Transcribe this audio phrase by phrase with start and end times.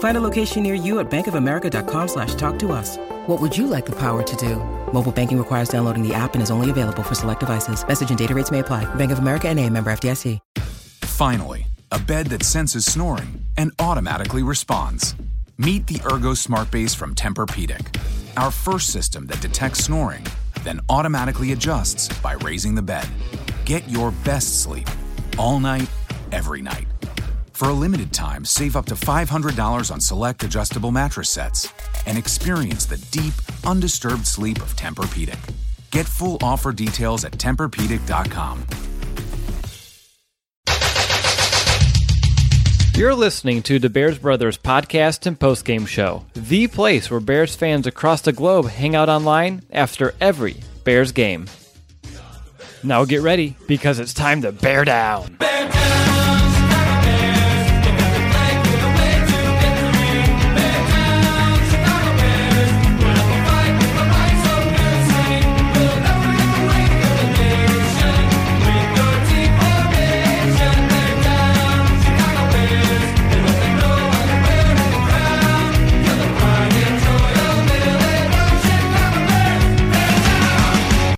[0.00, 2.96] Find a location near you at bankofamerica.com slash talk to us.
[3.26, 4.56] What would you like the power to do?
[4.92, 7.86] Mobile banking requires downloading the app and is only available for select devices.
[7.86, 8.92] Message and data rates may apply.
[8.96, 10.38] Bank of America and a member FDIC.
[11.04, 15.14] Finally, a bed that senses snoring and automatically responds.
[15.58, 18.00] Meet the Ergo Smart Base from Tempur-Pedic,
[18.38, 20.24] our first system that detects snoring,
[20.64, 23.06] then automatically adjusts by raising the bed.
[23.66, 24.88] Get your best sleep
[25.36, 25.90] all night,
[26.32, 26.86] every night.
[27.60, 31.70] For a limited time, save up to $500 on select adjustable mattress sets
[32.06, 33.34] and experience the deep,
[33.66, 35.38] undisturbed sleep of Tempur-Pedic.
[35.90, 38.64] Get full offer details at TempurPedic.com.
[42.94, 47.86] You're listening to the Bears Brothers podcast and postgame show, the place where Bears fans
[47.86, 51.44] across the globe hang out online after every Bears game.
[52.82, 55.36] Now get ready because it's time to bear down.
[55.38, 55.79] Bear down.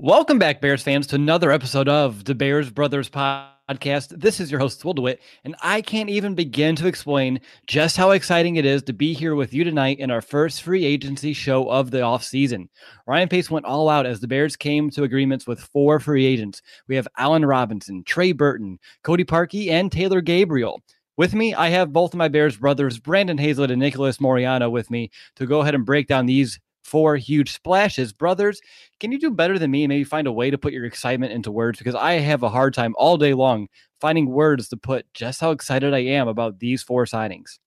[0.02, 4.08] Welcome back, Bears fans, to another episode of the Bears Brothers podcast.
[4.08, 8.10] This is your host, Will DeWitt, and I can't even begin to explain just how
[8.10, 11.70] exciting it is to be here with you tonight in our first free agency show
[11.70, 12.66] of the offseason.
[13.06, 16.62] Ryan Pace went all out as the Bears came to agreements with four free agents.
[16.88, 20.82] We have Allen Robinson, Trey Burton, Cody Parkey, and Taylor Gabriel.
[21.16, 24.90] With me, I have both of my Bears brothers, Brandon Hazlett and Nicholas Moriano, with
[24.90, 28.12] me to go ahead and break down these four huge splashes.
[28.12, 28.60] Brothers,
[29.00, 31.32] can you do better than me and maybe find a way to put your excitement
[31.32, 31.78] into words?
[31.78, 33.68] Because I have a hard time all day long
[34.00, 37.58] finding words to put just how excited I am about these four signings.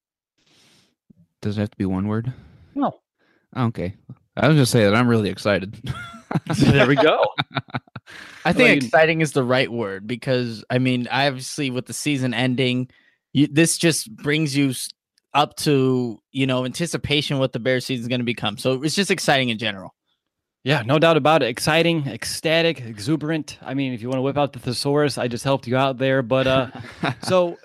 [1.42, 2.34] Does it have to be one word?
[2.76, 3.00] No.
[3.56, 3.96] Okay.
[4.36, 5.78] I was just saying that I'm really excited.
[6.58, 7.24] there we go.
[8.46, 12.34] I think like, exciting is the right word because I mean, obviously with the season
[12.34, 12.90] ending,
[13.34, 14.74] you, this just brings you
[15.36, 18.58] up to you know anticipation what the bear season is going to become.
[18.58, 19.94] So it's just exciting in general.
[20.64, 21.50] Yeah, no doubt about it.
[21.50, 23.60] Exciting, ecstatic, exuberant.
[23.62, 26.00] I mean, if you want to whip out the thesaurus, I just helped you out
[26.00, 26.24] there.
[26.24, 26.72] But uh,
[27.22, 27.60] so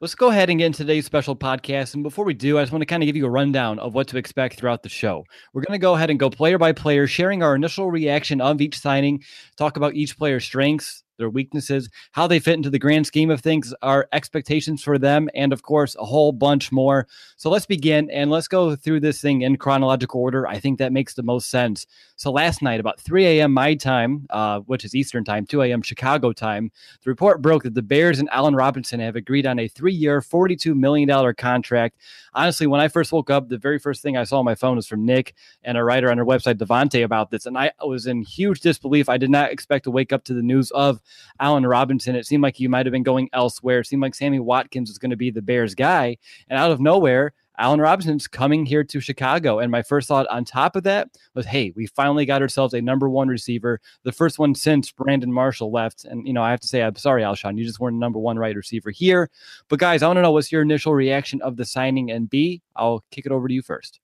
[0.00, 1.92] let's go ahead and get into today's special podcast.
[1.92, 3.92] And before we do, I just want to kind of give you a rundown of
[3.92, 5.24] what to expect throughout the show.
[5.52, 8.62] We're going to go ahead and go player by player, sharing our initial reaction of
[8.62, 9.22] each signing,
[9.58, 13.40] talk about each player's strengths, their weaknesses, how they fit into the grand scheme of
[13.40, 17.06] things, our expectations for them, and of course, a whole bunch more.
[17.36, 20.46] So let's begin and let's go through this thing in chronological order.
[20.46, 21.86] I think that makes the most sense.
[22.16, 23.52] So last night, about 3 a.m.
[23.52, 25.82] my time, uh, which is Eastern time, 2 a.m.
[25.82, 26.70] Chicago time,
[27.04, 30.20] the report broke that the Bears and Allen Robinson have agreed on a three year,
[30.20, 31.96] $42 million contract.
[32.34, 34.76] Honestly, when I first woke up, the very first thing I saw on my phone
[34.76, 37.46] was from Nick and a writer on our website, Devontae, about this.
[37.46, 39.08] And I was in huge disbelief.
[39.08, 41.00] I did not expect to wake up to the news of
[41.40, 42.16] Allen Robinson.
[42.16, 43.80] It seemed like you might have been going elsewhere.
[43.80, 46.16] It seemed like Sammy Watkins was going to be the Bears guy.
[46.48, 49.58] And out of nowhere, Allen Robinson's coming here to Chicago.
[49.58, 52.80] And my first thought on top of that was, hey, we finally got ourselves a
[52.80, 56.04] number one receiver, the first one since Brandon Marshall left.
[56.04, 58.38] And, you know, I have to say, I'm sorry, Alshon, you just weren't number one
[58.38, 59.28] right receiver here.
[59.68, 62.12] But guys, I want to know what's your initial reaction of the signing?
[62.12, 64.00] And B, I'll kick it over to you first.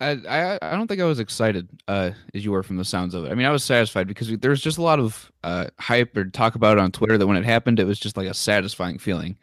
[0.00, 3.14] I, I, I don't think I was excited uh, as you were from the sounds
[3.14, 3.32] of it.
[3.32, 6.56] I mean, I was satisfied because there's just a lot of uh, hype or talk
[6.56, 9.36] about it on Twitter that when it happened, it was just like a satisfying feeling.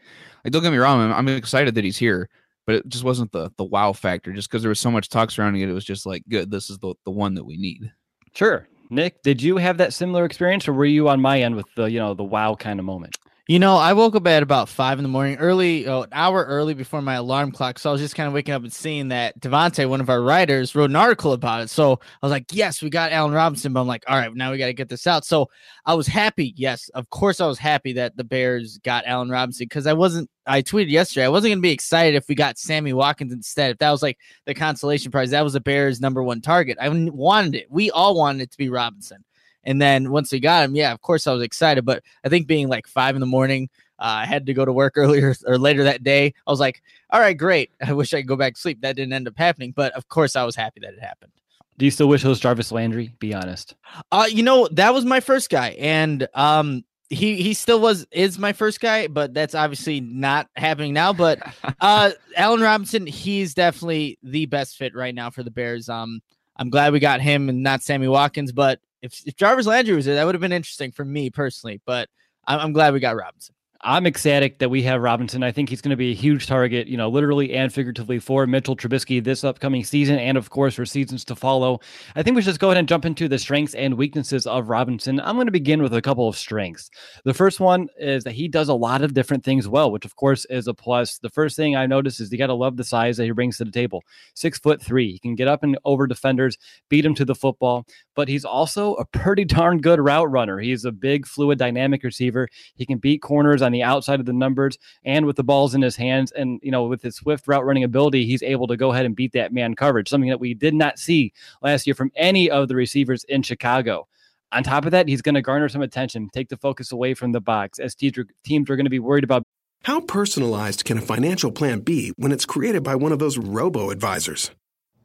[0.44, 2.30] Like, don't get me wrong, I'm, I'm excited that he's here,
[2.65, 4.33] but it just wasn't the the wow factor.
[4.33, 6.69] Just because there was so much talk surrounding it, it was just like, good, this
[6.69, 7.92] is the the one that we need.
[8.33, 11.68] Sure, Nick, did you have that similar experience, or were you on my end with
[11.75, 13.18] the you know the wow kind of moment?
[13.47, 16.45] You know, I woke up at about five in the morning, early, oh, an hour
[16.45, 17.79] early before my alarm clock.
[17.79, 20.21] So I was just kind of waking up and seeing that Devontae, one of our
[20.21, 21.69] writers, wrote an article about it.
[21.71, 23.73] So I was like, yes, we got Allen Robinson.
[23.73, 25.25] But I'm like, all right, now we got to get this out.
[25.25, 25.49] So
[25.88, 26.53] I was happy.
[26.55, 30.29] Yes, of course, I was happy that the Bears got Allen Robinson because I wasn't,
[30.45, 33.71] I tweeted yesterday, I wasn't going to be excited if we got Sammy Watkins instead.
[33.71, 36.77] If that was like the consolation prize, that was the Bears' number one target.
[36.79, 37.71] I wanted it.
[37.71, 39.25] We all wanted it to be Robinson.
[39.63, 41.86] And then once we got him, yeah, of course I was excited.
[41.86, 43.69] But I think being like five in the morning,
[44.00, 46.34] uh, I had to go to work earlier or later that day.
[46.46, 47.72] I was like, all right, great.
[47.86, 48.81] I wish I could go back to sleep.
[48.81, 49.74] That didn't end up happening.
[49.75, 51.31] But of course, I was happy that it happened.
[51.78, 53.13] Do you still wish it was Jarvis Landry?
[53.19, 53.75] Be honest.
[54.12, 55.69] Uh, you know, that was my first guy.
[55.80, 60.94] And um, he he still was is my first guy, but that's obviously not happening
[60.94, 61.12] now.
[61.12, 61.42] But
[61.81, 65.90] uh Allen Robinson, he's definitely the best fit right now for the Bears.
[65.90, 66.22] Um,
[66.56, 70.06] I'm glad we got him and not Sammy Watkins, but if, if Jarvis Landry was
[70.06, 71.81] there, that would have been interesting for me personally.
[71.86, 72.09] But
[72.45, 73.56] I'm, I'm glad we got Robinson.
[73.83, 75.42] I'm ecstatic that we have Robinson.
[75.42, 78.45] I think he's going to be a huge target, you know, literally and figuratively for
[78.45, 81.80] Mitchell Trubisky this upcoming season and, of course, for seasons to follow.
[82.16, 84.69] I think we should just go ahead and jump into the strengths and weaknesses of
[84.69, 85.19] Robinson.
[85.19, 86.92] I'm going to begin with a couple of strengths.
[87.25, 90.16] The first one is that he does a lot of different things well, which, of
[90.16, 91.18] course, is a plus.
[91.18, 93.57] The first thing I notice is you got to love the size that he brings
[93.57, 94.04] to the table.
[94.36, 95.12] Six foot three.
[95.13, 96.56] He can get up and over defenders,
[96.89, 100.60] beat him to the football, but he's also a pretty darn good route runner.
[100.60, 102.48] He's a big, fluid, dynamic receiver.
[102.75, 105.81] He can beat corners on the outside of the numbers and with the balls in
[105.81, 106.31] his hands.
[106.31, 109.15] And, you know, with his swift route running ability, he's able to go ahead and
[109.15, 112.68] beat that man coverage, something that we did not see last year from any of
[112.68, 114.07] the receivers in Chicago.
[114.51, 117.31] On top of that, he's going to garner some attention, take the focus away from
[117.31, 119.44] the box as teams are going to be worried about.
[119.83, 123.89] How personalized can a financial plan be when it's created by one of those robo
[123.89, 124.51] advisors?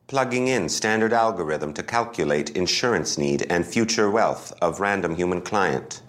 [0.06, 6.02] Plugging in standard algorithm to calculate insurance need and future wealth of random human client.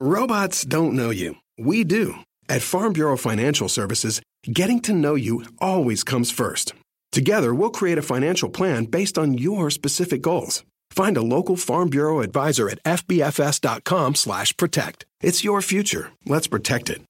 [0.00, 1.36] Robots don't know you.
[1.58, 2.16] We do.
[2.48, 4.20] At Farm Bureau Financial Services,
[4.52, 6.74] getting to know you always comes first.
[7.12, 10.64] Together, we'll create a financial plan based on your specific goals.
[10.90, 15.04] Find a local Farm Bureau advisor at fbfs.com/protect.
[15.20, 16.10] It's your future.
[16.26, 17.02] Let's protect it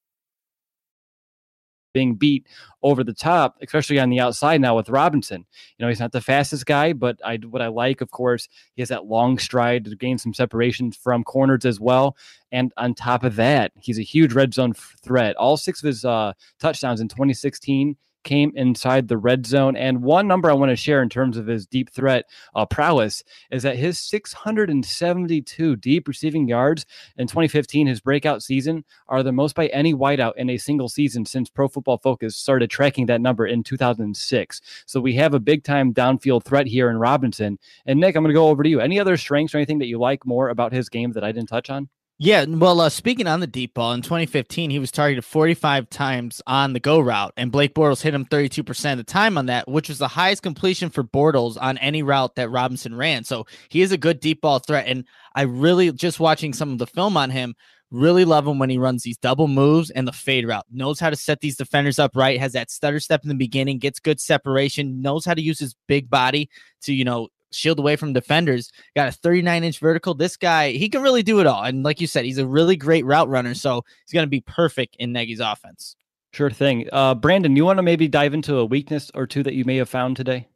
[1.95, 2.45] being beat
[2.83, 5.45] over the top, especially on the outside now with Robinson.
[5.77, 8.81] You know, he's not the fastest guy, but I what I like, of course, he
[8.81, 12.17] has that long stride to gain some separation from corners as well.
[12.51, 15.35] And on top of that, he's a huge red zone threat.
[15.37, 19.77] All six of his uh, touchdowns in 2016 came inside the red zone.
[19.77, 23.23] And one number I want to share in terms of his deep threat uh, prowess
[23.51, 26.85] is that his 672 deep receiving yards
[27.17, 31.25] in 2015, his breakout season, are the most by any wideout in a single season
[31.25, 34.61] since Pro Football Focus started tracking that number in 2006.
[34.85, 37.57] So we have a big time downfield threat here in Robinson.
[37.85, 38.81] And Nick, I'm going to go over to you.
[38.81, 41.49] Any other strengths or anything that you like more about his game that I didn't
[41.49, 41.89] touch on?
[42.17, 46.41] Yeah, well, uh, speaking on the deep ball, in 2015, he was targeted 45 times
[46.47, 49.67] on the go route, and Blake Bortles hit him 32% of the time on that,
[49.67, 53.25] which was the highest completion for Bortles on any route that Robinson ran.
[53.25, 54.87] So he is a good deep ball threat.
[54.87, 55.03] And
[55.35, 57.53] I really, just watching some of the film on him,
[57.91, 60.65] really love him when he runs these double moves and the fade route.
[60.71, 63.77] Knows how to set these defenders up right, has that stutter step in the beginning,
[63.77, 66.49] gets good separation, knows how to use his big body
[66.83, 68.71] to, you know, shield away from defenders.
[68.95, 70.13] Got a 39 inch vertical.
[70.13, 71.63] This guy, he can really do it all.
[71.63, 73.53] And like you said, he's a really great route runner.
[73.53, 75.95] So he's going to be perfect in Nagy's offense.
[76.33, 76.87] Sure thing.
[76.91, 79.77] Uh, Brandon, you want to maybe dive into a weakness or two that you may
[79.77, 80.47] have found today?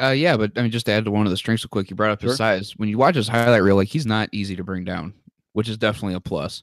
[0.00, 1.90] Uh, yeah, but I mean, just to add to one of the strengths, real quick,
[1.90, 2.72] you brought up his size.
[2.76, 5.12] When you watch his highlight reel, like he's not easy to bring down,
[5.52, 6.62] which is definitely a plus.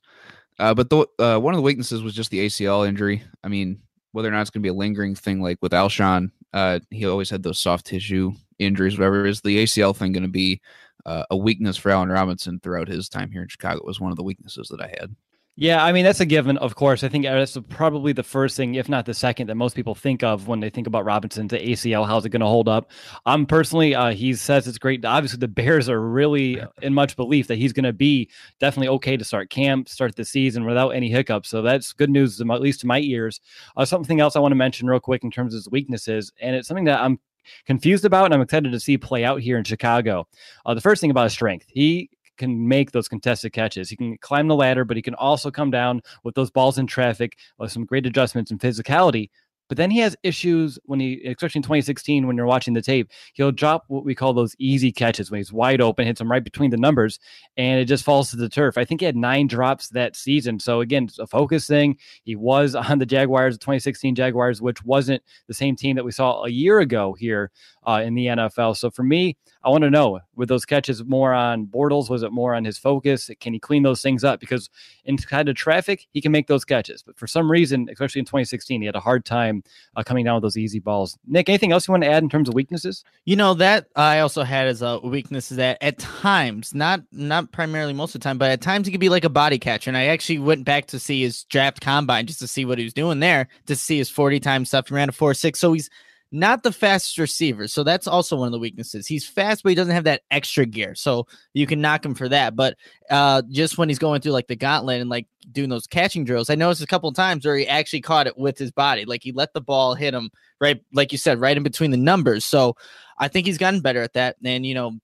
[0.59, 3.21] Uh, but the, uh, one of the weaknesses was just the ACL injury.
[3.43, 3.81] I mean,
[4.13, 7.05] whether or not it's going to be a lingering thing like with Alshon, uh, he
[7.05, 9.25] always had those soft tissue injuries, whatever.
[9.25, 10.61] Is the ACL thing going to be
[11.05, 13.77] uh, a weakness for Allen Robinson throughout his time here in Chicago?
[13.77, 15.15] It was one of the weaknesses that I had.
[15.59, 17.03] Yeah, I mean that's a given, of course.
[17.03, 20.21] I think that's probably the first thing, if not the second, that most people think
[20.21, 22.05] of when they think about Robinson to ACL.
[22.05, 22.91] How's it going to hold up?
[23.25, 25.03] I'm um, personally, uh, he says it's great.
[25.03, 29.17] Obviously, the Bears are really in much belief that he's going to be definitely okay
[29.17, 31.49] to start camp, start the season without any hiccups.
[31.49, 33.41] So that's good news, at least to my ears.
[33.75, 36.55] Uh, something else I want to mention real quick in terms of his weaknesses, and
[36.55, 37.19] it's something that I'm
[37.65, 40.27] confused about, and I'm excited to see play out here in Chicago.
[40.65, 43.89] Uh, the first thing about his strength, he can make those contested catches.
[43.89, 46.87] He can climb the ladder, but he can also come down with those balls in
[46.87, 49.29] traffic with some great adjustments and physicality.
[49.67, 53.11] But then he has issues when he, especially in 2016, when you're watching the tape,
[53.33, 56.43] he'll drop what we call those easy catches when he's wide open, hits him right
[56.43, 57.19] between the numbers,
[57.57, 58.77] and it just falls to the turf.
[58.77, 60.59] I think he had nine drops that season.
[60.59, 61.97] So again, it's a focus thing.
[62.23, 66.11] He was on the Jaguars, the 2016 Jaguars, which wasn't the same team that we
[66.11, 67.51] saw a year ago here
[67.85, 68.77] uh, in the NFL.
[68.77, 72.09] So for me, I want to know with those catches more on Bortles?
[72.09, 73.29] Was it more on his focus?
[73.41, 74.39] Can he clean those things up?
[74.39, 74.69] Because
[75.03, 77.03] in kind of traffic, he can make those catches.
[77.03, 79.65] But for some reason, especially in 2016, he had a hard time
[79.97, 81.17] uh, coming down with those easy balls.
[81.27, 83.03] Nick, anything else you want to add in terms of weaknesses?
[83.25, 87.51] You know that I also had as a weakness is that at times, not not
[87.51, 89.89] primarily most of the time, but at times he could be like a body catcher.
[89.89, 92.85] And I actually went back to see his draft combine just to see what he
[92.85, 94.87] was doing there, to see his 40 time stuff.
[94.87, 95.59] He ran a 4 6.
[95.59, 95.89] So he's
[96.31, 97.67] not the fastest receiver.
[97.67, 99.07] So that's also one of the weaknesses.
[99.07, 100.93] He's fast, but he doesn't have that extra gear.
[100.95, 102.55] So you can knock him for that.
[102.55, 102.75] But
[103.09, 106.49] uh, just when he's going through like the gauntlet and like doing those catching drills,
[106.49, 109.05] I noticed a couple of times where he actually caught it with his body.
[109.05, 110.29] Like he let the ball hit him
[110.59, 112.43] right, like you said, right in between the numbers.
[112.43, 112.75] So
[113.17, 114.35] I think he's gotten better at that.
[114.43, 114.99] And, you know,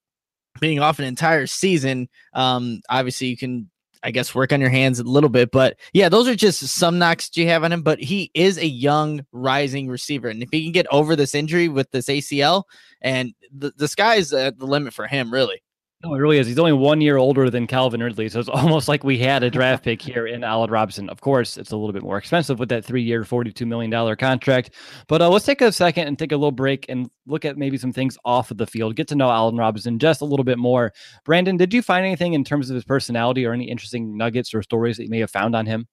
[0.60, 3.70] being off an entire season, um, obviously you can
[4.04, 5.52] I guess work on your hands a little bit.
[5.52, 7.82] But yeah, those are just some knocks you have on him.
[7.82, 11.70] But he is a young, rising receiver, and if he can get over this injury
[11.70, 12.64] with this ACL,
[13.02, 15.63] and the, the sky's the limit for him, really.
[16.04, 16.48] No, it really is.
[16.48, 19.50] He's only one year older than Calvin Ridley, so it's almost like we had a
[19.50, 21.08] draft pick here in Allen Robinson.
[21.10, 24.72] Of course, it's a little bit more expensive with that three-year, forty-two million dollar contract.
[25.08, 27.78] But uh, let's take a second and take a little break and look at maybe
[27.78, 28.98] some things off of the field.
[28.98, 30.92] Get to know Allen Robinson just a little bit more.
[31.24, 34.62] Brandon, did you find anything in terms of his personality or any interesting nuggets or
[34.62, 35.88] stories that you may have found on him?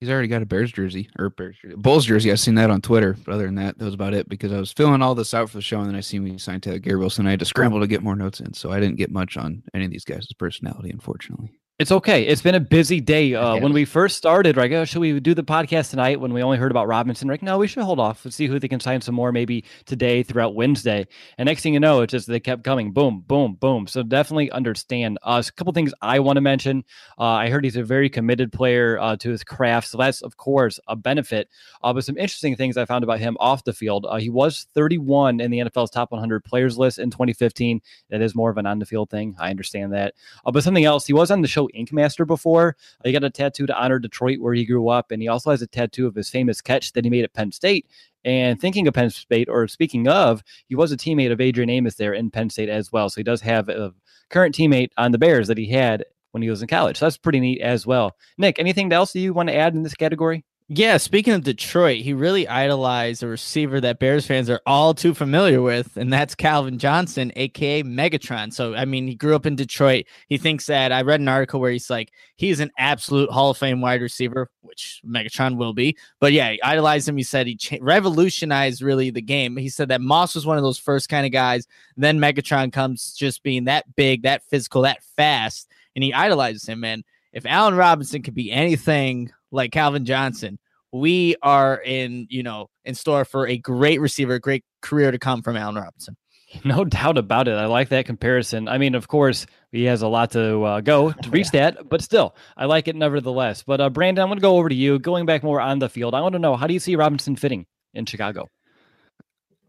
[0.00, 2.30] He's already got a Bears jersey or Bears jersey, Bulls jersey.
[2.30, 3.16] I've seen that on Twitter.
[3.24, 5.48] But other than that, that was about it because I was filling all this out
[5.48, 7.26] for the show and then I seen we signed Taylor Gary Wilson.
[7.26, 8.52] I had to scramble to get more notes in.
[8.52, 11.58] So I didn't get much on any of these guys' personality, unfortunately.
[11.78, 12.22] It's okay.
[12.22, 13.34] It's been a busy day.
[13.34, 14.72] Uh, when we first started, right?
[14.72, 16.18] Oh, should we do the podcast tonight?
[16.18, 17.42] When we only heard about Robinson, right?
[17.42, 18.24] No, we should hold off.
[18.24, 21.06] Let's see who they can sign some more maybe today throughout Wednesday.
[21.36, 23.86] And next thing you know, it's just they kept coming, boom, boom, boom.
[23.88, 25.50] So definitely understand us.
[25.50, 26.82] A couple things I want to mention.
[27.18, 30.38] Uh, I heard he's a very committed player uh, to his craft, so that's of
[30.38, 31.50] course a benefit.
[31.84, 34.06] Uh, but some interesting things I found about him off the field.
[34.08, 37.82] Uh, he was 31 in the NFL's top 100 players list in 2015.
[38.08, 39.36] That is more of an on the field thing.
[39.38, 40.14] I understand that.
[40.46, 42.76] Uh, but something else, he was on the show Ink Master before.
[43.04, 45.62] He got a tattoo to honor Detroit where he grew up, and he also has
[45.62, 47.86] a tattoo of his famous catch that he made at Penn State.
[48.24, 51.94] And thinking of Penn State, or speaking of, he was a teammate of Adrian Amos
[51.94, 53.08] there in Penn State as well.
[53.08, 53.94] So he does have a
[54.30, 56.98] current teammate on the Bears that he had when he was in college.
[56.98, 58.16] So that's pretty neat as well.
[58.36, 60.44] Nick, anything else you want to add in this category?
[60.68, 65.14] Yeah, speaking of Detroit, he really idolized a receiver that Bears fans are all too
[65.14, 68.52] familiar with, and that's Calvin Johnson, aka Megatron.
[68.52, 70.06] So, I mean, he grew up in Detroit.
[70.26, 73.58] He thinks that I read an article where he's like, he's an absolute Hall of
[73.58, 75.96] Fame wide receiver, which Megatron will be.
[76.18, 77.16] But yeah, he idolized him.
[77.16, 79.56] He said he cha- revolutionized really the game.
[79.56, 81.68] He said that Moss was one of those first kind of guys.
[81.96, 86.80] Then Megatron comes just being that big, that physical, that fast, and he idolizes him,
[86.80, 87.04] man.
[87.32, 90.58] If Allen Robinson could be anything like Calvin Johnson,
[90.92, 95.42] we are in, you know, in store for a great receiver, great career to come
[95.42, 96.16] from Allen Robinson.
[96.64, 97.54] No doubt about it.
[97.54, 98.68] I like that comparison.
[98.68, 101.72] I mean, of course, he has a lot to uh, go to reach yeah.
[101.72, 103.64] that, but still, I like it nevertheless.
[103.64, 104.98] But uh, Brandon, I'm going to go over to you.
[104.98, 107.36] Going back more on the field, I want to know how do you see Robinson
[107.36, 108.48] fitting in Chicago?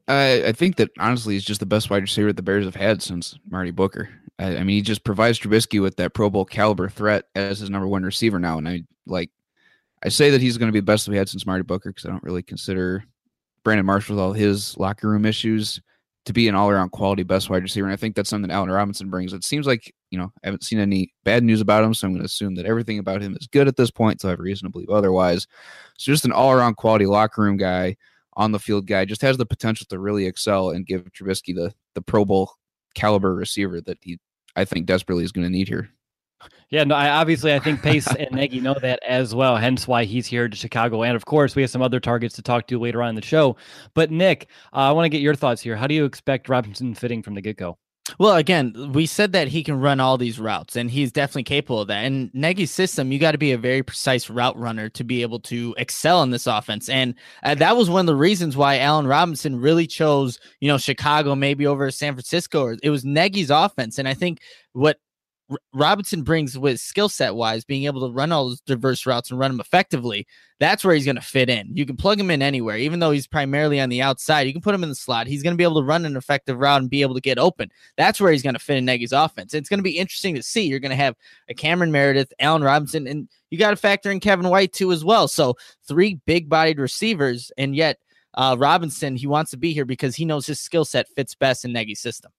[0.08, 3.02] I, I think that honestly, he's just the best wide receiver the Bears have had
[3.02, 4.10] since Marty Booker.
[4.40, 7.70] I, I mean, he just provides Trubisky with that Pro Bowl caliber threat as his
[7.70, 9.32] number one receiver now, and I like
[10.08, 12.06] I say that he's going to be the best we had since Marty Booker because
[12.06, 13.04] I don't really consider
[13.66, 15.82] Brandon Marshall with all his locker room issues
[16.24, 17.88] to be an all around quality best wide receiver.
[17.88, 19.34] And I think that's something Allen Robinson brings.
[19.34, 21.94] It seems like, you know, I haven't seen any bad news about him.
[21.94, 24.22] So I'm going to assume that everything about him is good at this point.
[24.22, 25.46] So I have reason to believe otherwise.
[25.98, 27.98] So just an all around quality locker room guy,
[28.38, 31.74] on the field guy, just has the potential to really excel and give Trubisky the,
[31.96, 32.54] the Pro Bowl
[32.94, 34.20] caliber receiver that he,
[34.56, 35.90] I think, desperately is going to need here.
[36.70, 40.04] Yeah, no, I obviously I think Pace and Nagy know that as well, hence why
[40.04, 41.04] he's here to Chicago.
[41.04, 43.22] And of course, we have some other targets to talk to later on in the
[43.22, 43.56] show.
[43.94, 45.76] But Nick, uh, I want to get your thoughts here.
[45.76, 47.78] How do you expect Robinson fitting from the get go?
[48.20, 51.82] Well, again, we said that he can run all these routes, and he's definitely capable
[51.82, 52.06] of that.
[52.06, 55.40] And Nagy's system, you got to be a very precise route runner to be able
[55.42, 56.88] to excel in this offense.
[56.88, 60.78] And uh, that was one of the reasons why Allen Robinson really chose, you know,
[60.78, 62.76] Chicago maybe over San Francisco.
[62.82, 64.40] It was Nagy's offense, and I think
[64.72, 65.00] what
[65.74, 69.40] Robinson brings with skill set wise, being able to run all those diverse routes and
[69.40, 70.28] run them effectively,
[70.60, 71.70] that's where he's going to fit in.
[71.74, 74.42] You can plug him in anywhere, even though he's primarily on the outside.
[74.42, 75.28] You can put him in the slot.
[75.28, 77.38] He's going to be able to run an effective route and be able to get
[77.38, 77.70] open.
[77.96, 79.54] That's where he's going to fit in Nagy's offense.
[79.54, 80.64] It's going to be interesting to see.
[80.64, 81.16] You're going to have
[81.50, 85.06] a Cameron Meredith, Allen Robinson, and you got to factor in Kevin White too as
[85.06, 85.28] well.
[85.28, 85.56] So
[85.88, 87.98] three big bodied receivers, and yet
[88.34, 91.64] uh, Robinson, he wants to be here because he knows his skill set fits best
[91.64, 92.32] in Nagy's system.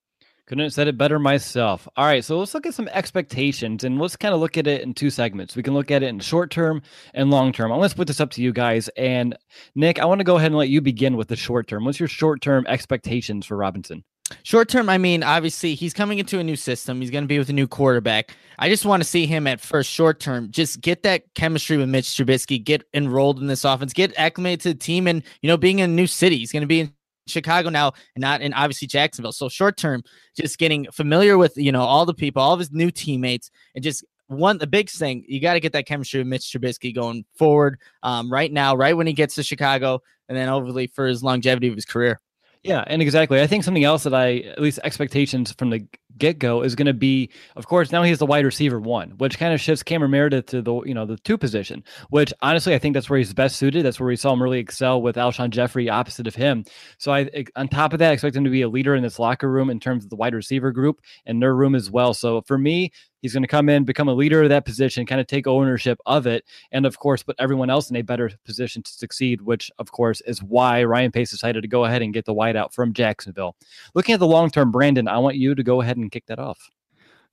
[0.49, 1.87] Couldn't have said it better myself.
[1.95, 4.81] All right, so let's look at some expectations and let's kind of look at it
[4.81, 5.55] in two segments.
[5.55, 6.81] We can look at it in short term
[7.13, 7.71] and long term.
[7.71, 8.89] I'm going to put this up to you guys.
[8.97, 9.37] And
[9.75, 11.85] Nick, I want to go ahead and let you begin with the short term.
[11.85, 14.05] What's your short term expectations for Robinson?
[14.43, 17.03] Short term, I mean, obviously he's coming into a new system.
[17.03, 18.35] He's going to be with a new quarterback.
[18.59, 21.91] I just want to see him at first, short term, just get that chemistry with
[21.91, 25.59] Mitch Trubisky, get enrolled in this offense, get acclimated to the team, and you know,
[25.59, 26.93] being in a new city, he's going to be in
[27.29, 29.33] Chicago now, and not in obviously Jacksonville.
[29.33, 30.03] So short term,
[30.37, 33.85] just getting familiar with you know all the people, all of his new teammates, and
[33.85, 37.25] just one the big thing you got to get that chemistry with Mitch Trubisky going
[37.37, 41.23] forward um, right now, right when he gets to Chicago, and then hopefully for his
[41.23, 42.21] longevity of his career.
[42.63, 43.41] Yeah, and exactly.
[43.41, 45.87] I think something else that I, at least expectations from the
[46.19, 49.39] get go, is going to be, of course, now he's the wide receiver one, which
[49.39, 51.83] kind of shifts Cameron Meredith to the you know the two position.
[52.11, 53.85] Which honestly, I think that's where he's best suited.
[53.85, 56.65] That's where we saw him really excel with Alshon Jeffery opposite of him.
[56.99, 59.19] So I, on top of that, I expect him to be a leader in this
[59.19, 62.15] locker room in terms of the wide receiver group and their room as well.
[62.15, 65.21] So for me, He's going to come in, become a leader of that position, kind
[65.21, 68.83] of take ownership of it, and of course, put everyone else in a better position
[68.83, 72.27] to succeed, which of course is why Ryan Pace decided to go ahead and get
[72.27, 73.57] the wideout from Jacksonville.
[73.95, 76.39] Looking at the long term, Brandon, I want you to go ahead and kick that
[76.39, 76.59] off.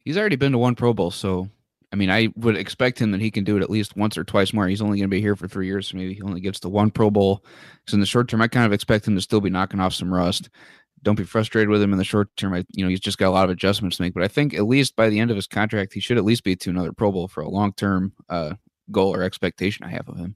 [0.03, 1.49] He's already been to one Pro Bowl, so
[1.91, 4.23] I mean, I would expect him that he can do it at least once or
[4.23, 4.67] twice more.
[4.67, 6.69] He's only going to be here for three years, so maybe he only gets to
[6.69, 7.43] one Pro Bowl.
[7.87, 9.93] So in the short term, I kind of expect him to still be knocking off
[9.93, 10.49] some rust
[11.05, 12.53] don't be frustrated with him in the short term.
[12.53, 14.13] I, you know, he's just got a lot of adjustments to make.
[14.13, 16.43] But I think at least by the end of his contract, he should at least
[16.43, 18.55] be to another Pro Bowl for a long term uh,
[18.91, 20.35] goal or expectation I have of him.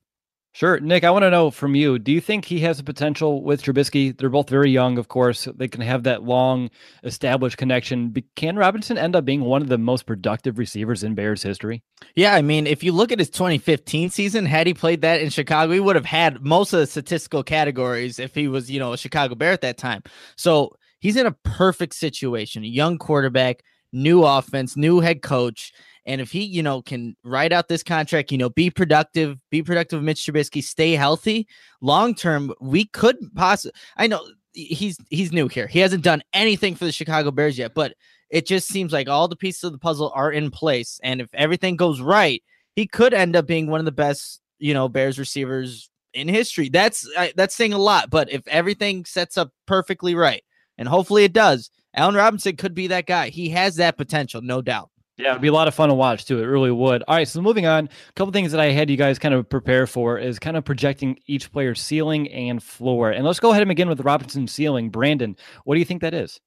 [0.59, 0.77] Sure.
[0.81, 3.63] Nick, I want to know from you do you think he has the potential with
[3.63, 4.17] Trubisky?
[4.17, 5.47] They're both very young, of course.
[5.55, 6.69] They can have that long
[7.05, 8.13] established connection.
[8.35, 11.81] Can Robinson end up being one of the most productive receivers in Bears history?
[12.13, 12.35] Yeah.
[12.35, 15.71] I mean, if you look at his 2015 season, had he played that in Chicago,
[15.71, 18.97] he would have had most of the statistical categories if he was, you know, a
[18.97, 20.03] Chicago Bear at that time.
[20.35, 23.63] So he's in a perfect situation, young quarterback,
[23.93, 25.71] new offense, new head coach.
[26.09, 29.61] And if he, you know, can write out this contract, you know, be productive, be
[29.61, 31.47] productive, Mitch Trubisky, stay healthy,
[31.81, 33.79] long term, we could possibly.
[33.95, 35.67] I know he's he's new here.
[35.67, 37.93] He hasn't done anything for the Chicago Bears yet, but
[38.31, 40.99] it just seems like all the pieces of the puzzle are in place.
[41.03, 42.41] And if everything goes right,
[42.75, 46.69] he could end up being one of the best, you know, Bears receivers in history.
[46.69, 48.09] That's that's saying a lot.
[48.09, 50.41] But if everything sets up perfectly right,
[50.75, 53.29] and hopefully it does, Allen Robinson could be that guy.
[53.29, 54.89] He has that potential, no doubt.
[55.19, 56.41] Yeah, it'd be a lot of fun to watch too.
[56.41, 57.03] It really would.
[57.05, 59.49] All right, so moving on, a couple things that I had you guys kind of
[59.49, 63.11] prepare for is kind of projecting each player's ceiling and floor.
[63.11, 64.89] And let's go ahead and begin with Robinson's ceiling.
[64.89, 66.39] Brandon, what do you think that is?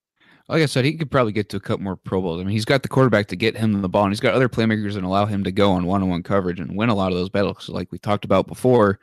[0.49, 2.41] Like I said, he could probably get to a couple more Pro Bowls.
[2.41, 4.49] I mean, he's got the quarterback to get him the ball, and he's got other
[4.49, 7.29] playmakers that allow him to go on one-on-one coverage and win a lot of those
[7.29, 7.69] battles.
[7.69, 9.01] Like we talked about before,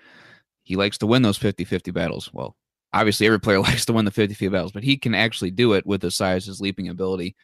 [0.64, 2.32] he likes to win those 50-50 battles.
[2.34, 2.56] Well,
[2.92, 5.74] obviously every player likes to win the 50 50 battles, but he can actually do
[5.74, 7.36] it with his size, his leaping ability.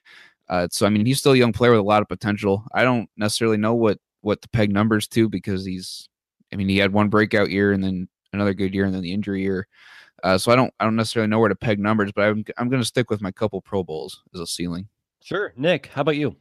[0.49, 2.63] Uh, so I mean, he's still a young player with a lot of potential.
[2.73, 6.10] I don't necessarily know what what the peg numbers to because he's,
[6.51, 9.13] I mean, he had one breakout year and then another good year and then the
[9.13, 9.67] injury year.
[10.23, 12.69] Uh, so I don't I don't necessarily know where to peg numbers, but I'm I'm
[12.69, 14.88] going to stick with my couple Pro Bowls as a ceiling.
[15.21, 15.88] Sure, Nick.
[15.88, 16.36] How about you?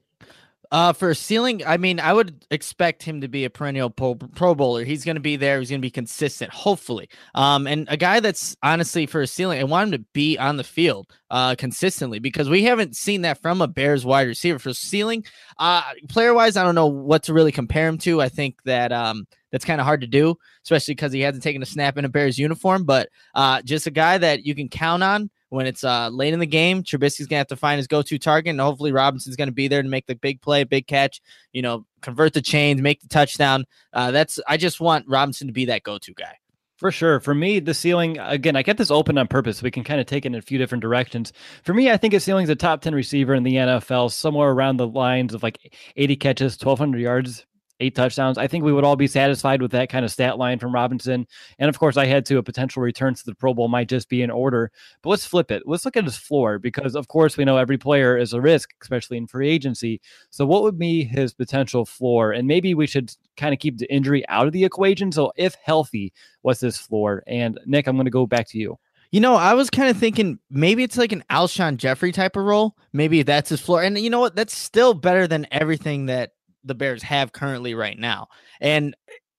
[0.73, 4.55] Uh, for ceiling, I mean, I would expect him to be a perennial pro, pro
[4.55, 4.85] bowler.
[4.85, 5.59] He's going to be there.
[5.59, 7.09] He's going to be consistent, hopefully.
[7.35, 10.57] Um, and a guy that's honestly for a ceiling, I want him to be on
[10.57, 14.73] the field uh consistently because we haven't seen that from a Bears wide receiver for
[14.73, 15.25] ceiling.
[15.59, 18.21] Uh, player wise, I don't know what to really compare him to.
[18.21, 21.63] I think that um that's kind of hard to do, especially because he hasn't taken
[21.63, 22.83] a snap in a Bears uniform.
[22.85, 26.41] But uh, just a guy that you can count on when it's uh, late in
[26.41, 26.83] the game.
[26.83, 29.89] Trubisky's gonna have to find his go-to target, and hopefully Robinson's gonna be there to
[29.89, 31.21] make the big play, big catch.
[31.53, 33.65] You know, convert the chains, make the touchdown.
[33.93, 36.39] Uh, that's I just want Robinson to be that go-to guy.
[36.77, 37.21] For sure.
[37.21, 39.59] For me, the ceiling, again, I get this open on purpose.
[39.59, 41.33] So we can kind of take it in a few different directions.
[41.63, 44.79] For me, I think his ceiling's a top 10 receiver in the NFL, somewhere around
[44.79, 47.47] the lines of like 80 catches, 1,200 yards,
[47.85, 48.39] eight touchdowns.
[48.39, 51.27] I think we would all be satisfied with that kind of stat line from Robinson.
[51.59, 54.09] And of course, I had to a potential return to the Pro Bowl might just
[54.09, 54.71] be in order.
[55.03, 55.63] But let's flip it.
[55.67, 58.71] Let's look at his floor because, of course, we know every player is a risk,
[58.83, 60.01] especially in free agency.
[60.31, 62.33] So, what would be his potential floor?
[62.33, 65.13] And maybe we should kind of keep the injury out of the equation.
[65.13, 67.23] So, if healthy, what's his floor?
[67.27, 68.79] And Nick, I'm going to go back to you.
[69.15, 72.45] You know, I was kind of thinking maybe it's like an Alshon Jeffery type of
[72.45, 72.77] role.
[72.93, 73.81] Maybe that's his floor.
[73.81, 74.35] And you know what?
[74.35, 76.33] That's still better than everything that
[76.65, 78.29] the Bears have currently right now.
[78.61, 78.95] And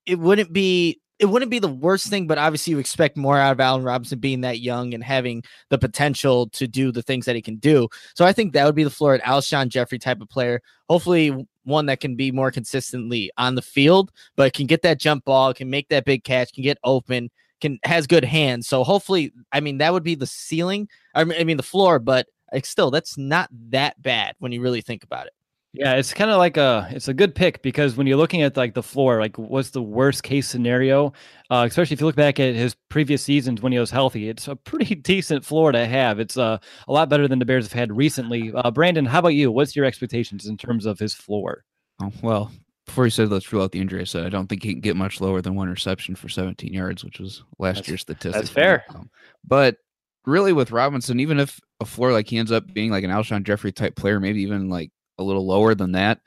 [0.05, 3.53] it wouldn't be it wouldn't be the worst thing, but obviously you expect more out
[3.53, 7.37] of Allen Robinson being that young and having the potential to do the things that
[7.37, 7.87] he can do.
[8.15, 10.61] So I think that would be the floor at Alshon Jeffery type of player.
[10.89, 15.23] Hopefully one that can be more consistently on the field, but can get that jump
[15.23, 18.67] ball, can make that big catch, can get open, can has good hands.
[18.67, 20.89] So hopefully, I mean, that would be the ceiling.
[21.13, 22.27] I mean, the floor, but
[22.63, 25.33] still, that's not that bad when you really think about it.
[25.77, 28.55] Yeah, it's kind of like a it's a good pick because when you're looking at
[28.55, 31.11] like the floor, like what's the worst case scenario,
[31.49, 34.47] uh, especially if you look back at his previous seasons when he was healthy, it's
[34.47, 36.19] a pretty decent floor to have.
[36.19, 36.57] It's uh,
[36.87, 38.53] a lot better than the Bears have had recently.
[38.65, 39.51] Uh, Brandon, how about you?
[39.51, 41.65] What's your expectations in terms of his floor?
[42.01, 42.51] Oh, well,
[42.85, 44.81] before he said let's rule out the injury, I said I don't think he can
[44.81, 48.33] get much lower than one reception for 17 yards, which was last that's, year's statistic.
[48.33, 48.85] That's fair.
[48.89, 49.09] Um,
[49.45, 49.77] but
[50.25, 53.43] really, with Robinson, even if a floor like he ends up being like an Alshon
[53.43, 56.19] Jeffery type player, maybe even like a little lower than that.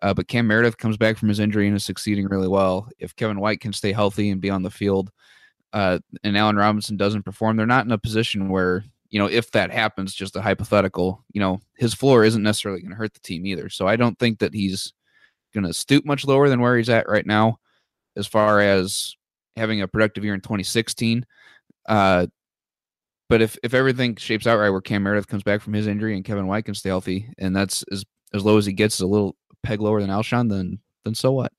[0.00, 2.88] Uh, but Cam Meredith comes back from his injury and is succeeding really well.
[2.98, 5.10] If Kevin White can stay healthy and be on the field,
[5.72, 9.50] uh, and Allen Robinson doesn't perform, they're not in a position where you know if
[9.52, 11.24] that happens, just a hypothetical.
[11.32, 13.68] You know, his floor isn't necessarily going to hurt the team either.
[13.68, 14.92] So I don't think that he's
[15.52, 17.58] going to stoop much lower than where he's at right now,
[18.16, 19.16] as far as
[19.56, 21.26] having a productive year in 2016.
[21.88, 22.26] Uh,
[23.28, 26.14] but if if everything shapes out right, where Cam Meredith comes back from his injury
[26.14, 29.06] and Kevin White can stay healthy, and that's as as low as he gets, a
[29.06, 31.52] little peg lower than Alshon, then then so what?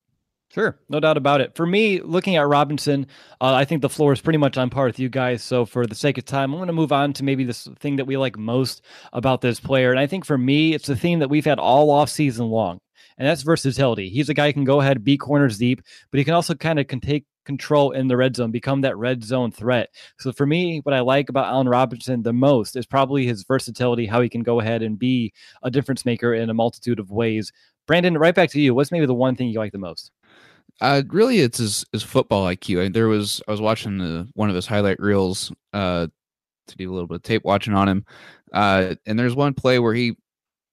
[0.52, 1.56] Sure, no doubt about it.
[1.56, 3.06] For me, looking at Robinson,
[3.40, 5.44] uh, I think the floor is pretty much on par with you guys.
[5.44, 7.98] So, for the sake of time, I'm going to move on to maybe this thing
[7.98, 9.92] that we like most about this player.
[9.92, 12.80] And I think for me, it's the theme that we've had all off season long,
[13.20, 14.10] and that's versatility.
[14.10, 16.80] He's a guy who can go ahead, be corners deep, but he can also kind
[16.80, 19.90] of can take control in the red zone, become that red zone threat.
[20.20, 24.06] So for me, what I like about Allen Robinson the most is probably his versatility,
[24.06, 25.34] how he can go ahead and be
[25.64, 27.52] a difference maker in a multitude of ways.
[27.88, 28.76] Brandon, right back to you.
[28.76, 30.12] What's maybe the one thing you like the most?
[30.80, 32.86] Uh, really, it's his, his football IQ.
[32.86, 36.06] I, there was I was watching the, one of his highlight reels uh,
[36.68, 38.06] to do a little bit of tape watching on him,
[38.54, 40.16] uh, and there's one play where he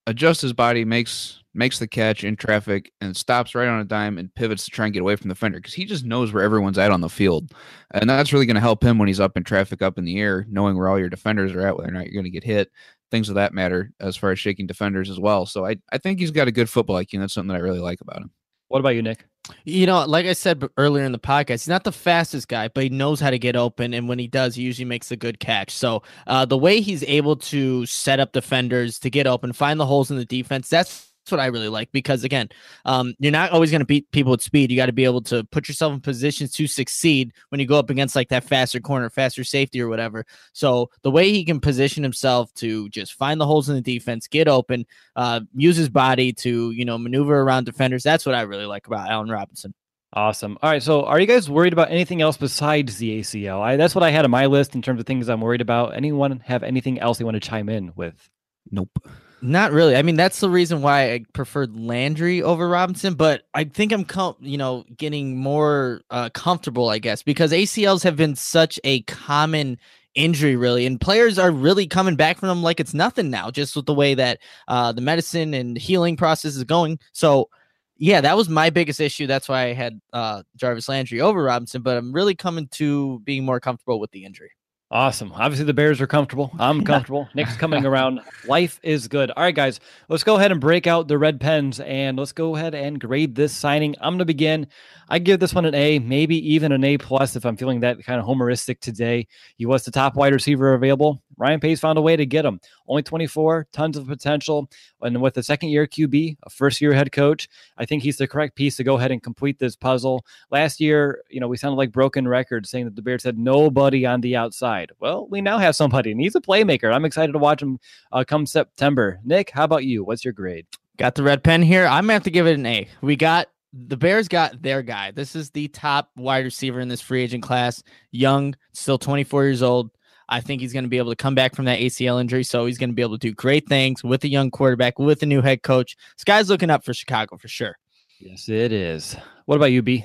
[0.06, 4.18] adjusts his body, makes makes the catch in traffic, and stops right on a dime
[4.18, 6.42] and pivots to try and get away from the defender because he just knows where
[6.42, 7.52] everyone's at on the field,
[7.92, 10.20] and that's really going to help him when he's up in traffic, up in the
[10.20, 12.44] air, knowing where all your defenders are at, whether or not you're going to get
[12.44, 12.70] hit,
[13.10, 15.46] things of that matter, as far as shaking defenders as well.
[15.46, 17.14] So I I think he's got a good football IQ.
[17.14, 18.30] And that's something that I really like about him.
[18.68, 19.24] What about you, Nick?
[19.64, 22.84] You know, like I said earlier in the podcast, he's not the fastest guy, but
[22.84, 23.94] he knows how to get open.
[23.94, 25.70] And when he does, he usually makes a good catch.
[25.70, 29.86] So uh, the way he's able to set up defenders to get open, find the
[29.86, 32.48] holes in the defense, that's that's what I really like because again,
[32.84, 34.70] um, you're not always going to beat people with speed.
[34.70, 37.80] You got to be able to put yourself in positions to succeed when you go
[37.80, 40.24] up against like that faster corner, faster safety, or whatever.
[40.52, 44.28] So the way he can position himself to just find the holes in the defense,
[44.28, 44.86] get open,
[45.16, 48.04] uh, use his body to you know maneuver around defenders.
[48.04, 49.74] That's what I really like about Allen Robinson.
[50.12, 50.56] Awesome.
[50.62, 50.82] All right.
[50.82, 53.60] So, are you guys worried about anything else besides the ACL?
[53.60, 55.96] I, that's what I had on my list in terms of things I'm worried about.
[55.96, 58.30] Anyone have anything else they want to chime in with?
[58.70, 58.96] Nope.
[59.42, 59.96] Not really.
[59.96, 64.04] I mean, that's the reason why I preferred Landry over Robinson, but I think I'm,
[64.04, 69.02] com- you know, getting more uh, comfortable, I guess, because ACLs have been such a
[69.02, 69.78] common
[70.14, 73.76] injury, really, and players are really coming back from them like it's nothing now, just
[73.76, 76.98] with the way that uh, the medicine and healing process is going.
[77.12, 77.50] So,
[77.98, 79.26] yeah, that was my biggest issue.
[79.26, 83.44] That's why I had uh, Jarvis Landry over Robinson, but I'm really coming to being
[83.44, 84.52] more comfortable with the injury.
[84.88, 85.32] Awesome.
[85.32, 86.52] Obviously, the Bears are comfortable.
[86.60, 87.28] I'm comfortable.
[87.34, 88.20] Nick's coming around.
[88.46, 89.32] Life is good.
[89.32, 92.54] All right, guys, let's go ahead and break out the red pens and let's go
[92.54, 93.96] ahead and grade this signing.
[94.00, 94.68] I'm going to begin.
[95.08, 98.02] I give this one an A, maybe even an A plus if I'm feeling that
[98.04, 99.26] kind of homeristic today.
[99.56, 101.22] He was the top wide receiver available.
[101.36, 102.60] Ryan Pace found a way to get him.
[102.88, 104.68] Only 24, tons of potential.
[105.02, 108.26] And with a second year QB, a first year head coach, I think he's the
[108.26, 110.24] correct piece to go ahead and complete this puzzle.
[110.50, 114.06] Last year, you know, we sounded like broken records saying that the Bears had nobody
[114.06, 114.90] on the outside.
[114.98, 116.92] Well, we now have somebody, and he's a playmaker.
[116.92, 117.78] I'm excited to watch him
[118.12, 119.20] uh, come September.
[119.24, 120.04] Nick, how about you?
[120.04, 120.66] What's your grade?
[120.96, 121.86] Got the red pen here.
[121.86, 122.88] I'm to have to give it an A.
[123.02, 123.48] We got
[123.86, 125.10] the Bears got their guy.
[125.10, 127.82] This is the top wide receiver in this free agent class.
[128.10, 129.90] Young, still 24 years old.
[130.28, 132.42] I think he's going to be able to come back from that ACL injury.
[132.42, 135.22] So he's going to be able to do great things with a young quarterback, with
[135.22, 135.96] a new head coach.
[136.16, 137.78] This guy's looking up for Chicago for sure.
[138.18, 139.16] Yes, it is.
[139.44, 140.04] What about you, B?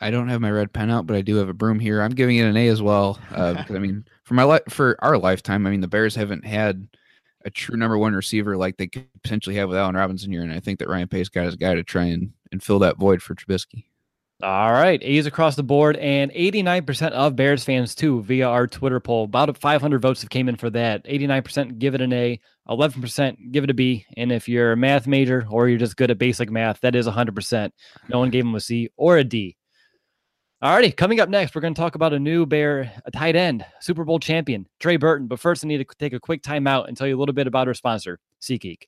[0.00, 2.02] I don't have my red pen out, but I do have a broom here.
[2.02, 3.18] I'm giving it an A as well.
[3.30, 6.44] Uh, because I mean, for my li- for our lifetime, I mean, the Bears haven't
[6.44, 6.88] had
[7.44, 10.52] a true number one receiver like they could potentially have with Allen Robinson here, and
[10.52, 13.20] I think that Ryan Pace got his guy to try and, and fill that void
[13.20, 13.84] for Trubisky.
[14.42, 19.00] All right, A's across the board, and 89% of Bears fans too via our Twitter
[19.00, 19.24] poll.
[19.24, 21.04] About 500 votes have came in for that.
[21.04, 25.06] 89% give it an A, 11% give it a B, and if you're a math
[25.06, 27.70] major or you're just good at basic math, that is 100%.
[28.08, 29.56] No one gave them a C or a D.
[30.62, 33.36] All righty, coming up next, we're going to talk about a new Bear, a tight
[33.36, 35.26] end, Super Bowl champion, Trey Burton.
[35.26, 37.46] But first, I need to take a quick timeout and tell you a little bit
[37.46, 38.84] about our sponsor, SeatGeek.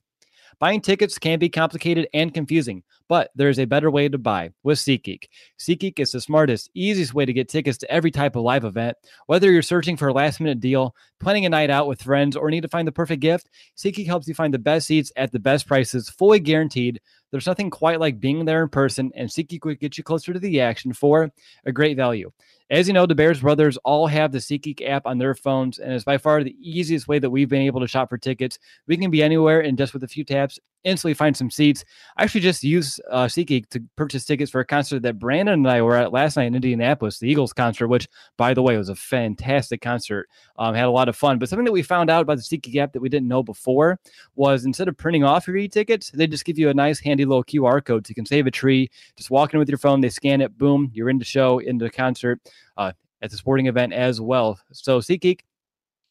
[0.59, 4.53] Buying tickets can be complicated and confusing, but there is a better way to buy
[4.63, 5.25] with SeatGeek.
[5.59, 8.97] SeatGeek is the smartest, easiest way to get tickets to every type of live event.
[9.27, 12.51] Whether you're searching for a last minute deal, planning a night out with friends, or
[12.51, 15.39] need to find the perfect gift, SeatGeek helps you find the best seats at the
[15.39, 17.03] best prices, fully guaranteed.
[17.31, 20.39] There's nothing quite like being there in person, and SeatGeek will get you closer to
[20.39, 21.31] the action for
[21.67, 22.31] a great value.
[22.69, 25.93] As you know, the Bears brothers all have the SeatGeek app on their phones, and
[25.93, 28.59] it's by far the easiest way that we've been able to shop for tickets.
[28.89, 31.85] We can be anywhere and just with a few taps, instantly find some seats.
[32.17, 35.69] I actually just used uh, SeatGeek to purchase tickets for a concert that Brandon and
[35.69, 38.89] I were at last night in Indianapolis, the Eagles concert, which, by the way, was
[38.89, 40.29] a fantastic concert.
[40.59, 41.39] Um, had a lot of fun.
[41.39, 43.99] But something that we found out about the SeatGeek app that we didn't know before
[44.37, 47.45] was instead of printing off your e-tickets, they just give you a nice, handy little
[47.45, 48.89] QR code so you can save a tree.
[49.17, 51.85] Just walk in with your phone, they scan it, boom, you're in the show, into
[51.85, 52.41] the concert
[52.77, 54.59] uh, at the sporting event as well.
[54.73, 55.41] So SeatGeek,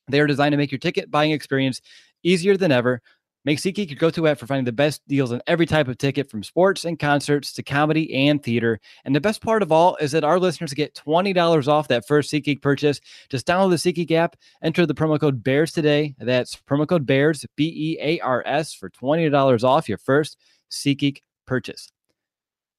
[0.09, 1.81] they are designed to make your ticket buying experience
[2.25, 3.01] easier than ever.
[3.45, 6.31] Make SeatGeek your go-to app for finding the best deals on every type of ticket
[6.31, 8.79] from sports and concerts to comedy and theater.
[9.05, 12.33] And the best part of all is that our listeners get $20 off that first
[12.33, 12.99] SeatGeek purchase.
[13.29, 16.15] Just download the SeatGeek app, enter the promo code BEARS today.
[16.17, 20.37] That's promo code BEARS, B-E-A-R-S, for $20 off your first
[20.71, 21.91] SeatGeek purchase.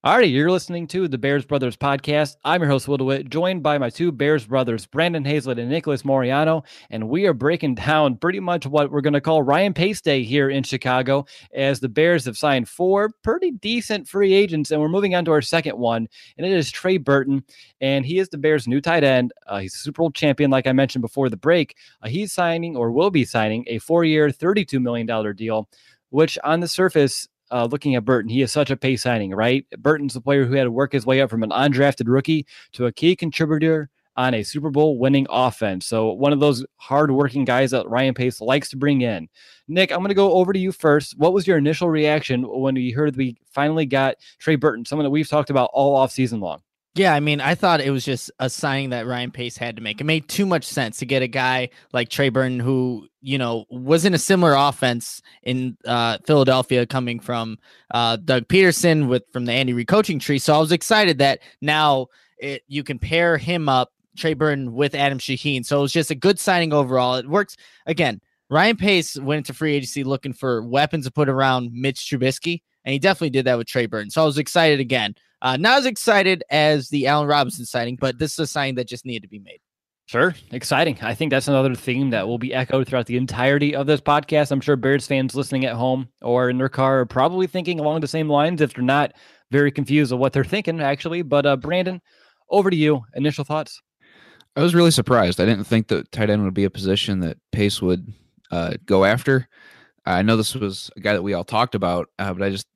[0.07, 2.37] Alrighty, you're listening to the Bears Brothers podcast.
[2.45, 6.05] I'm your host, Will DeWitt, joined by my two Bears brothers, Brandon Hazlett and Nicholas
[6.05, 6.65] Moriano.
[6.91, 10.23] And we are breaking down pretty much what we're going to call Ryan Pace Day
[10.23, 14.71] here in Chicago, as the Bears have signed four pretty decent free agents.
[14.71, 16.07] And we're moving on to our second one,
[16.39, 17.43] and it is Trey Burton.
[17.81, 19.33] And he is the Bears' new tight end.
[19.49, 21.77] Uh, he's a Super Bowl champion, like I mentioned before the break.
[22.01, 25.69] Uh, he's signing or will be signing a four year, $32 million deal,
[26.11, 29.65] which on the surface, uh, looking at Burton, he is such a Pace signing, right?
[29.79, 32.87] Burton's the player who had to work his way up from an undrafted rookie to
[32.87, 35.87] a key contributor on a Super Bowl winning offense.
[35.87, 39.29] So one of those hard-working guys that Ryan Pace likes to bring in.
[39.69, 41.19] Nick, I'm going to go over to you first.
[41.19, 45.11] What was your initial reaction when you heard we finally got Trey Burton, someone that
[45.11, 46.63] we've talked about all off season long?
[46.97, 49.83] Yeah, I mean, I thought it was just a signing that Ryan Pace had to
[49.83, 50.01] make.
[50.01, 53.67] It made too much sense to get a guy like Trey Burton, who you know
[53.69, 57.59] was in a similar offense in uh, Philadelphia, coming from
[57.93, 60.39] uh, Doug Pederson with from the Andy Reid coaching tree.
[60.39, 62.07] So I was excited that now
[62.39, 65.67] it, you can pair him up, Trey Burton, with Adam Shaheen.
[65.67, 67.17] So it was just a good signing overall.
[67.17, 68.23] It works again.
[68.49, 72.95] Ryan Pace went into free agency looking for weapons to put around Mitch Trubisky, and
[72.95, 74.09] he definitely did that with Trey Burton.
[74.09, 75.15] So I was excited again.
[75.47, 78.89] Uh, not as excited as the Allen Robinson signing, but this is a sign that
[78.89, 79.61] just needed to be made.
[80.07, 80.35] Sure.
[80.51, 80.99] Exciting.
[81.03, 84.51] I think that's another theme that will be echoed throughout the entirety of this podcast.
[84.51, 88.01] I'm sure Bears fans listening at home or in their car are probably thinking along
[88.01, 89.13] the same lines if they're not
[89.53, 91.23] very confused of what they're thinking, actually.
[91.23, 92.03] But uh, Brandon,
[92.51, 93.05] over to you.
[93.15, 93.81] Initial thoughts?
[94.57, 95.41] I was really surprised.
[95.41, 98.13] I didn't think that tight end would be a position that Pace would
[98.51, 99.49] uh, go after.
[100.07, 102.67] I know this was a guy that we all talked about, uh, but I just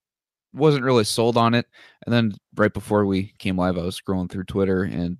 [0.52, 1.66] wasn't really sold on it.
[2.04, 5.18] And then right before we came live, I was scrolling through Twitter and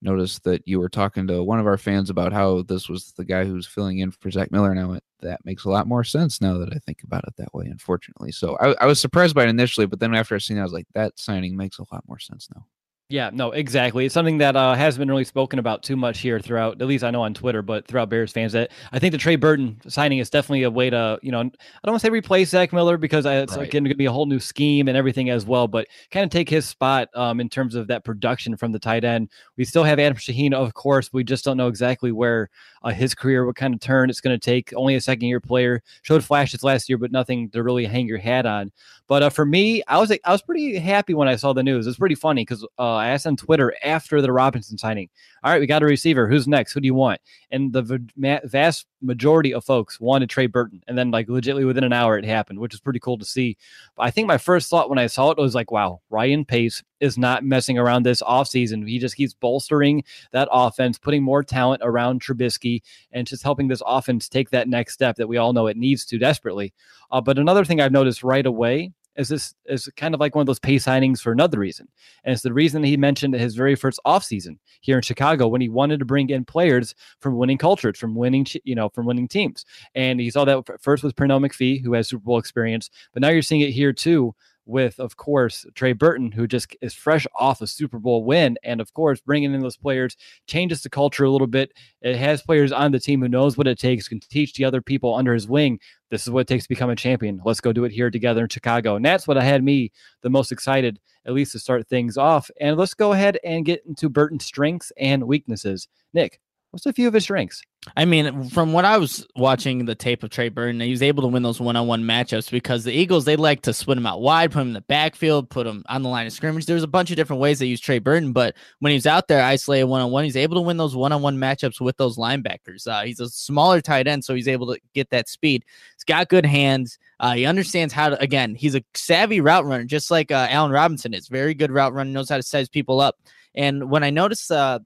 [0.00, 3.24] noticed that you were talking to one of our fans about how this was the
[3.24, 4.74] guy who's filling in for Zach Miller.
[4.74, 7.66] Now that makes a lot more sense now that I think about it that way,
[7.66, 8.32] unfortunately.
[8.32, 10.64] So I, I was surprised by it initially, but then after I seen it, I
[10.64, 12.66] was like, that signing makes a lot more sense now.
[13.12, 14.06] Yeah, no, exactly.
[14.06, 17.04] It's something that uh, has been really spoken about too much here throughout, at least
[17.04, 18.54] I know on Twitter, but throughout Bears fans.
[18.54, 21.42] That I think the Trey Burton signing is definitely a way to, you know, I
[21.42, 21.52] don't
[21.84, 23.70] want to say replace Zach Miller because it's right.
[23.70, 26.48] going to be a whole new scheme and everything as well, but kind of take
[26.48, 29.28] his spot um, in terms of that production from the tight end.
[29.58, 31.12] We still have Adam Shaheen, of course.
[31.12, 32.48] We just don't know exactly where
[32.84, 34.72] uh, his career, what kind of turn it's going to take.
[34.74, 38.18] Only a second year player, showed flashes last year, but nothing to really hang your
[38.18, 38.72] hat on.
[39.08, 41.86] But uh, for me, I was I was pretty happy when I saw the news.
[41.86, 45.08] It's pretty funny because uh, I asked on Twitter after the Robinson signing,
[45.42, 46.28] "All right, we got a receiver.
[46.28, 46.72] Who's next?
[46.72, 50.96] Who do you want?" And the v- vast majority of folks wanted Trey Burton, and
[50.96, 53.56] then like legitimately within an hour it happened, which is pretty cool to see.
[53.96, 56.82] But I think my first thought when I saw it was like, "Wow, Ryan Pace
[57.00, 58.88] is not messing around this offseason.
[58.88, 63.82] He just keeps bolstering that offense, putting more talent around Trubisky, and just helping this
[63.86, 66.72] offense take that next step that we all know it needs to desperately."
[67.10, 70.42] Uh, but another thing I've noticed right away is this is kind of like one
[70.42, 71.88] of those Pace signings for another reason.
[72.24, 75.68] And it's the reason he mentioned his very first offseason here in Chicago when he
[75.68, 79.64] wanted to bring in players from winning cultures, from winning, you know, from winning teams.
[79.94, 83.28] And he saw that first with Pernell McPhee, who has Super Bowl experience, but now
[83.28, 84.34] you're seeing it here too
[84.66, 88.56] with, of course, Trey Burton, who just is fresh off a Super Bowl win.
[88.62, 91.72] And of course, bringing in those players changes the culture a little bit.
[92.00, 94.80] It has players on the team who knows what it takes, can teach the other
[94.80, 95.80] people under his wing.
[96.10, 97.40] This is what it takes to become a champion.
[97.44, 98.96] Let's go do it here together in Chicago.
[98.96, 99.90] And that's what I had me
[100.22, 102.50] the most excited, at least to start things off.
[102.60, 105.88] And let's go ahead and get into Burton's strengths and weaknesses.
[106.12, 106.40] Nick.
[106.72, 107.60] What's a few of his strengths?
[107.98, 111.22] I mean, from what I was watching the tape of Trey Burton, he was able
[111.22, 114.52] to win those one-on-one matchups because the Eagles they like to split him out wide,
[114.52, 116.64] put him in the backfield, put him on the line of scrimmage.
[116.64, 119.28] There's a bunch of different ways they use Trey Burton, but when he was out
[119.28, 122.86] there isolated one-on-one, he's able to win those one-on-one matchups with those linebackers.
[122.86, 125.66] Uh, he's a smaller tight end, so he's able to get that speed.
[125.96, 126.98] He's got good hands.
[127.20, 128.18] Uh, he understands how to.
[128.18, 131.28] Again, he's a savvy route runner, just like uh, Allen Robinson is.
[131.28, 133.16] Very good route runner, knows how to size people up.
[133.54, 134.78] And when I noticed uh,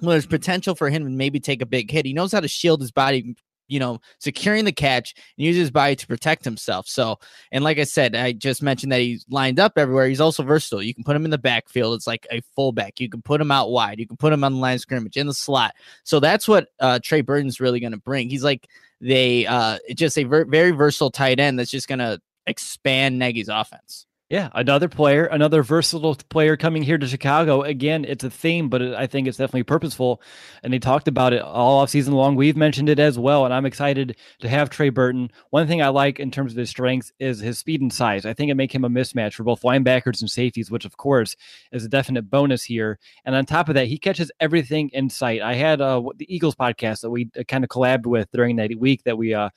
[0.00, 2.06] well, there's potential for him to maybe take a big hit.
[2.06, 3.34] He knows how to shield his body,
[3.68, 6.86] you know, securing the catch and use his body to protect himself.
[6.88, 7.18] So,
[7.52, 10.08] and like I said, I just mentioned that he's lined up everywhere.
[10.08, 10.82] He's also versatile.
[10.82, 11.94] You can put him in the backfield.
[11.94, 13.00] It's like a fullback.
[13.00, 13.98] You can put him out wide.
[13.98, 15.74] You can put him on the line of scrimmage in the slot.
[16.04, 18.28] So that's what uh, Trey Burton's really going to bring.
[18.28, 18.66] He's like
[19.00, 23.48] they uh, just a ver- very versatile tight end that's just going to expand Nagy's
[23.48, 24.06] offense.
[24.30, 27.62] Yeah, another player, another versatile player coming here to Chicago.
[27.62, 30.22] Again, it's a theme, but I think it's definitely purposeful.
[30.62, 32.36] And they talked about it all off season long.
[32.36, 35.32] We've mentioned it as well, and I'm excited to have Trey Burton.
[35.50, 38.24] One thing I like in terms of his strengths is his speed and size.
[38.24, 41.34] I think it make him a mismatch for both linebackers and safeties, which of course
[41.72, 43.00] is a definite bonus here.
[43.24, 45.42] And on top of that, he catches everything in sight.
[45.42, 48.70] I had uh, the Eagles podcast that we uh, kind of collabed with during that
[48.78, 49.48] week that we uh,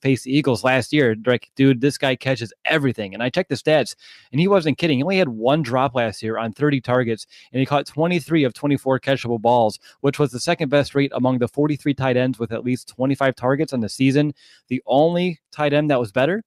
[0.00, 1.14] face the Eagles last year.
[1.24, 3.14] Like, dude, this guy catches everything.
[3.14, 3.94] And I checked the stats,
[4.32, 4.98] and he wasn't kidding.
[4.98, 8.54] He only had one drop last year on 30 targets, and he caught 23 of
[8.54, 12.52] 24 catchable balls, which was the second best rate among the 43 tight ends with
[12.52, 14.34] at least 25 targets on the season.
[14.68, 16.42] The only tight end that was better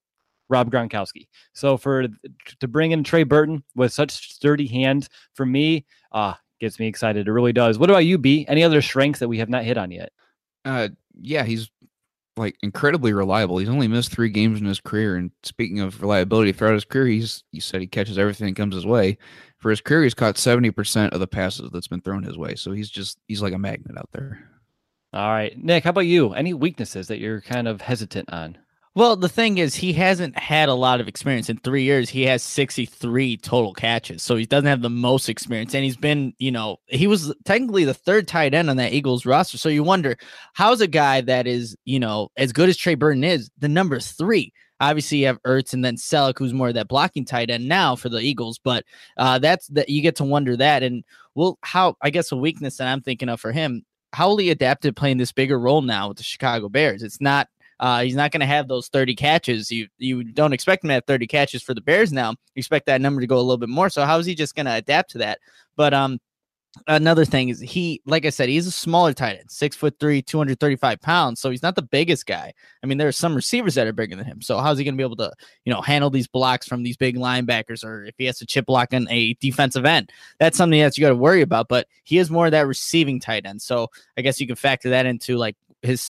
[0.50, 1.28] Rob Gronkowski.
[1.54, 2.08] So for
[2.60, 7.28] to bring in Trey Burton with such sturdy hands, for me, uh, gets me excited.
[7.28, 7.78] It really does.
[7.78, 8.46] What about you, B?
[8.48, 10.12] Any other strengths that we have not hit on yet?
[10.66, 10.90] Uh,
[11.22, 11.70] yeah, he's
[12.40, 13.58] like incredibly reliable.
[13.58, 15.16] He's only missed three games in his career.
[15.16, 18.74] And speaking of reliability throughout his career, he's he said he catches everything that comes
[18.74, 19.18] his way.
[19.58, 22.56] For his career, he's caught seventy percent of the passes that's been thrown his way.
[22.56, 24.50] So he's just he's like a magnet out there.
[25.14, 25.84] All right, Nick.
[25.84, 26.34] How about you?
[26.34, 28.58] Any weaknesses that you're kind of hesitant on?
[29.00, 32.10] Well, the thing is, he hasn't had a lot of experience in three years.
[32.10, 35.74] He has 63 total catches, so he doesn't have the most experience.
[35.74, 39.26] And he's been, you know, he was technically the third tight end on that Eagles
[39.26, 39.58] roster.
[39.58, 40.18] So you wonder,
[40.52, 44.02] how's a guy that is, you know, as good as Trey Burton is, the number
[44.02, 44.52] three?
[44.82, 47.96] Obviously, you have Ertz and then Celek, who's more of that blocking tight end now
[47.96, 48.60] for the Eagles.
[48.62, 48.84] But
[49.16, 50.84] uh, that's that you get to wonder that.
[50.84, 54.38] And well, how I guess a weakness that I'm thinking of for him, how will
[54.40, 57.02] he adapt to playing this bigger role now with the Chicago Bears?
[57.02, 57.48] It's not
[57.80, 59.72] uh, he's not going to have those 30 catches.
[59.72, 62.32] You you don't expect him to have 30 catches for the Bears now.
[62.32, 63.90] You expect that number to go a little bit more.
[63.90, 65.40] So how is he just going to adapt to that?
[65.76, 66.20] But um,
[66.88, 70.22] another thing is he, like I said, he's a smaller tight end, six foot three,
[70.22, 71.40] 235 pounds.
[71.40, 72.54] So he's not the biggest guy.
[72.84, 74.42] I mean, there are some receivers that are bigger than him.
[74.42, 75.32] So how's he going to be able to,
[75.66, 78.66] you know, handle these blocks from these big linebackers or if he has to chip
[78.66, 80.12] block on a defensive end?
[80.40, 81.68] That's something that you got to worry about.
[81.70, 83.62] But he is more of that receiving tight end.
[83.62, 83.88] So
[84.18, 86.10] I guess you can factor that into like his.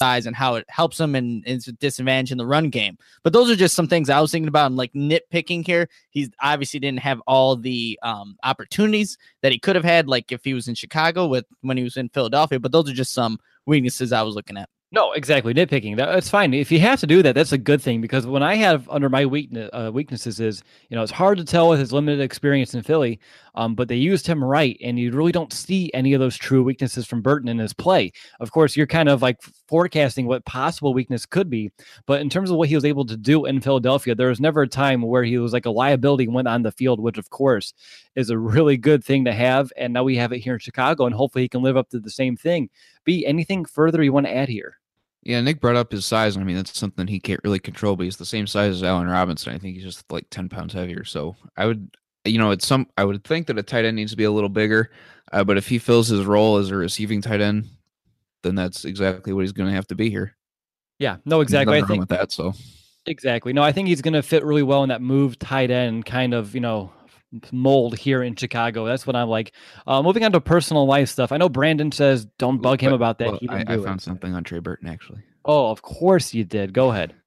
[0.00, 2.96] size and how it helps him and is a disadvantage in the run game.
[3.22, 4.66] But those are just some things I was thinking about.
[4.66, 5.88] I'm like nitpicking here.
[6.10, 10.42] He's obviously didn't have all the um, opportunities that he could have had, like if
[10.42, 12.58] he was in Chicago with when he was in Philadelphia.
[12.58, 14.68] But those are just some weaknesses I was looking at.
[14.92, 15.54] No, exactly.
[15.54, 15.96] Nitpicking.
[15.96, 16.52] That's fine.
[16.52, 19.08] If you have to do that, that's a good thing because when I have under
[19.08, 22.74] my weakness, uh, weaknesses is, you know, it's hard to tell with his limited experience
[22.74, 23.20] in Philly,
[23.54, 26.64] um, but they used him right, and you really don't see any of those true
[26.64, 28.10] weaknesses from Burton in his play.
[28.40, 31.70] Of course, you're kind of like forecasting what possible weakness could be,
[32.06, 34.62] but in terms of what he was able to do in Philadelphia, there was never
[34.62, 37.74] a time where he was like a liability when on the field, which of course
[38.16, 39.72] is a really good thing to have.
[39.76, 42.00] And now we have it here in Chicago, and hopefully he can live up to
[42.00, 42.70] the same thing.
[43.04, 44.79] Be anything further you want to add here?
[45.22, 46.36] Yeah, Nick brought up his size.
[46.36, 49.06] I mean, that's something he can't really control, but he's the same size as Allen
[49.06, 49.54] Robinson.
[49.54, 51.04] I think he's just like 10 pounds heavier.
[51.04, 54.12] So I would, you know, it's some, I would think that a tight end needs
[54.12, 54.90] to be a little bigger.
[55.30, 57.68] Uh, but if he fills his role as a receiving tight end,
[58.42, 60.34] then that's exactly what he's going to have to be here.
[60.98, 61.78] Yeah, no, exactly.
[61.78, 62.32] I think with that.
[62.32, 62.54] So
[63.06, 63.52] exactly.
[63.52, 66.34] No, I think he's going to fit really well in that move tight end kind
[66.34, 66.92] of, you know,
[67.52, 68.86] mold here in Chicago.
[68.86, 69.52] That's what I'm like.
[69.86, 71.32] Uh, moving on to personal life stuff.
[71.32, 73.28] I know Brandon says don't bug him about that.
[73.28, 74.02] Well, I, I, found it.
[74.02, 75.22] something on Trey Burton actually.
[75.44, 76.72] Oh, of course you did.
[76.72, 77.14] Go ahead.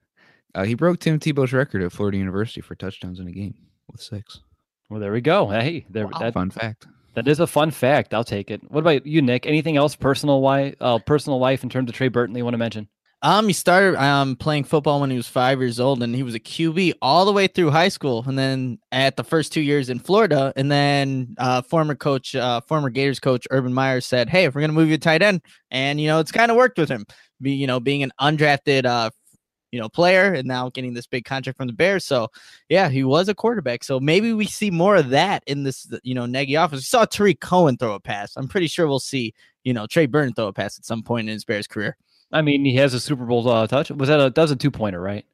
[0.55, 3.55] Uh, he broke Tim Tebow's record at Florida University for touchdowns in a game
[3.91, 4.41] with six.
[4.87, 5.49] Well, there we go.
[5.49, 6.05] Hey, there.
[6.05, 6.19] Wow.
[6.19, 6.85] That, fun fact.
[7.15, 8.13] That is a fun fact.
[8.13, 8.61] I'll take it.
[8.69, 9.47] What about you, Nick?
[9.47, 12.53] Anything else personal why uh, personal life in terms of Trey Burton that you want
[12.53, 12.87] to mention?
[13.23, 16.35] Um, he started um playing football when he was five years old, and he was
[16.35, 19.89] a QB all the way through high school, and then at the first two years
[19.89, 24.43] in Florida, and then uh, former coach, uh, former Gators coach Urban Meyer said, "Hey,
[24.43, 25.41] if we're gonna move you to tight end,"
[25.71, 27.05] and you know it's kind of worked with him,
[27.41, 29.09] be you know being an undrafted uh
[29.71, 32.03] you know player, and now getting this big contract from the Bears.
[32.05, 32.27] So
[32.67, 33.85] yeah, he was a quarterback.
[33.85, 36.79] So maybe we see more of that in this you know Nagy office.
[36.79, 38.33] We saw Tarik Cohen throw a pass.
[38.35, 39.33] I'm pretty sure we'll see
[39.63, 41.95] you know Trey Burton throw a pass at some point in his Bears career.
[42.33, 43.91] I mean, he has a Super Bowl uh, touch.
[43.91, 45.25] Was that a that was a two pointer, right?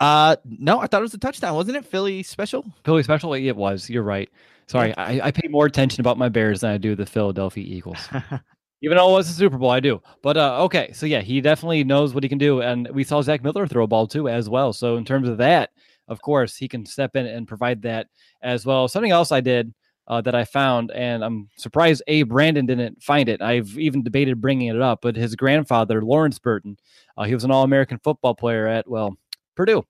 [0.00, 1.84] Uh, no, I thought it was a touchdown, wasn't it?
[1.84, 2.64] Philly special.
[2.84, 3.32] Philly special.
[3.34, 3.88] It was.
[3.88, 4.28] You're right.
[4.66, 8.06] Sorry, I, I pay more attention about my Bears than I do the Philadelphia Eagles.
[8.82, 10.00] Even though it was a Super Bowl, I do.
[10.22, 13.22] But uh, okay, so yeah, he definitely knows what he can do, and we saw
[13.22, 14.72] Zach Miller throw a ball too as well.
[14.72, 15.70] So in terms of that,
[16.06, 18.08] of course, he can step in and provide that
[18.42, 18.86] as well.
[18.88, 19.72] Something else I did
[20.08, 22.22] uh, that I found, and I'm surprised A.
[22.22, 23.42] Brandon didn't find it.
[23.42, 26.78] I've even debated bringing it up, but his grandfather, Lawrence Burton,
[27.16, 29.16] uh, he was an All American football player at, well,
[29.54, 29.84] Purdue.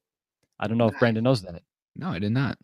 [0.59, 1.63] I don't know if Brandon knows that.
[1.95, 2.59] No, I did not.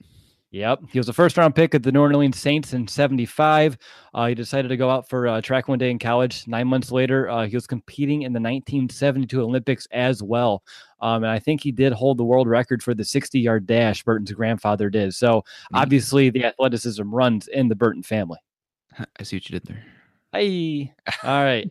[0.54, 0.82] Yep.
[0.92, 3.76] He was a first round pick of the New Orleans Saints in 75.
[4.14, 6.46] Uh, he decided to go out for uh, track one day in college.
[6.46, 10.62] Nine months later, uh, he was competing in the 1972 Olympics as well.
[11.00, 14.04] Um, and I think he did hold the world record for the 60 yard dash,
[14.04, 15.12] Burton's grandfather did.
[15.12, 15.76] So mm-hmm.
[15.76, 18.38] obviously, the athleticism runs in the Burton family.
[19.18, 19.84] I see what you did there.
[20.32, 20.94] Hey.
[21.24, 21.68] All right.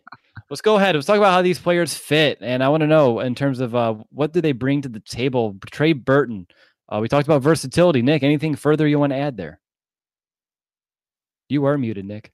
[0.49, 0.95] Let's go ahead.
[0.95, 2.39] Let's talk about how these players fit.
[2.41, 4.99] And I want to know in terms of uh, what do they bring to the
[4.99, 5.55] table?
[5.71, 6.47] Trey Burton.
[6.89, 8.01] Uh, we talked about versatility.
[8.01, 9.59] Nick, anything further you want to add there?
[11.49, 12.31] You are muted, Nick.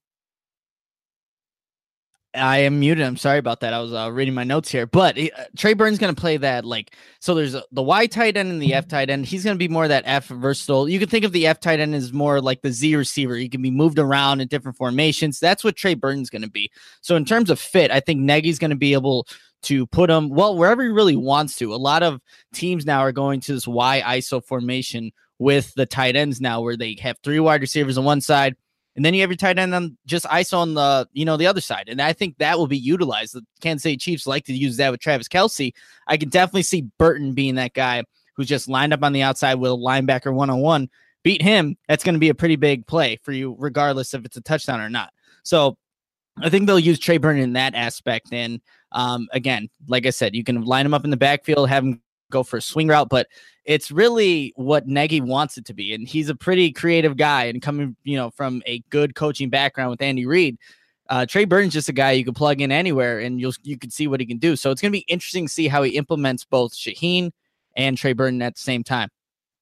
[2.35, 3.03] I am muted.
[3.03, 3.73] I'm sorry about that.
[3.73, 6.63] I was uh, reading my notes here, but uh, Trey Burton's going to play that
[6.63, 7.33] like so.
[7.33, 9.25] There's a, the Y tight end and the F tight end.
[9.25, 10.87] He's going to be more that F versatile.
[10.87, 13.35] You can think of the F tight end as more like the Z receiver.
[13.35, 15.39] He can be moved around in different formations.
[15.39, 16.71] That's what Trey Burton's going to be.
[17.01, 19.27] So in terms of fit, I think Nagy's going to be able
[19.63, 21.73] to put him well wherever he really wants to.
[21.73, 22.21] A lot of
[22.53, 26.77] teams now are going to this Y ISO formation with the tight ends now, where
[26.77, 28.55] they have three wide receivers on one side,
[28.95, 31.47] and then you have your tight end on just ISO on the you know the
[31.47, 31.85] other side.
[31.87, 33.33] And I think that will be utilized.
[33.33, 35.73] The Kansas City Chiefs like to use that with Travis Kelce.
[36.07, 38.03] I can definitely see Burton being that guy
[38.35, 40.89] who's just lined up on the outside with a linebacker one on one.
[41.23, 41.77] Beat him.
[41.87, 44.79] That's going to be a pretty big play for you, regardless if it's a touchdown
[44.79, 45.11] or not.
[45.43, 45.77] So
[46.41, 48.29] I think they'll use Trey Burton in that aspect.
[48.31, 51.83] And um, again, like I said, you can line him up in the backfield, have
[51.83, 53.27] him go for a swing route, but
[53.65, 55.93] it's really what Nagy wants it to be.
[55.93, 59.91] And he's a pretty creative guy and coming, you know, from a good coaching background
[59.91, 60.57] with Andy Reid.
[61.09, 63.89] Uh, Trey Burton's just a guy you can plug in anywhere and you'll you can
[63.89, 64.55] see what he can do.
[64.55, 67.31] So it's gonna be interesting to see how he implements both Shaheen
[67.75, 69.09] and Trey Burton at the same time.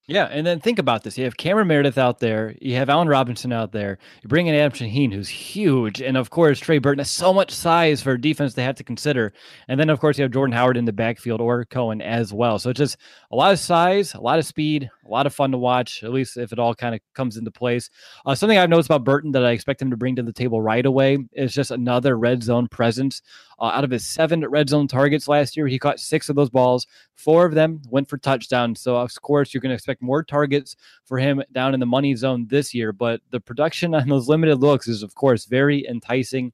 [0.10, 3.10] Yeah, and then think about this: you have Cameron Meredith out there, you have Allen
[3.10, 7.00] Robinson out there, you bring in Adam Shaheen, who's huge, and of course Trey Burton
[7.00, 9.34] has so much size for defense they have to consider,
[9.68, 12.58] and then of course you have Jordan Howard in the backfield or Cohen as well.
[12.58, 12.96] So it's just
[13.32, 16.02] a lot of size, a lot of speed, a lot of fun to watch.
[16.06, 17.90] At least if it all kind of comes into place.
[18.26, 20.62] Uh, something I've noticed about Burton that I expect him to bring to the table
[20.62, 23.22] right away is just another red zone presence.
[23.60, 26.50] Uh, out of his seven red zone targets last year, he caught six of those
[26.50, 26.86] balls.
[27.16, 28.80] Four of them went for touchdowns.
[28.82, 30.76] So, of course, you can expect more targets
[31.06, 32.92] for him down in the money zone this year.
[32.92, 36.54] But the production on those limited looks is, of course, very enticing.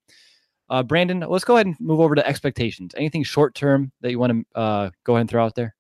[0.70, 2.94] Uh, Brandon, let's go ahead and move over to expectations.
[2.98, 5.76] Anything short term that you want to uh, go ahead and throw out there?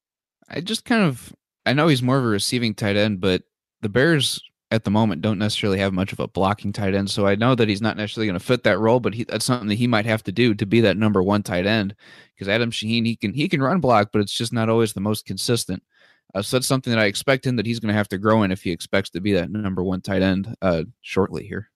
[0.49, 1.33] I just kind of,
[1.65, 3.43] I know he's more of a receiving tight end, but
[3.81, 4.41] the Bears
[4.73, 7.07] at the moment don't necessarily have much of a blocking tight end.
[7.07, 9.45] So I know that he's not necessarily going to fit that role, but he, that's
[9.45, 11.95] something that he might have to do to be that number one tight end.
[12.33, 14.99] Because Adam Shaheen, he can he can run block, but it's just not always the
[14.99, 15.83] most consistent.
[16.33, 18.43] Uh, so that's something that I expect him that he's going to have to grow
[18.43, 21.69] in if he expects to be that number one tight end uh, shortly here.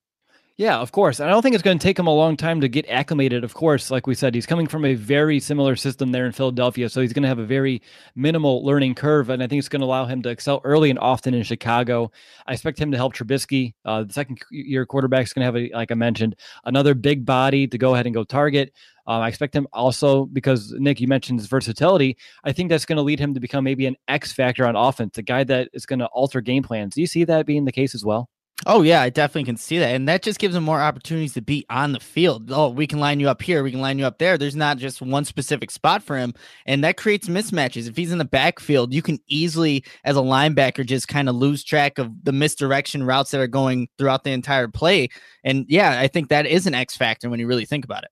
[0.58, 1.20] Yeah, of course.
[1.20, 3.44] And I don't think it's going to take him a long time to get acclimated.
[3.44, 6.90] Of course, like we said, he's coming from a very similar system there in Philadelphia.
[6.90, 7.80] So he's going to have a very
[8.16, 9.30] minimal learning curve.
[9.30, 12.12] And I think it's going to allow him to excel early and often in Chicago.
[12.48, 13.76] I expect him to help Trubisky.
[13.86, 16.36] Uh, the second year quarterback is going to have, a, like I mentioned,
[16.66, 18.74] another big body to go ahead and go target.
[19.06, 22.18] Um, I expect him also because Nick, you mentioned his versatility.
[22.44, 25.20] I think that's going to lead him to become maybe an X factor on offense,
[25.20, 26.96] a guy that is going to alter game plans.
[26.96, 28.28] Do you see that being the case as well?
[28.66, 31.42] Oh yeah, I definitely can see that, and that just gives them more opportunities to
[31.42, 32.52] be on the field.
[32.52, 34.36] Oh, we can line you up here, we can line you up there.
[34.36, 36.34] There's not just one specific spot for him,
[36.66, 37.88] and that creates mismatches.
[37.88, 41.64] If he's in the backfield, you can easily, as a linebacker, just kind of lose
[41.64, 45.10] track of the misdirection routes that are going throughout the entire play.
[45.44, 48.10] And yeah, I think that is an X factor when you really think about it.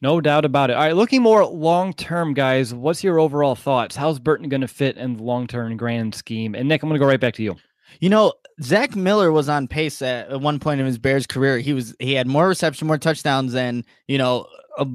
[0.00, 0.76] No doubt about it.
[0.76, 2.72] All right, looking more long term, guys.
[2.72, 3.96] What's your overall thoughts?
[3.96, 6.54] How's Burton going to fit in the long term grand scheme?
[6.54, 7.56] And Nick, I'm going to go right back to you.
[8.00, 8.32] You know,
[8.62, 11.58] Zach Miller was on pace at one point in his Bears career.
[11.58, 14.46] He was he had more reception, more touchdowns than you know
[14.78, 14.86] a,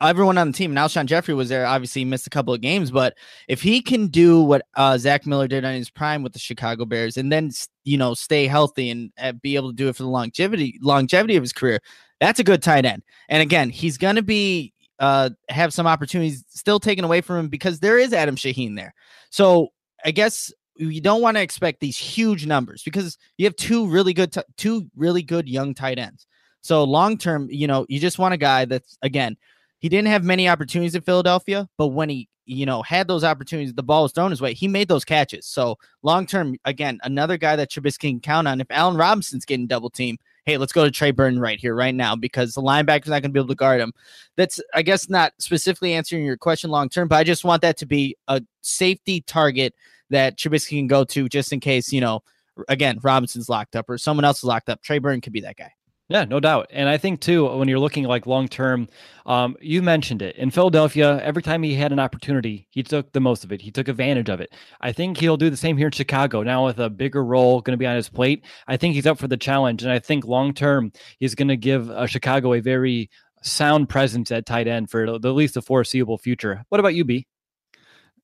[0.00, 0.74] everyone on the team.
[0.74, 1.66] Alshon Jeffery was there.
[1.66, 3.16] Obviously, he missed a couple of games, but
[3.48, 6.84] if he can do what uh, Zach Miller did on his prime with the Chicago
[6.84, 7.50] Bears, and then
[7.84, 11.36] you know stay healthy and uh, be able to do it for the longevity longevity
[11.36, 11.80] of his career,
[12.20, 13.02] that's a good tight end.
[13.28, 17.48] And again, he's going to be uh, have some opportunities still taken away from him
[17.48, 18.94] because there is Adam Shaheen there.
[19.30, 19.68] So
[20.04, 24.14] I guess you don't want to expect these huge numbers because you have two really
[24.14, 26.26] good, t- two really good young tight ends.
[26.62, 29.36] So long term, you know, you just want a guy that's again
[29.82, 33.74] he didn't have many opportunities in Philadelphia, but when he, you know, had those opportunities,
[33.74, 34.54] the ball was thrown his way.
[34.54, 35.44] He made those catches.
[35.44, 38.60] So long term, again, another guy that Trubisky can count on.
[38.60, 41.94] If Allen Robinson's getting double team, hey, let's go to Trey Burton right here, right
[41.94, 43.92] now, because the linebacker's not going to be able to guard him.
[44.36, 47.76] That's, I guess, not specifically answering your question long term, but I just want that
[47.78, 49.74] to be a safety target
[50.12, 52.22] that Trubisky can go to just in case, you know,
[52.68, 54.82] again, Robinson's locked up or someone else is locked up.
[54.82, 55.72] Trey Burton could be that guy.
[56.08, 56.66] Yeah, no doubt.
[56.70, 58.88] And I think too, when you're looking like long term,
[59.24, 61.18] um, you mentioned it in Philadelphia.
[61.22, 63.62] Every time he had an opportunity, he took the most of it.
[63.62, 64.52] He took advantage of it.
[64.80, 67.72] I think he'll do the same here in Chicago now with a bigger role going
[67.72, 68.44] to be on his plate.
[68.66, 71.56] I think he's up for the challenge, and I think long term he's going to
[71.56, 73.08] give uh, Chicago a very
[73.42, 76.62] sound presence at tight end for at least the foreseeable future.
[76.68, 77.26] What about you, B?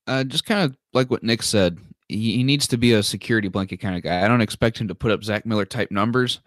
[0.09, 1.79] Uh, just kind of like what Nick said.
[2.09, 4.25] He, he needs to be a security blanket kind of guy.
[4.25, 6.41] I don't expect him to put up Zach Miller type numbers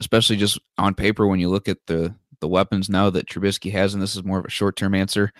[0.00, 3.94] especially just on paper when you look at the the weapons now that Trubisky has,
[3.94, 5.32] and this is more of a short term answer,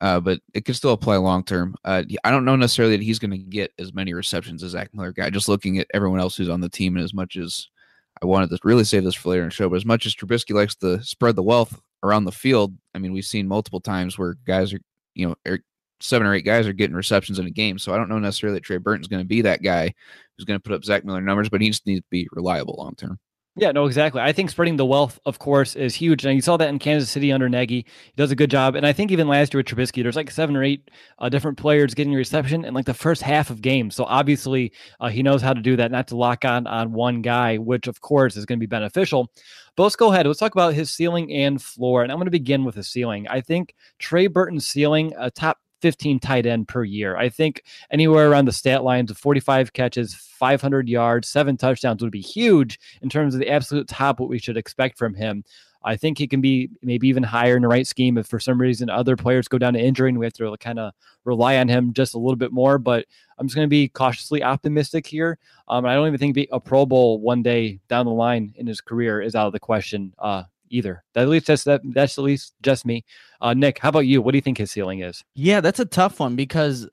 [0.00, 1.74] uh, but it can still apply long term.
[1.84, 4.90] Uh, I don't know necessarily that he's going to get as many receptions as Zach
[4.94, 5.30] Miller guy.
[5.30, 7.68] Just looking at everyone else who's on the team, and as much as
[8.22, 10.14] I wanted to really save this for later in the show, but as much as
[10.14, 14.16] Trubisky likes to spread the wealth around the field, I mean, we've seen multiple times
[14.16, 14.80] where guys are,
[15.14, 15.58] you know,
[16.00, 17.78] seven or eight guys are getting receptions in a game.
[17.78, 19.94] So I don't know necessarily that Trey Burton's going to be that guy
[20.36, 22.76] who's going to put up Zach Miller numbers, but he just needs to be reliable
[22.78, 23.18] long term.
[23.58, 24.20] Yeah, no, exactly.
[24.20, 26.26] I think spreading the wealth, of course, is huge.
[26.26, 27.86] And you saw that in Kansas City under Nagy.
[27.86, 28.74] He does a good job.
[28.74, 30.90] And I think even last year with Trubisky, there's like seven or eight
[31.20, 33.96] uh, different players getting reception in like the first half of games.
[33.96, 37.22] So obviously, uh, he knows how to do that, not to lock on on one
[37.22, 39.32] guy, which of course is going to be beneficial.
[39.74, 40.26] But let's go ahead.
[40.26, 42.02] Let's talk about his ceiling and floor.
[42.02, 43.26] And I'm going to begin with the ceiling.
[43.26, 47.16] I think Trey Burton's ceiling, a top 15 tight end per year.
[47.16, 47.62] I think
[47.92, 52.80] anywhere around the stat lines of 45 catches, 500 yards, seven touchdowns would be huge
[53.02, 55.44] in terms of the absolute top what we should expect from him.
[55.84, 58.60] I think he can be maybe even higher in the right scheme if for some
[58.60, 60.92] reason other players go down to injury and we have to kind of
[61.24, 62.78] rely on him just a little bit more.
[62.78, 63.06] But
[63.38, 65.38] I'm just going to be cautiously optimistic here.
[65.68, 68.80] Um, I don't even think a Pro Bowl one day down the line in his
[68.80, 71.02] career is out of the question uh, either.
[71.14, 73.04] That at least that's that, that's at least just me.
[73.40, 74.22] Uh, Nick, how about you?
[74.22, 75.24] What do you think his ceiling is?
[75.34, 76.88] Yeah, that's a tough one because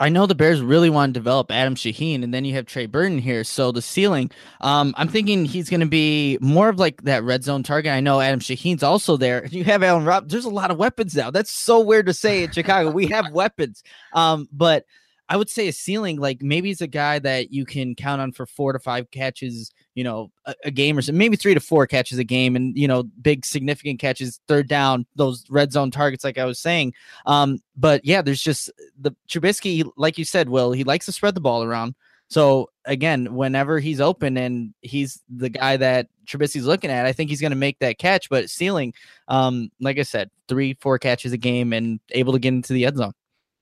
[0.00, 2.86] I know the Bears really want to develop Adam Shaheen, and then you have Trey
[2.86, 3.44] Burton here.
[3.44, 7.44] So the ceiling, um, I'm thinking he's going to be more of like that red
[7.44, 7.92] zone target.
[7.92, 9.46] I know Adam Shaheen's also there.
[9.54, 10.28] You have Allen Rob.
[10.28, 11.30] There's a lot of weapons now.
[11.30, 12.90] That's so weird to say in Chicago.
[12.90, 14.84] We have weapons, um, but
[15.28, 18.32] I would say a ceiling like maybe he's a guy that you can count on
[18.32, 21.60] for four to five catches you know, a, a, game or so, maybe three to
[21.60, 25.90] four catches a game and, you know, big significant catches, third down, those red zone
[25.90, 26.94] targets, like I was saying.
[27.26, 31.34] Um, but yeah, there's just the Trubisky, like you said, Will, he likes to spread
[31.34, 31.94] the ball around.
[32.28, 37.30] So again, whenever he's open and he's the guy that Trubisky's looking at, I think
[37.30, 38.28] he's going to make that catch.
[38.28, 38.94] But ceiling,
[39.28, 42.86] um, like I said, three, four catches a game and able to get into the
[42.86, 43.12] end zone.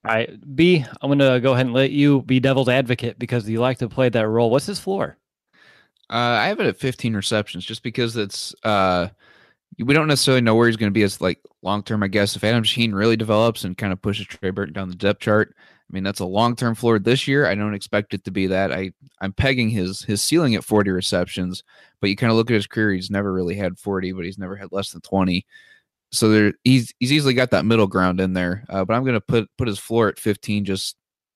[0.04, 3.48] All right, B, I'm going to go ahead and let you be devil's advocate because
[3.48, 4.50] you like to play that role.
[4.50, 5.16] What's his floor?
[6.12, 9.08] Uh, I have it at 15 receptions just because it's uh,
[9.78, 12.02] we don't necessarily know where he's going to be as like long term.
[12.02, 14.94] I guess if Adam Shaheen really develops and kind of pushes Trey Burton down the
[14.94, 17.46] depth chart, I mean that's a long term floor this year.
[17.46, 18.72] I don't expect it to be that.
[18.72, 18.92] I
[19.22, 21.64] I'm pegging his his ceiling at 40 receptions,
[22.02, 22.92] but you kind of look at his career.
[22.92, 25.46] He's never really had 40, but he's never had less than 20.
[26.10, 28.66] So there, he's he's easily got that middle ground in there.
[28.68, 30.94] Uh, but I'm going to put put his floor at 15 just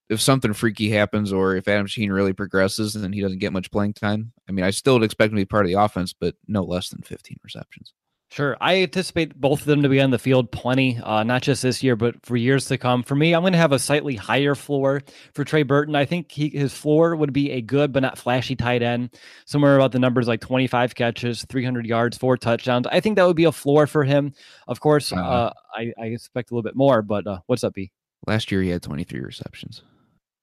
[0.08, 3.70] if something freaky happens or if Adam Shaheen really progresses and he doesn't get much
[3.70, 6.12] playing time, I mean, I still would expect him to be part of the offense,
[6.12, 7.92] but no less than 15 receptions.
[8.30, 8.56] Sure.
[8.60, 11.82] I anticipate both of them to be on the field plenty, uh, not just this
[11.82, 13.04] year, but for years to come.
[13.04, 15.02] For me, I'm going to have a slightly higher floor
[15.32, 15.94] for Trey Burton.
[15.94, 19.76] I think he, his floor would be a good but not flashy tight end, somewhere
[19.76, 22.86] about the numbers like 25 catches, 300 yards, four touchdowns.
[22.88, 24.32] I think that would be a floor for him.
[24.66, 27.74] Of course, uh, uh, I, I, expect a little bit more, but uh, what's up,
[27.74, 27.92] B?
[28.26, 29.82] Last year, he had 23 receptions.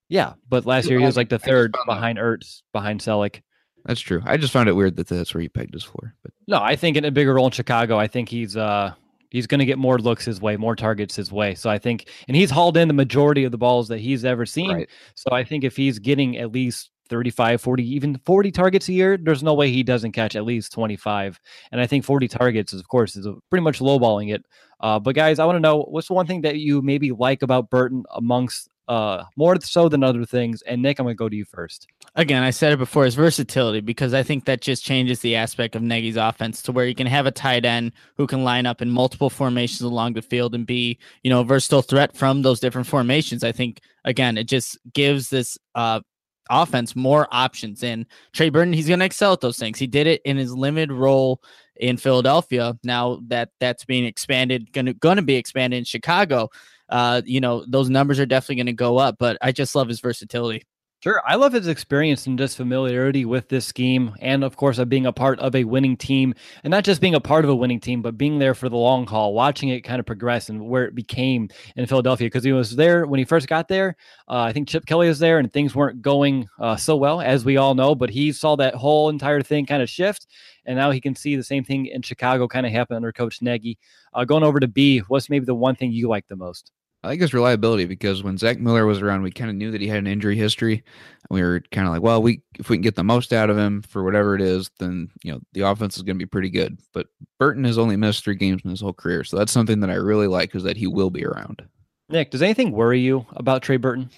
[0.09, 3.41] Yeah, but last year he was like the third behind Ertz, behind Celek.
[3.85, 4.21] That's true.
[4.25, 6.15] I just found it weird that that's where he pegged his floor.
[6.23, 8.93] But no, I think in a bigger role in Chicago, I think he's uh
[9.33, 11.55] he's going to get more looks his way, more targets his way.
[11.55, 14.45] So I think, and he's hauled in the majority of the balls that he's ever
[14.45, 14.71] seen.
[14.71, 14.89] Right.
[15.15, 19.17] So I think if he's getting at least 35, 40, even 40 targets a year,
[19.17, 21.39] there's no way he doesn't catch at least 25.
[21.71, 24.45] And I think 40 targets is, of course, is pretty much lowballing it.
[24.79, 27.41] Uh, but guys, I want to know what's the one thing that you maybe like
[27.41, 30.61] about Burton amongst uh more so than other things.
[30.63, 31.87] And Nick, I'm gonna go to you first.
[32.15, 35.75] Again, I said it before, his versatility because I think that just changes the aspect
[35.75, 38.81] of Nagy's offense to where you can have a tight end who can line up
[38.81, 42.59] in multiple formations along the field and be, you know, a versatile threat from those
[42.59, 43.43] different formations.
[43.43, 46.01] I think again, it just gives this uh
[46.49, 47.83] offense more options.
[47.83, 49.79] And Trey Burton, he's going to excel at those things.
[49.79, 51.41] He did it in his limited role
[51.77, 52.77] in Philadelphia.
[52.83, 56.49] Now that that's being expanded, going to going to be expanded in Chicago.
[56.89, 59.17] Uh, you know, those numbers are definitely going to go up.
[59.19, 60.63] But I just love his versatility.
[61.03, 61.21] Sure.
[61.27, 64.15] I love his experience and just familiarity with this scheme.
[64.21, 67.13] And of course, of being a part of a winning team and not just being
[67.13, 69.81] a part of a winning team, but being there for the long haul, watching it
[69.81, 72.27] kind of progress and where it became in Philadelphia.
[72.27, 73.97] Because he was there when he first got there.
[74.29, 77.43] Uh, I think Chip Kelly was there and things weren't going uh, so well, as
[77.43, 80.27] we all know, but he saw that whole entire thing kind of shift.
[80.65, 83.41] And now he can see the same thing in Chicago kind of happen under Coach
[83.41, 83.77] Nagy.
[84.13, 86.71] Uh, going over to B, what's maybe the one thing you like the most?
[87.03, 89.81] I like his reliability because when Zach Miller was around, we kind of knew that
[89.81, 90.75] he had an injury history.
[90.75, 93.49] And we were kind of like, well, we if we can get the most out
[93.49, 96.29] of him for whatever it is, then you know the offense is going to be
[96.29, 96.79] pretty good.
[96.93, 97.07] But
[97.39, 99.95] Burton has only missed three games in his whole career, so that's something that I
[99.95, 101.61] really like is that he will be around.
[102.07, 104.09] Nick, does anything worry you about Trey Burton?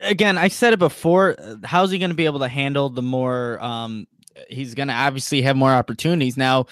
[0.00, 1.36] Again, I said it before.
[1.38, 3.62] Uh, how's he going to be able to handle the more?
[3.62, 4.08] Um,
[4.48, 6.66] he's going to obviously have more opportunities now.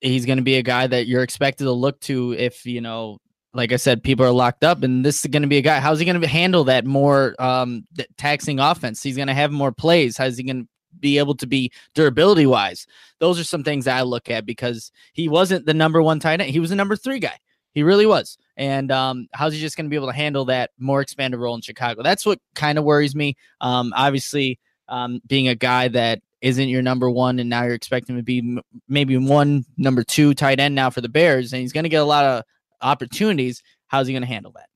[0.00, 3.18] He's going to be a guy that you're expected to look to if you know
[3.54, 5.78] like I said, people are locked up, and this is going to be a guy.
[5.78, 7.86] How's he going to handle that more um,
[8.16, 9.02] taxing offense?
[9.02, 10.16] He's going to have more plays.
[10.16, 12.86] How's he going to be able to be durability wise?
[13.18, 16.50] Those are some things I look at because he wasn't the number one tight end.
[16.50, 17.38] He was the number three guy.
[17.74, 18.38] He really was.
[18.56, 21.54] And um, how's he just going to be able to handle that more expanded role
[21.54, 22.02] in Chicago?
[22.02, 23.36] That's what kind of worries me.
[23.60, 24.58] Um, obviously,
[24.88, 28.58] um, being a guy that isn't your number one, and now you're expecting to be
[28.88, 32.02] maybe one number two tight end now for the Bears, and he's going to get
[32.02, 32.42] a lot of
[32.82, 34.66] opportunities, how's he going to handle that?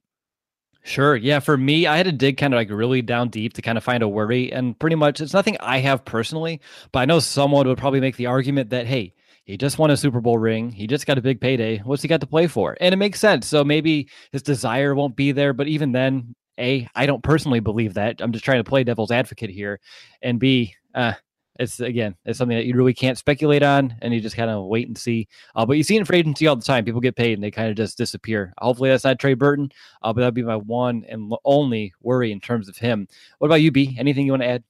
[0.85, 1.17] Sure.
[1.17, 1.41] Yeah.
[1.41, 3.83] For me, I had to dig kind of like really down deep to kind of
[3.83, 4.53] find a worry.
[4.53, 6.61] And pretty much it's nothing I have personally,
[6.93, 9.13] but I know someone would probably make the argument that, hey,
[9.45, 10.71] he just won a Super Bowl ring.
[10.71, 11.79] He just got a big payday.
[11.79, 12.77] What's he got to play for?
[12.81, 13.49] And it makes sense.
[13.49, 15.53] So maybe his desire won't be there.
[15.53, 18.21] But even then, A, I don't personally believe that.
[18.21, 19.81] I'm just trying to play devil's advocate here.
[20.23, 21.15] And B, uh,
[21.59, 24.65] it's again, it's something that you really can't speculate on, and you just kind of
[24.67, 25.29] wait and see.
[25.55, 26.85] Uh, but you see in free agency all the time.
[26.85, 28.53] People get paid and they kind of just disappear.
[28.59, 29.71] Hopefully, that's not Trey Burton,
[30.03, 33.09] uh, but that'd be my one and only worry in terms of him.
[33.39, 33.97] What about you, B?
[33.99, 34.65] Anything you want to add?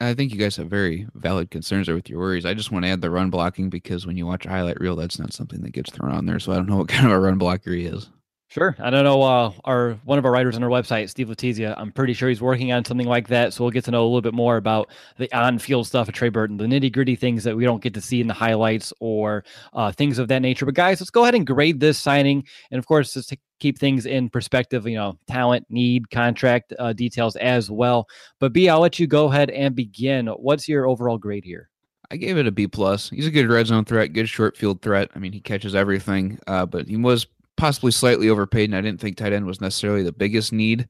[0.00, 2.44] I think you guys have very valid concerns there with your worries.
[2.44, 4.96] I just want to add the run blocking because when you watch a highlight reel,
[4.96, 6.40] that's not something that gets thrown on there.
[6.40, 8.10] So I don't know what kind of a run blocker he is.
[8.54, 8.76] Sure.
[8.78, 9.20] I don't know.
[9.20, 12.40] Uh, our one of our writers on our website, Steve Letizia, I'm pretty sure he's
[12.40, 13.52] working on something like that.
[13.52, 16.28] So we'll get to know a little bit more about the on-field stuff of Trey
[16.28, 19.90] Burton, the nitty-gritty things that we don't get to see in the highlights or uh,
[19.90, 20.66] things of that nature.
[20.66, 23.76] But guys, let's go ahead and grade this signing, and of course, just to keep
[23.76, 28.06] things in perspective, you know, talent, need, contract uh, details as well.
[28.38, 30.28] But B, I'll let you go ahead and begin.
[30.28, 31.70] What's your overall grade here?
[32.12, 33.10] I gave it a B plus.
[33.10, 35.10] He's a good red zone threat, good short field threat.
[35.16, 37.26] I mean, he catches everything, uh, but he was
[37.56, 40.88] possibly slightly overpaid, and I didn't think tight end was necessarily the biggest need.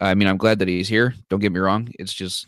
[0.00, 1.14] I mean, I'm glad that he's here.
[1.28, 2.46] Don't get me wrong; it's just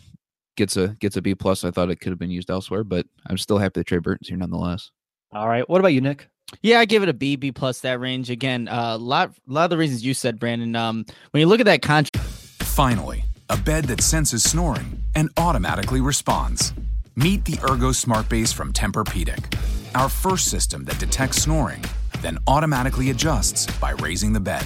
[0.56, 1.64] gets a gets a B plus.
[1.64, 4.28] I thought it could have been used elsewhere, but I'm still happy that Trey Burton's
[4.28, 4.90] here nonetheless.
[5.32, 6.28] All right, what about you, Nick?
[6.62, 8.30] Yeah, I give it a B, B plus that range.
[8.30, 10.74] Again, a uh, lot, lot of the reasons you said, Brandon.
[10.74, 16.00] Um, when you look at that contract, finally, a bed that senses snoring and automatically
[16.00, 16.72] responds.
[17.14, 19.56] Meet the Ergo Smart Base from Tempur-Pedic,
[19.94, 21.84] our first system that detects snoring
[22.22, 24.64] then automatically adjusts by raising the bed.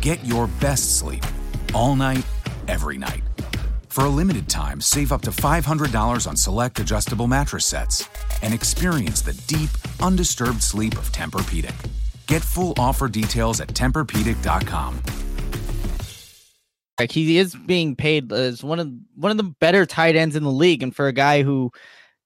[0.00, 1.24] Get your best sleep
[1.74, 2.24] all night,
[2.66, 3.22] every night.
[3.88, 8.08] For a limited time, save up to $500 on select adjustable mattress sets
[8.42, 9.70] and experience the deep,
[10.00, 11.74] undisturbed sleep of Tempur-Pedic.
[12.26, 15.02] Get full offer details at TempurPedic.com.
[16.98, 20.42] Like he is being paid as one of one of the better tight ends in
[20.42, 21.70] the league, and for a guy who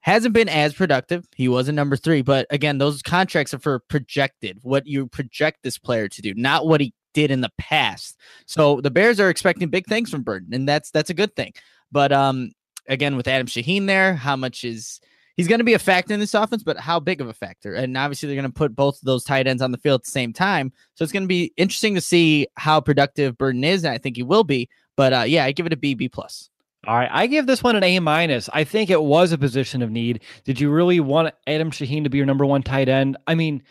[0.03, 1.27] hasn't been as productive.
[1.35, 5.61] He was a number three, but again, those contracts are for projected, what you project
[5.63, 8.19] this player to do, not what he did in the past.
[8.47, 11.53] So the Bears are expecting big things from Burton, and that's that's a good thing.
[11.91, 12.53] But um,
[12.89, 15.01] again, with Adam Shaheen there, how much is
[15.37, 17.75] he's going to be a factor in this offense, but how big of a factor?
[17.75, 20.05] And obviously, they're going to put both of those tight ends on the field at
[20.05, 20.73] the same time.
[20.95, 24.17] So it's going to be interesting to see how productive Burton is, and I think
[24.17, 24.69] he will be.
[24.97, 26.49] But uh, yeah, I give it a B B plus.
[26.87, 28.49] All right, I give this one an A minus.
[28.53, 30.23] I think it was a position of need.
[30.45, 33.17] Did you really want Adam Shaheen to be your number one tight end?
[33.27, 33.63] I mean,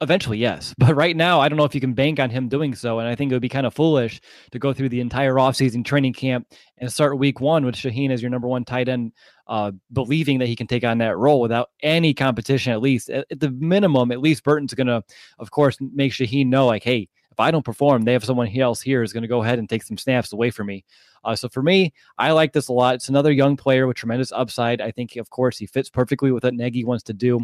[0.00, 0.74] Eventually, yes.
[0.78, 2.98] But right now, I don't know if you can bank on him doing so.
[2.98, 4.20] And I think it would be kind of foolish
[4.52, 6.46] to go through the entire offseason training camp
[6.78, 9.12] and start week one with Shaheen as your number one tight end,
[9.46, 13.10] uh, believing that he can take on that role without any competition, at least.
[13.10, 15.02] At, at the minimum, at least Burton's going to,
[15.38, 18.80] of course, make Shaheen know, like, hey, if I don't perform, they have someone else
[18.80, 20.84] here is going to go ahead and take some snaps away from me.
[21.24, 22.94] Uh, so for me, I like this a lot.
[22.94, 24.80] It's another young player with tremendous upside.
[24.80, 27.40] I think, of course, he fits perfectly with what Nagy wants to do.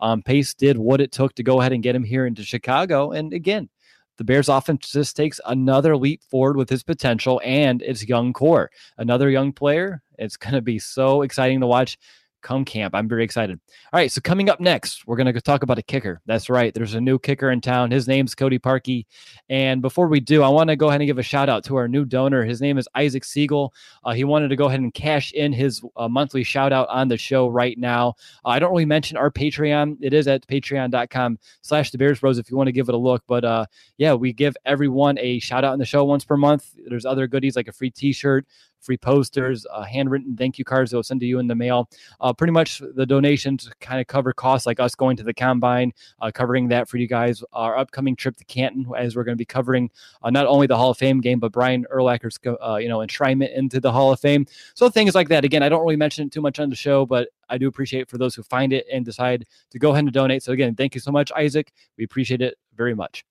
[0.00, 3.12] Um, Pace did what it took to go ahead and get him here into Chicago.
[3.12, 3.68] And again,
[4.16, 8.70] the Bears offense just takes another leap forward with his potential and its young core.
[8.98, 10.02] Another young player.
[10.18, 11.96] It's going to be so exciting to watch
[12.42, 12.94] come camp.
[12.94, 13.60] I'm very excited.
[13.92, 16.20] All right, so coming up next, we're going to talk about a kicker.
[16.26, 16.72] That's right.
[16.72, 17.90] There's a new kicker in town.
[17.90, 19.06] His name's Cody Parkey.
[19.48, 21.76] And before we do, I want to go ahead and give a shout out to
[21.76, 22.44] our new donor.
[22.44, 23.72] His name is Isaac Siegel.
[24.04, 27.08] Uh, he wanted to go ahead and cash in his uh, monthly shout out on
[27.08, 28.14] the show right now.
[28.44, 29.98] Uh, I don't really mention our Patreon.
[30.00, 32.98] It is at patreon.com slash the Bears Bros if you want to give it a
[32.98, 33.22] look.
[33.26, 33.66] But uh,
[33.98, 36.74] yeah, we give everyone a shout out in the show once per month.
[36.86, 38.46] There's other goodies like a free t-shirt,
[38.80, 41.88] free posters, uh, handwritten thank you cards they'll send to you in the mail.
[42.20, 45.92] Uh, pretty much the donations kind of cover costs like us going to the combine,
[46.20, 47.42] uh, covering that for you guys.
[47.52, 49.90] Our upcoming trip to Canton, as we're going to be covering
[50.22, 53.54] uh, not only the Hall of Fame game, but Brian Urlacher's uh, you know enshrinement
[53.54, 54.46] into the Hall of Fame.
[54.74, 55.44] So things like that.
[55.44, 58.08] Again, I don't really mention it too much on the show, but I do appreciate
[58.08, 60.42] for those who find it and decide to go ahead and donate.
[60.42, 61.72] So again, thank you so much, Isaac.
[61.96, 63.24] We appreciate it very much.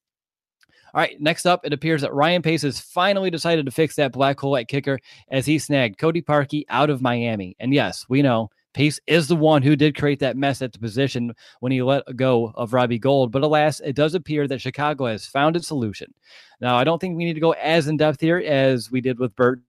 [0.94, 4.12] All right, next up, it appears that Ryan Pace has finally decided to fix that
[4.12, 7.56] black hole at kicker as he snagged Cody Parkey out of Miami.
[7.60, 10.80] And yes, we know Pace is the one who did create that mess at the
[10.80, 13.32] position when he let go of Robbie Gould.
[13.32, 16.14] But alas, it does appear that Chicago has found its solution.
[16.62, 19.20] Now, I don't think we need to go as in depth here as we did
[19.20, 19.62] with Burt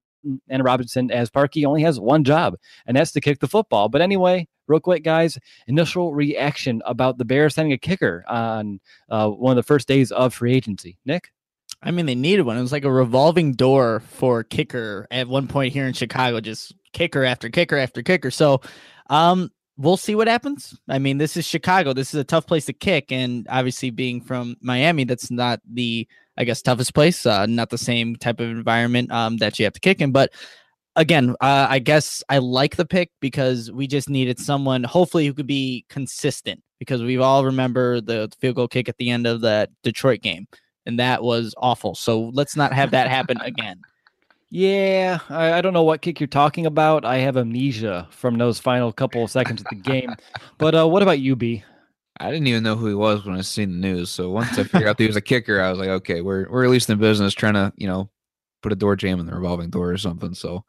[0.49, 2.57] and Robinson, as Parkey only has one job,
[2.87, 3.89] and that's to kick the football.
[3.89, 9.29] But anyway, real quick, guys, initial reaction about the Bears sending a kicker on uh,
[9.29, 10.99] one of the first days of free agency.
[11.05, 11.31] Nick?
[11.83, 12.59] I mean, they needed one.
[12.59, 16.75] It was like a revolving door for kicker at one point here in Chicago, just
[16.93, 18.31] kicker after kicker after kicker.
[18.31, 18.61] So,
[19.09, 19.51] um,
[19.81, 20.79] we'll see what happens.
[20.89, 21.95] I mean, this is Chicago.
[21.95, 26.07] This is a tough place to kick, and obviously, being from Miami, that's not the,
[26.41, 27.27] I guess, toughest place.
[27.27, 30.33] Uh, not the same type of environment um, that you have to kick in, but
[30.97, 35.35] again, uh, I guess I like the pick because we just needed someone, hopefully, who
[35.35, 36.63] could be consistent.
[36.79, 40.49] Because we all remember the field goal kick at the end of the Detroit game,
[40.87, 41.95] and that was awful.
[41.95, 43.83] So let's not have that happen again.
[44.49, 47.05] Yeah, I, I, don't know what kick you're talking about.
[47.05, 50.15] I have amnesia from those final couple of seconds of the game.
[50.59, 51.63] But uh, what about you, B?
[52.21, 54.11] I didn't even know who he was when I seen the news.
[54.11, 56.49] So once I figured out that he was a kicker, I was like, okay, we're
[56.51, 58.11] we're at least in business trying to, you know,
[58.63, 60.35] put a door jam in the revolving door or something.
[60.35, 60.65] So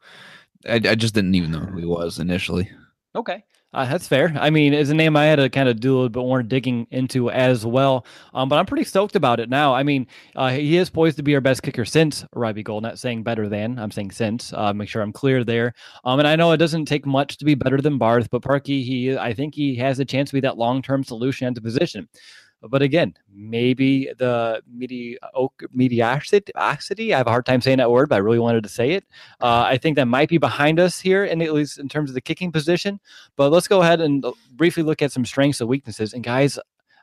[0.66, 2.70] I, I just didn't even know who he was initially.
[3.14, 3.44] Okay.
[3.74, 4.34] Uh, that's fair.
[4.38, 6.86] I mean, it's a name I had to kind of do a bit more digging
[6.90, 8.04] into as well.
[8.34, 9.74] Um, but I'm pretty stoked about it now.
[9.74, 10.06] I mean,
[10.36, 12.82] uh, he is poised to be our best kicker since Robbie Gould.
[12.82, 13.78] Not saying better than.
[13.78, 14.52] I'm saying since.
[14.52, 15.72] Uh, make sure I'm clear there.
[16.04, 18.84] Um, and I know it doesn't take much to be better than Barth, but Parkey,
[18.84, 21.62] he I think he has a chance to be that long term solution at the
[21.62, 22.08] position.
[22.68, 28.18] But again, maybe the mediocrity, I have a hard time saying that word, but I
[28.18, 29.04] really wanted to say it.
[29.40, 32.14] Uh, I think that might be behind us here, and at least in terms of
[32.14, 33.00] the kicking position.
[33.36, 36.14] But let's go ahead and briefly look at some strengths and weaknesses.
[36.14, 36.58] And guys,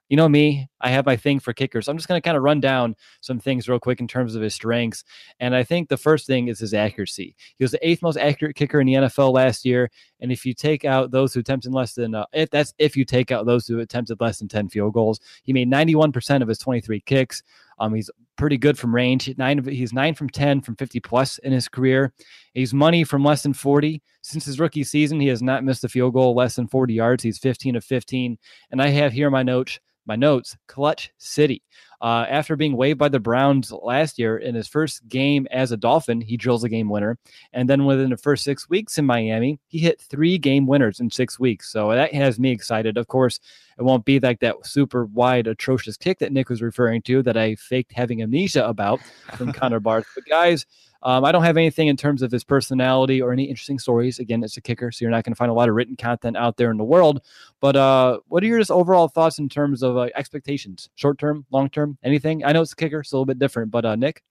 [0.09, 1.87] you know me, I have my thing for kickers.
[1.87, 4.41] I'm just going to kind of run down some things real quick in terms of
[4.41, 5.03] his strengths.
[5.39, 7.35] And I think the first thing is his accuracy.
[7.57, 9.91] He was the eighth most accurate kicker in the NFL last year.
[10.19, 13.05] And if you take out those who attempted less than, uh, if that's if you
[13.05, 16.57] take out those who attempted less than 10 field goals, he made 91% of his
[16.57, 17.43] 23 kicks.
[17.77, 19.31] Um, he's pretty good from range.
[19.37, 22.13] Nine, he's nine from 10 from 50 plus in his career.
[22.53, 24.01] He's money from less than 40.
[24.21, 27.23] Since his rookie season, he has not missed a field goal less than 40 yards.
[27.23, 28.37] He's 15 of 15.
[28.71, 29.79] And I have here my notes
[30.09, 31.61] my notes, Clutch City.
[32.01, 35.77] Uh, after being waived by the Browns last year in his first game as a
[35.77, 37.17] Dolphin, he drills a game winner.
[37.53, 41.11] And then within the first six weeks in Miami, he hit three game winners in
[41.11, 41.71] six weeks.
[41.71, 42.97] So that has me excited.
[42.97, 43.39] Of course,
[43.77, 47.37] it won't be like that super wide, atrocious kick that Nick was referring to that
[47.37, 48.99] I faked having amnesia about
[49.35, 50.07] from Connor Barth.
[50.15, 50.65] But guys,
[51.01, 54.19] um, I don't have anything in terms of his personality or any interesting stories.
[54.19, 56.35] Again, it's a kicker, so you're not going to find a lot of written content
[56.35, 57.21] out there in the world.
[57.61, 61.45] But uh, what are your just overall thoughts in terms of uh, expectations, short term,
[61.51, 62.43] long term, anything?
[62.43, 63.71] I know it's a kicker, so a little bit different.
[63.71, 64.23] But uh, Nick,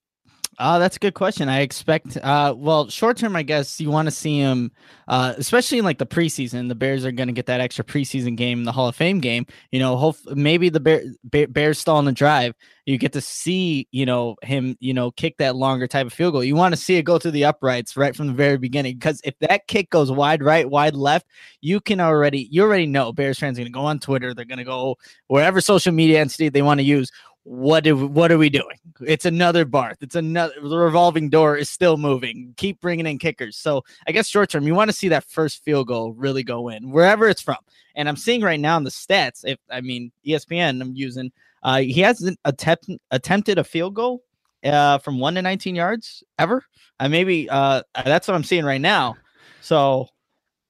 [0.61, 1.49] Oh, that's a good question.
[1.49, 4.73] I expect, uh, well, short term, I guess you want to see him,
[5.07, 6.67] uh, especially in like the preseason.
[6.69, 9.47] The Bears are going to get that extra preseason game, the Hall of Fame game.
[9.71, 12.55] You know, hope maybe the Bear, Bear, Bears stall on the drive.
[12.87, 16.33] You get to see, you know, him, you know, kick that longer type of field
[16.33, 16.43] goal.
[16.43, 19.21] You want to see it go through the uprights right from the very beginning because
[19.23, 21.27] if that kick goes wide right, wide left,
[21.61, 24.35] you can already, you already know Bears fans are going to go on Twitter.
[24.35, 24.97] They're going to go
[25.29, 27.13] wherever social media entity they want to use
[27.49, 28.77] what do what are we doing?
[29.01, 30.03] It's another Barth.
[30.03, 32.53] It's another the revolving door is still moving.
[32.59, 33.57] Keep bringing in kickers.
[33.57, 36.69] So I guess short term, you want to see that first field goal really go
[36.69, 37.57] in wherever it's from.
[37.95, 39.45] And I'm seeing right now in the stats.
[39.45, 41.33] If I mean ESPN, I'm using.
[41.63, 44.23] Uh, he hasn't attempt, attempted a field goal
[44.63, 46.63] uh, from one to 19 yards ever.
[47.01, 49.17] Uh, maybe uh, that's what I'm seeing right now.
[49.63, 50.09] So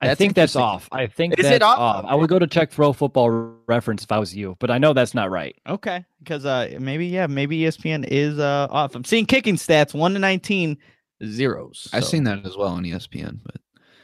[0.00, 0.88] I think that's off.
[0.92, 1.78] I think Is that's off?
[1.78, 2.04] off?
[2.06, 3.30] I would go to check Pro Football
[3.66, 5.56] Reference if I was you, but I know that's not right.
[5.68, 8.94] Okay, because uh, maybe yeah, maybe ESPN is uh off.
[8.94, 10.78] I'm seeing kicking stats one to nineteen
[11.24, 11.88] zeros.
[11.90, 11.96] So.
[11.96, 13.56] I've seen that as well on ESPN, but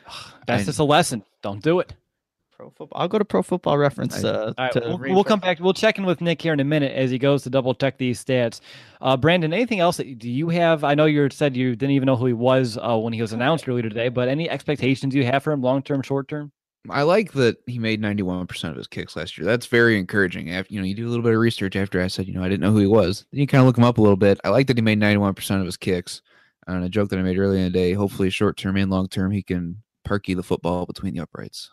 [0.46, 1.22] that's I, just a lesson.
[1.42, 1.92] Don't do it.
[2.56, 3.00] Pro football.
[3.00, 4.22] I'll go to Pro Football Reference.
[4.22, 5.58] Uh, right, we'll, we'll, come back.
[5.58, 7.98] We'll check in with Nick here in a minute as he goes to double check
[7.98, 8.60] these stats.
[9.00, 10.84] Uh, Brandon, anything else that do you have?
[10.84, 13.32] I know you said you didn't even know who he was uh, when he was
[13.32, 16.52] announced earlier today, but any expectations you have for him, long term, short term?
[16.90, 19.46] I like that he made 91% of his kicks last year.
[19.46, 20.50] That's very encouraging.
[20.50, 22.44] After, you know, you do a little bit of research after I said, you know,
[22.44, 23.24] I didn't know who he was.
[23.32, 24.38] Then you kind of look him up a little bit.
[24.44, 26.20] I like that he made 91% of his kicks.
[26.66, 29.08] And a joke that I made earlier in the day, hopefully short term and long
[29.08, 31.70] term, he can Parkey the football between the uprights.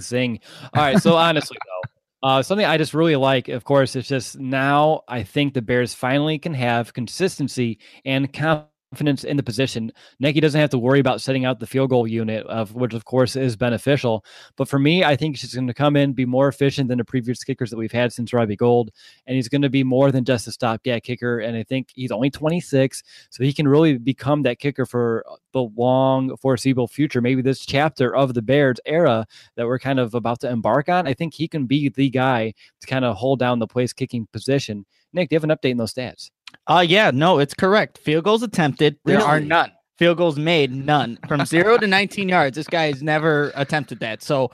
[0.00, 0.40] zing.
[0.74, 1.00] All right.
[1.00, 5.22] So honestly, though, uh, something I just really like, of course, it's just now I
[5.22, 9.92] think the Bears finally can have consistency and confidence confidence in the position.
[10.18, 13.04] Nagy doesn't have to worry about setting out the field goal unit, of which of
[13.04, 14.24] course is beneficial.
[14.56, 17.04] But for me, I think he's going to come in, be more efficient than the
[17.04, 18.90] previous kickers that we've had since Robbie Gould,
[19.26, 21.38] and he's going to be more than just a stopgap kicker.
[21.38, 25.62] And I think he's only 26, so he can really become that kicker for the
[25.76, 27.20] long foreseeable future.
[27.20, 29.24] Maybe this chapter of the Bears era
[29.54, 31.06] that we're kind of about to embark on.
[31.06, 34.26] I think he can be the guy to kind of hold down the place kicking
[34.32, 34.84] position.
[35.12, 36.30] Nick, do you have an update in those stats?
[36.66, 37.98] Uh yeah, no, it's correct.
[37.98, 39.28] Field goals attempted, there really?
[39.28, 39.72] are none.
[39.98, 41.18] Field goals made, none.
[41.28, 44.22] From zero to 19 yards, this guy has never attempted that.
[44.22, 44.50] So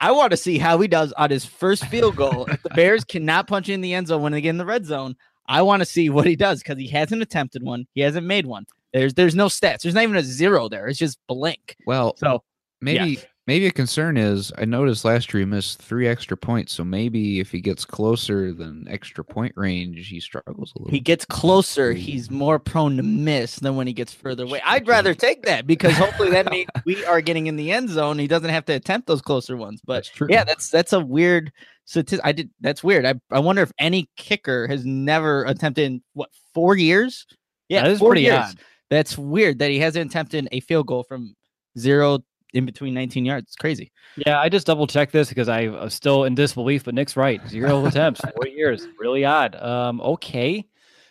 [0.00, 2.46] I want to see how he does on his first field goal.
[2.48, 4.84] if the Bears cannot punch in the end zone when they get in the red
[4.84, 5.16] zone,
[5.48, 7.86] I want to see what he does because he hasn't attempted one.
[7.94, 8.66] He hasn't made one.
[8.92, 9.80] There's there's no stats.
[9.80, 10.86] There's not even a zero there.
[10.86, 11.76] It's just blank.
[11.86, 12.42] Well, so
[12.80, 13.20] maybe yeah.
[13.46, 16.72] Maybe a concern is I noticed last year he missed three extra points.
[16.72, 20.90] So maybe if he gets closer than extra point range, he struggles a little.
[20.90, 24.60] He gets closer, he's more prone to miss than when he gets further away.
[24.66, 28.18] I'd rather take that because hopefully that means we are getting in the end zone.
[28.18, 29.80] He doesn't have to attempt those closer ones.
[29.84, 30.26] But that's true.
[30.28, 31.52] yeah, that's that's a weird
[31.84, 32.26] statistic.
[32.26, 33.06] I did that's weird.
[33.06, 37.26] I, I wonder if any kicker has never attempted in what four years?
[37.68, 38.38] Yeah, that is pretty years.
[38.38, 38.58] odd.
[38.90, 41.36] That's weird that he hasn't attempted a field goal from
[41.78, 42.20] zero
[42.56, 43.48] in between 19 yards.
[43.48, 43.92] It's crazy.
[44.16, 47.46] Yeah, I just double checked this because I was still in disbelief, but Nick's right.
[47.48, 48.86] Zero attempts, four years.
[48.98, 49.54] Really odd.
[49.56, 50.66] Um, okay.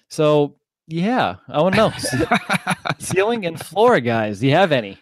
[0.10, 0.56] So
[0.88, 1.94] yeah, I want to know
[3.00, 4.40] ceiling and floor guys.
[4.40, 4.98] Do you have any?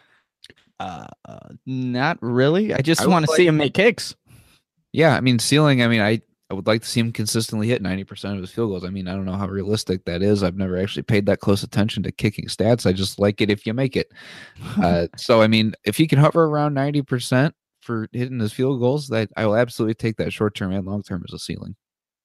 [0.80, 2.74] Uh, uh not really.
[2.74, 4.16] I just want to like, see him make kicks.
[4.92, 5.82] Yeah, I mean ceiling.
[5.82, 6.22] I mean, I
[6.54, 8.86] I would like to see him consistently hit 90% of his field goals.
[8.86, 10.44] I mean, I don't know how realistic that is.
[10.44, 12.86] I've never actually paid that close attention to kicking stats.
[12.86, 14.12] I just like it if you make it.
[14.84, 19.08] Uh, so, I mean, if he can hover around 90% for hitting his field goals,
[19.08, 21.76] that I will absolutely take that short term and long term as a ceiling.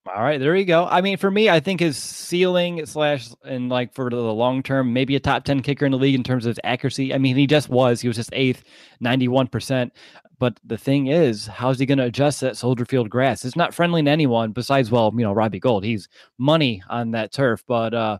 [0.07, 0.87] All right, there you go.
[0.87, 4.93] I mean, for me, I think his ceiling slash and like for the long term,
[4.93, 7.12] maybe a top 10 kicker in the league in terms of accuracy.
[7.12, 8.01] I mean, he just was.
[8.01, 8.64] He was just eighth,
[9.05, 9.91] 91%.
[10.39, 13.45] But the thing is, how's he going to adjust that Soldier Field grass?
[13.45, 15.84] It's not friendly to anyone besides, well, you know, Robbie Gould.
[15.84, 16.09] He's
[16.39, 17.64] money on that turf.
[17.66, 18.18] But uh,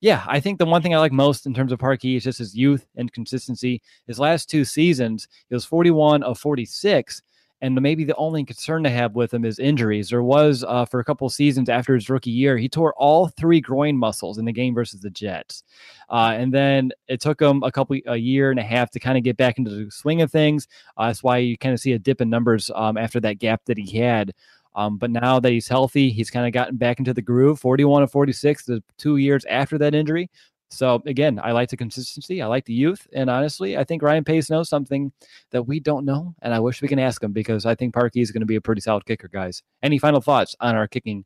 [0.00, 2.38] yeah, I think the one thing I like most in terms of Parkey is just
[2.38, 3.82] his youth and consistency.
[4.06, 7.22] His last two seasons, he was 41 of 46
[7.60, 10.10] and maybe the only concern to have with him is injuries.
[10.10, 13.60] There was uh, for a couple seasons after his rookie year, he tore all three
[13.60, 15.62] groin muscles in the game versus the Jets,
[16.10, 19.18] uh, and then it took him a couple a year and a half to kind
[19.18, 20.68] of get back into the swing of things.
[20.96, 23.62] Uh, that's why you kind of see a dip in numbers um, after that gap
[23.66, 24.32] that he had.
[24.74, 27.58] Um, but now that he's healthy, he's kind of gotten back into the groove.
[27.58, 30.30] 41 of 46, the two years after that injury.
[30.70, 32.42] So again, I like the consistency.
[32.42, 35.12] I like the youth, and honestly, I think Ryan Pace knows something
[35.50, 38.22] that we don't know, and I wish we can ask him because I think Parkey
[38.22, 39.62] is going to be a pretty solid kicker, guys.
[39.82, 41.24] Any final thoughts on our kicking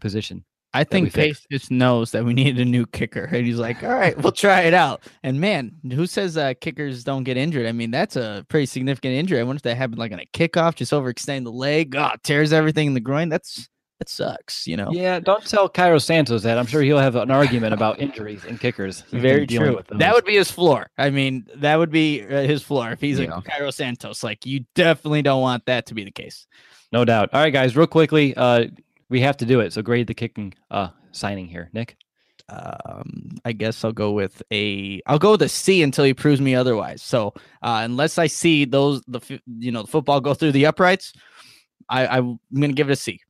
[0.00, 0.44] position?
[0.74, 3.90] I think Pace just knows that we need a new kicker, and he's like, "All
[3.92, 7.66] right, we'll try it out." And man, who says uh, kickers don't get injured?
[7.66, 9.40] I mean, that's a pretty significant injury.
[9.40, 12.52] I wonder if that happened like on a kickoff, just overextend the leg, oh, tears
[12.54, 13.28] everything in the groin.
[13.28, 13.68] That's
[14.00, 14.90] it sucks, you know.
[14.90, 16.58] Yeah, don't tell Cairo Santos that.
[16.58, 19.02] I'm sure he'll have an argument about injuries and kickers.
[19.12, 19.80] Very true.
[19.90, 20.90] That would be his floor.
[20.98, 23.38] I mean, that would be uh, his floor if he's yeah.
[23.38, 24.24] a Cairo Santos.
[24.24, 26.46] Like, you definitely don't want that to be the case.
[26.92, 27.30] No doubt.
[27.32, 28.66] All right, guys, real quickly, uh,
[29.08, 29.72] we have to do it.
[29.72, 31.96] So grade the kicking uh, signing here, Nick.
[32.48, 35.00] Um, I guess I'll go with a.
[35.06, 37.02] I'll go with a C until he proves me otherwise.
[37.02, 37.28] So
[37.62, 41.12] uh, unless I see those the you know the football go through the uprights,
[41.88, 43.20] I, I'm gonna give it a C.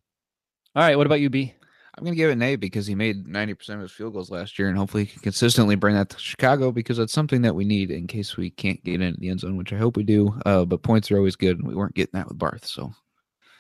[0.75, 0.97] All right.
[0.97, 1.55] What about you, B?
[1.97, 4.31] I'm going to give it an A because he made 90% of his field goals
[4.31, 7.55] last year, and hopefully he can consistently bring that to Chicago because that's something that
[7.55, 10.03] we need in case we can't get into the end zone, which I hope we
[10.03, 10.35] do.
[10.47, 12.65] Uh, but points are always good, and we weren't getting that with Barth.
[12.65, 12.95] So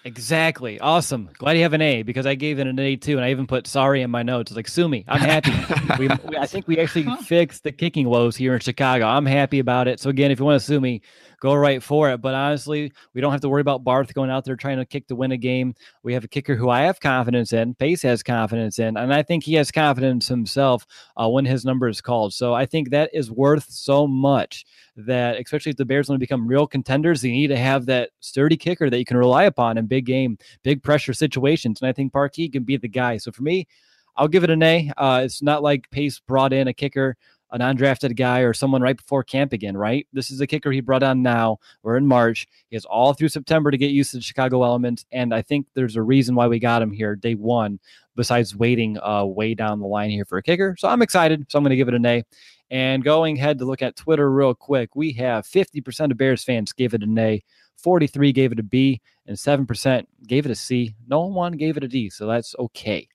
[0.04, 0.80] Exactly.
[0.80, 1.30] Awesome.
[1.38, 3.46] Glad you have an A because I gave it an A too, and I even
[3.46, 4.50] put sorry in my notes.
[4.50, 5.04] It's like sue me.
[5.06, 5.52] I'm happy.
[5.98, 9.06] we, we, I think we actually fixed the kicking woes here in Chicago.
[9.06, 10.00] I'm happy about it.
[10.00, 11.02] So again, if you want to sue me,
[11.42, 12.20] go right for it.
[12.20, 15.08] But honestly, we don't have to worry about Barth going out there trying to kick
[15.08, 15.74] to win a game.
[16.04, 17.74] We have a kicker who I have confidence in.
[17.74, 20.86] Pace has confidence in, and I think he has confidence himself
[21.16, 22.32] uh, when his number is called.
[22.32, 24.64] So I think that is worth so much
[24.96, 28.10] that especially if the Bears want to become real contenders, they need to have that
[28.20, 31.80] sturdy kicker that you can rely upon in big game, big pressure situations.
[31.82, 33.16] And I think Parkey can be the guy.
[33.16, 33.66] So for me,
[34.16, 34.92] I'll give it an A.
[34.96, 37.16] Uh, it's not like Pace brought in a kicker,
[37.52, 40.06] an undrafted guy, or someone right before camp again, right?
[40.12, 41.58] This is a kicker he brought on now.
[41.82, 42.48] We're in March.
[42.70, 45.04] He has all through September to get used to the Chicago element.
[45.12, 47.78] And I think there's a reason why we got him here day one,
[48.16, 50.74] besides waiting uh, way down the line here for a kicker.
[50.78, 51.46] So I'm excited.
[51.48, 52.24] So I'm going to give it an A.
[52.70, 56.72] And going ahead to look at Twitter real quick, we have 50% of Bears fans
[56.72, 57.42] gave it an A,
[57.76, 60.94] 43 gave it a B, and 7% gave it a C.
[61.06, 63.06] No one gave it a D, so that's okay.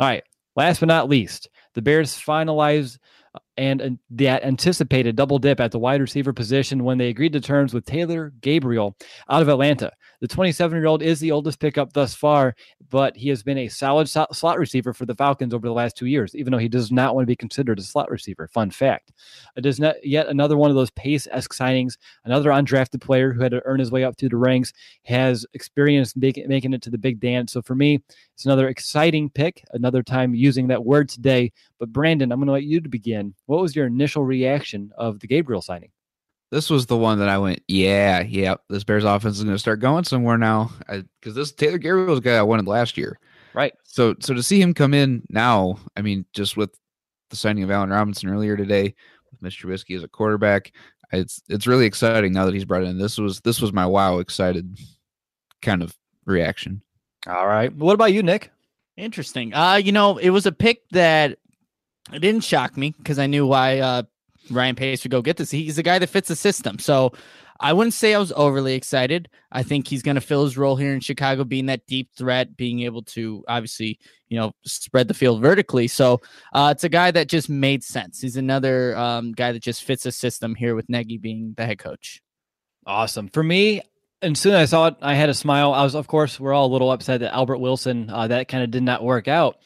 [0.00, 0.24] All right.
[0.56, 2.98] Last but not least, the Bears finalized
[3.58, 7.40] and uh, that anticipated double dip at the wide receiver position when they agreed to
[7.40, 8.96] terms with Taylor Gabriel
[9.28, 9.92] out of Atlanta.
[10.20, 12.56] The 27 year old is the oldest pickup thus far,
[12.90, 16.06] but he has been a solid slot receiver for the Falcons over the last two
[16.06, 18.48] years, even though he does not want to be considered a slot receiver.
[18.48, 19.12] Fun fact.
[19.56, 23.42] It is not yet another one of those Pace esque signings, another undrafted player who
[23.42, 24.72] had to earn his way up through the ranks,
[25.04, 27.52] has experience making, it to the big dance.
[27.52, 28.00] So for me,
[28.34, 31.52] it's another exciting pick, another time using that word today.
[31.78, 33.34] But Brandon, I'm going to let you begin.
[33.46, 35.90] What was your initial reaction of the Gabriel signing?
[36.50, 39.58] This was the one that I went, yeah, yeah, this Bears offense is going to
[39.58, 40.70] start going somewhere now.
[40.88, 43.18] Because this Taylor Gabriel was the guy I wanted last year.
[43.54, 43.74] Right.
[43.84, 46.70] So, so to see him come in now, I mean, just with
[47.30, 48.94] the signing of Allen Robinson earlier today,
[49.30, 49.66] with Mr.
[49.66, 50.72] Trubisky as a quarterback,
[51.12, 52.98] it's it's really exciting now that he's brought in.
[52.98, 54.78] This was this was my wow excited
[55.62, 55.94] kind of
[56.24, 56.82] reaction.
[57.26, 57.74] All right.
[57.74, 58.50] What about you, Nick?
[58.96, 59.54] Interesting.
[59.54, 61.38] Uh, you know, it was a pick that
[62.12, 64.02] it didn't shock me because I knew why uh
[64.50, 65.50] Ryan Pace would go get this.
[65.50, 66.78] He's the guy that fits the system.
[66.78, 67.12] So
[67.60, 69.28] I wouldn't say I was overly excited.
[69.50, 72.56] I think he's going to fill his role here in Chicago, being that deep threat,
[72.56, 75.88] being able to obviously, you know, spread the field vertically.
[75.88, 76.20] So
[76.52, 78.20] uh, it's a guy that just made sense.
[78.20, 81.78] He's another um, guy that just fits a system here with Nagy being the head
[81.78, 82.22] coach.
[82.86, 83.28] Awesome.
[83.28, 83.82] For me,
[84.22, 85.72] and soon I saw it, I had a smile.
[85.72, 88.62] I was, of course, we're all a little upset that Albert Wilson, uh, that kind
[88.62, 89.56] of did not work out.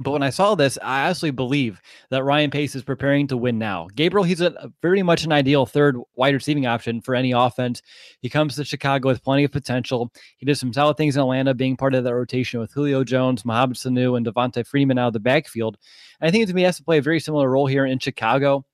[0.00, 1.80] But when I saw this, I actually believe
[2.10, 3.88] that Ryan Pace is preparing to win now.
[3.96, 7.82] Gabriel, he's a very much an ideal third wide receiving option for any offense.
[8.20, 10.12] He comes to Chicago with plenty of potential.
[10.36, 13.44] He did some solid things in Atlanta, being part of that rotation with Julio Jones,
[13.44, 15.76] Mohamed Sanu, and Devonta Freeman out of the backfield.
[16.20, 17.98] And I think to me, he has to play a very similar role here in
[17.98, 18.64] Chicago.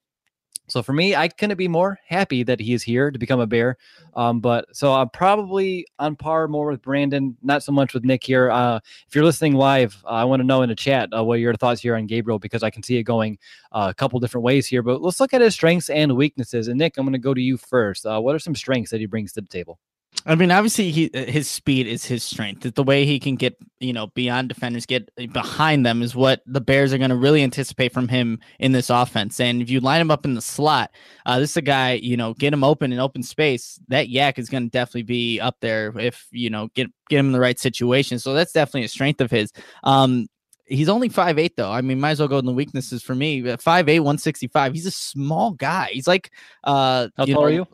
[0.66, 3.46] So for me, I couldn't be more happy that he is here to become a
[3.46, 3.76] Bear.
[4.14, 8.24] Um, but so I'm probably on par more with Brandon, not so much with Nick
[8.24, 8.50] here.
[8.50, 11.40] Uh, if you're listening live, uh, I want to know in the chat uh, what
[11.40, 13.38] your thoughts here on Gabriel because I can see it going
[13.72, 14.82] uh, a couple different ways here.
[14.82, 16.68] But let's look at his strengths and weaknesses.
[16.68, 18.06] And Nick, I'm going to go to you first.
[18.06, 19.78] Uh, what are some strengths that he brings to the table?
[20.26, 22.62] I mean, obviously, he uh, his speed is his strength.
[22.74, 26.60] The way he can get, you know, beyond defenders, get behind them is what the
[26.62, 29.38] Bears are going to really anticipate from him in this offense.
[29.38, 30.90] And if you line him up in the slot,
[31.26, 33.78] uh, this is a guy, you know, get him open in open space.
[33.88, 37.26] That YAC is going to definitely be up there if you know get get him
[37.26, 38.18] in the right situation.
[38.18, 39.52] So that's definitely a strength of his.
[39.82, 40.26] Um,
[40.66, 41.70] He's only five eight though.
[41.70, 43.42] I mean, might as well go in the weaknesses for me.
[43.42, 44.72] 5'8, 165.
[44.72, 45.90] He's a small guy.
[45.92, 46.30] He's like
[46.64, 47.66] uh how tall know, are you?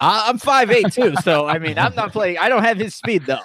[0.00, 2.38] I'm five eight too, so I mean, I'm not playing.
[2.38, 3.40] I don't have his speed though,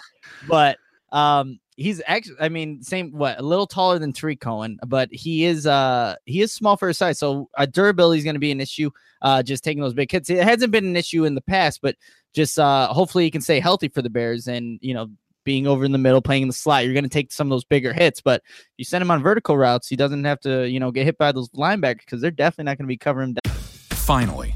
[0.47, 0.78] but
[1.12, 2.36] um, he's actually.
[2.39, 6.41] I mean, same what a little taller than Tarik Cohen, but he is uh he
[6.41, 8.91] is small for his size, so uh, durability is going to be an issue.
[9.22, 10.30] Uh, just taking those big hits.
[10.30, 11.95] It hasn't been an issue in the past, but
[12.34, 15.10] just uh, hopefully he can stay healthy for the Bears, and you know,
[15.45, 17.51] being over in the middle, playing in the slot, you're going to take some of
[17.51, 18.22] those bigger hits.
[18.22, 18.43] But
[18.78, 21.32] you send him on vertical routes, he doesn't have to, you know, get hit by
[21.32, 23.56] those linebackers because they're definitely not going to be covering him down.
[23.89, 24.56] Finally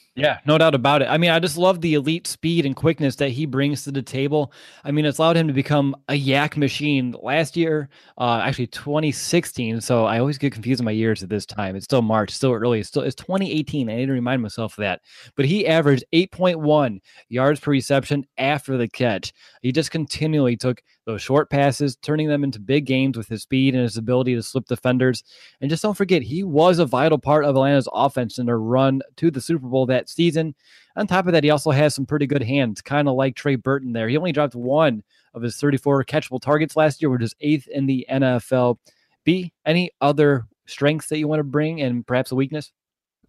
[0.13, 1.05] Yeah, no doubt about it.
[1.05, 4.01] I mean, I just love the elite speed and quickness that he brings to the
[4.01, 4.51] table.
[4.83, 7.87] I mean, it's allowed him to become a YAC machine last year,
[8.17, 9.79] uh, actually 2016.
[9.79, 11.77] So I always get confused in my years at this time.
[11.77, 12.81] It's still March, still early.
[12.81, 13.89] It's still it's 2018.
[13.89, 14.99] I need to remind myself of that.
[15.37, 16.99] But he averaged 8.1
[17.29, 19.31] yards per reception after the catch.
[19.61, 23.73] He just continually took those short passes, turning them into big games with his speed
[23.73, 25.23] and his ability to slip defenders.
[25.59, 29.01] And just don't forget, he was a vital part of Atlanta's offense in their run
[29.17, 30.53] to the Super Bowl that season.
[30.95, 33.55] On top of that, he also has some pretty good hands, kind of like Trey
[33.55, 34.07] Burton there.
[34.07, 37.85] He only dropped one of his 34 catchable targets last year, which is eighth in
[37.85, 38.77] the NFL.
[39.23, 42.71] B, any other strengths that you want to bring and perhaps a weakness?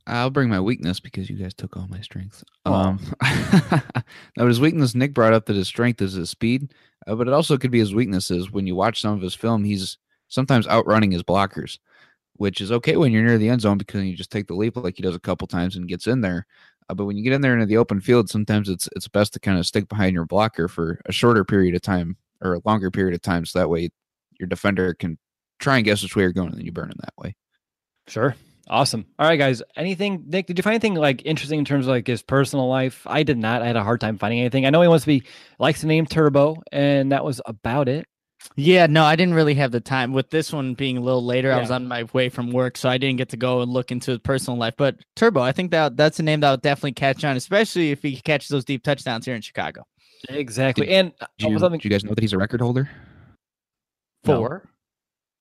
[0.07, 2.45] I'll bring my weakness because you guys took all my strengths.
[2.67, 2.73] Oh.
[2.73, 3.01] Um,
[4.37, 6.75] now his weakness, Nick brought up that his strength is his speed,
[7.07, 8.51] uh, but it also could be his weaknesses.
[8.51, 9.99] When you watch some of his film, he's
[10.29, 11.79] sometimes outrunning his blockers,
[12.35, 14.77] which is okay when you're near the end zone because you just take the leap
[14.77, 16.47] like he does a couple times and gets in there.
[16.89, 19.33] Uh, but when you get in there into the open field, sometimes it's it's best
[19.35, 22.61] to kind of stick behind your blocker for a shorter period of time or a
[22.65, 23.91] longer period of time, so that way
[24.41, 25.17] your defender can
[25.61, 27.37] try and guess which way you're going, and then you burn him that way.
[28.09, 28.35] Sure.
[28.69, 29.07] Awesome.
[29.19, 29.63] All right, guys.
[29.77, 30.47] Anything, Nick?
[30.47, 33.03] Did you find anything like interesting in terms of like his personal life?
[33.07, 33.63] I did not.
[33.63, 34.67] I had a hard time finding anything.
[34.67, 35.25] I know he wants to be
[35.59, 38.07] likes the name Turbo, and that was about it.
[38.57, 40.13] Yeah, no, I didn't really have the time.
[40.13, 41.59] With this one being a little later, yeah.
[41.59, 43.93] I was on my way from work, so I didn't get to go and look
[43.93, 44.75] into his personal life.
[44.77, 48.03] But Turbo, I think that that's a name that would definitely catch on, especially if
[48.03, 49.85] he catches those deep touchdowns here in Chicago.
[50.29, 50.87] Exactly.
[50.87, 52.91] Did, and uh, do you, do you guys know that he's a record holder?
[54.25, 54.63] Four.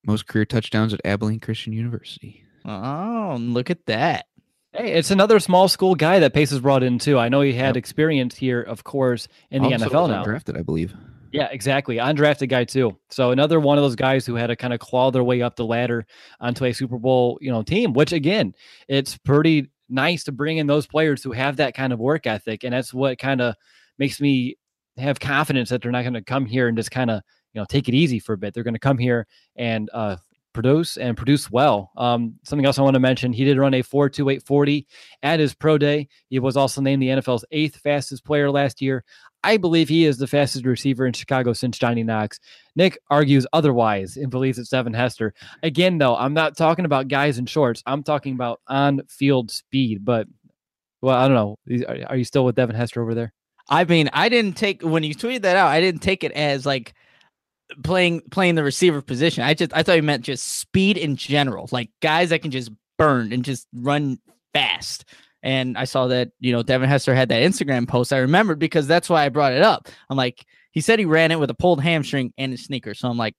[0.04, 0.12] No.
[0.12, 2.44] Most career touchdowns at Abilene Christian University.
[2.64, 4.26] Oh, look at that.
[4.72, 7.18] Hey, it's another small school guy that Pace has brought in too.
[7.18, 7.76] I know he had yep.
[7.76, 10.24] experience here, of course, in the also NFL now.
[10.24, 10.94] Drafted, I believe.
[11.32, 11.96] Yeah, exactly.
[11.96, 12.96] Undrafted guy too.
[13.10, 15.56] So another one of those guys who had to kind of claw their way up
[15.56, 16.06] the ladder
[16.40, 17.94] onto a Super Bowl, you know, team.
[17.94, 18.54] Which again,
[18.88, 22.64] it's pretty nice to bring in those players who have that kind of work ethic,
[22.64, 23.54] and that's what kind of
[23.98, 24.56] makes me
[24.98, 27.22] have confidence that they're not going to come here and just kind of
[27.54, 28.52] you know take it easy for a bit.
[28.52, 30.16] They're going to come here and uh,
[30.52, 31.90] produce and produce well.
[31.96, 34.86] Um, something else I want to mention: he did run a 4.2840
[35.22, 36.08] at his pro day.
[36.28, 39.04] He was also named the NFL's eighth fastest player last year.
[39.44, 42.38] I believe he is the fastest receiver in Chicago since Johnny Knox.
[42.76, 45.34] Nick argues otherwise and believes it's Devin Hester.
[45.62, 47.82] Again, though, I'm not talking about guys in shorts.
[47.84, 50.04] I'm talking about on-field speed.
[50.04, 50.28] But
[51.00, 52.06] well, I don't know.
[52.06, 53.32] Are you still with Devin Hester over there?
[53.68, 55.68] I mean, I didn't take when you tweeted that out.
[55.68, 56.94] I didn't take it as like
[57.82, 59.42] playing playing the receiver position.
[59.44, 62.70] I just I thought you meant just speed in general, like guys that can just
[62.98, 64.18] burn and just run
[64.52, 65.04] fast.
[65.42, 68.12] And I saw that you know Devin Hester had that Instagram post.
[68.12, 69.88] I remembered because that's why I brought it up.
[70.08, 72.94] I'm like, he said he ran it with a pulled hamstring and his sneaker.
[72.94, 73.34] So I'm like,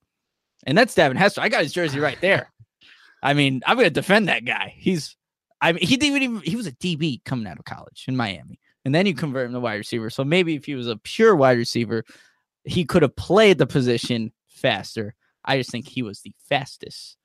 [0.66, 1.42] and that's Devin Hester.
[1.42, 2.52] I got his jersey right there.
[3.22, 4.74] I mean, I'm gonna defend that guy.
[4.78, 5.16] He's
[5.62, 8.60] I mean, he didn't even he was a DB coming out of college in Miami.
[8.86, 10.10] And then you convert him to wide receiver.
[10.10, 12.04] So maybe if he was a pure wide receiver,
[12.66, 15.16] he could have played the position faster.
[15.45, 17.18] I just think he was the fastest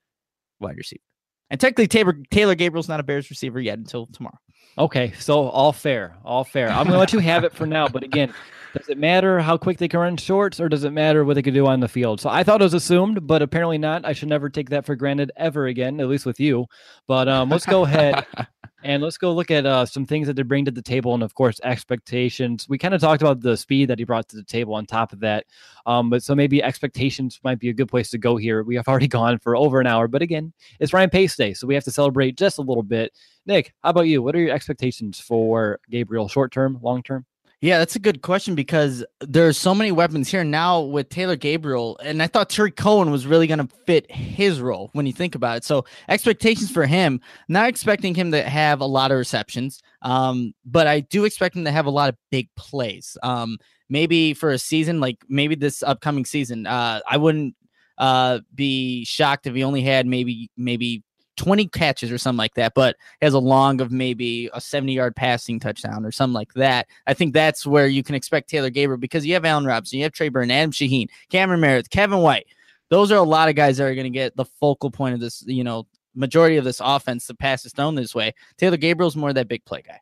[0.59, 1.01] wide receiver.
[1.49, 4.37] And technically, Taylor, Taylor Gabriel's not a Bears receiver yet until tomorrow.
[4.77, 6.69] Okay, so all fair, all fair.
[6.69, 7.87] I'm gonna let you have it for now.
[7.87, 8.33] But again,
[8.73, 11.41] does it matter how quick they can run shorts, or does it matter what they
[11.41, 12.21] can do on the field?
[12.21, 14.05] So I thought it was assumed, but apparently not.
[14.05, 16.67] I should never take that for granted ever again, at least with you.
[17.07, 18.25] But um, let's go ahead
[18.83, 21.23] and let's go look at uh, some things that they bring to the table, and
[21.23, 22.67] of course, expectations.
[22.69, 24.73] We kind of talked about the speed that he brought to the table.
[24.73, 25.45] On top of that,
[25.85, 28.63] um, but so maybe expectations might be a good place to go here.
[28.63, 31.67] We have already gone for over an hour, but again, it's Ryan Pace Day, so
[31.67, 33.13] we have to celebrate just a little bit.
[33.45, 34.21] Nick, how about you?
[34.21, 37.25] What are your expectations for Gabriel, short term, long term?
[37.61, 41.99] Yeah, that's a good question because there's so many weapons here now with Taylor Gabriel,
[42.01, 45.35] and I thought Tarik Cohen was really going to fit his role when you think
[45.35, 45.65] about it.
[45.65, 50.87] So expectations for him, not expecting him to have a lot of receptions, um, but
[50.87, 53.17] I do expect him to have a lot of big plays.
[53.23, 53.57] Um,
[53.89, 57.55] maybe for a season, like maybe this upcoming season, uh, I wouldn't
[57.97, 61.03] uh, be shocked if he only had maybe maybe
[61.39, 65.15] 20 catches or something like that, but has a long of maybe a 70 yard
[65.15, 66.87] passing touchdown or something like that.
[67.07, 70.03] I think that's where you can expect Taylor Gabriel because you have Allen Robinson, you
[70.03, 72.47] have Trey Burton, Adam Shaheen, Cameron Meredith, Kevin White.
[72.89, 75.21] Those are a lot of guys that are going to get the focal point of
[75.21, 77.25] this, you know, majority of this offense.
[77.25, 78.33] The pass is thrown this way.
[78.57, 80.01] Taylor Gabriel's more that big play guy.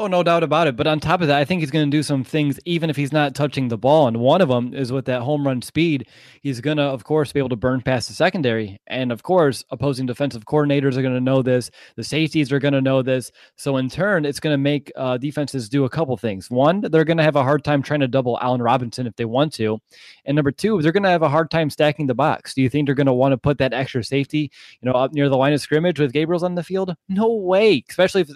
[0.00, 0.76] Oh, no doubt about it.
[0.76, 2.96] But on top of that, I think he's going to do some things even if
[2.96, 4.08] he's not touching the ball.
[4.08, 6.08] And one of them is with that home run speed.
[6.40, 8.80] He's going to, of course, be able to burn past the secondary.
[8.86, 11.70] And of course, opposing defensive coordinators are going to know this.
[11.96, 13.30] The safeties are going to know this.
[13.56, 16.50] So in turn, it's going to make uh, defenses do a couple things.
[16.50, 19.26] One, they're going to have a hard time trying to double Allen Robinson if they
[19.26, 19.80] want to.
[20.24, 22.54] And number two, they're going to have a hard time stacking the box.
[22.54, 24.50] Do you think they're going to want to put that extra safety,
[24.80, 26.96] you know, up near the line of scrimmage with Gabriel's on the field?
[27.10, 27.84] No way.
[27.86, 28.30] Especially if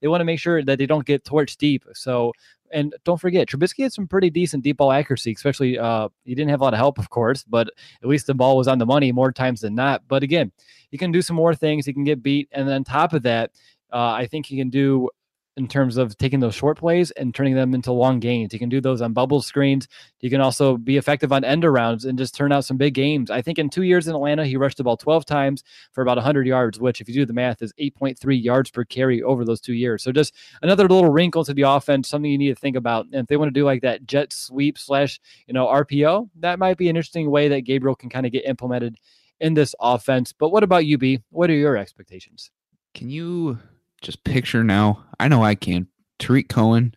[0.00, 1.84] they want to make sure that they don't don't get torched deep.
[1.94, 2.32] So,
[2.72, 6.50] and don't forget, Trubisky had some pretty decent deep ball accuracy, especially uh, he didn't
[6.50, 7.68] have a lot of help, of course, but
[8.02, 10.02] at least the ball was on the money more times than not.
[10.08, 10.52] But again,
[10.90, 11.84] he can do some more things.
[11.84, 12.48] He can get beat.
[12.52, 13.50] And then on top of that,
[13.92, 15.10] uh, I think he can do
[15.56, 18.52] in terms of taking those short plays and turning them into long gains.
[18.52, 19.86] He can do those on bubble screens.
[20.18, 23.30] He can also be effective on end arounds and just turn out some big games.
[23.30, 25.62] I think in two years in Atlanta, he rushed the ball 12 times
[25.92, 29.22] for about 100 yards, which, if you do the math, is 8.3 yards per carry
[29.22, 30.02] over those two years.
[30.02, 33.06] So just another little wrinkle to the offense, something you need to think about.
[33.06, 36.58] And if they want to do like that jet sweep slash, you know, RPO, that
[36.58, 38.96] might be an interesting way that Gabriel can kind of get implemented
[39.40, 40.32] in this offense.
[40.32, 41.20] But what about you, B?
[41.30, 42.50] What are your expectations?
[42.94, 43.58] Can you
[44.02, 45.04] just picture now.
[45.18, 45.88] I know I can.
[46.18, 46.94] Tarik Cohen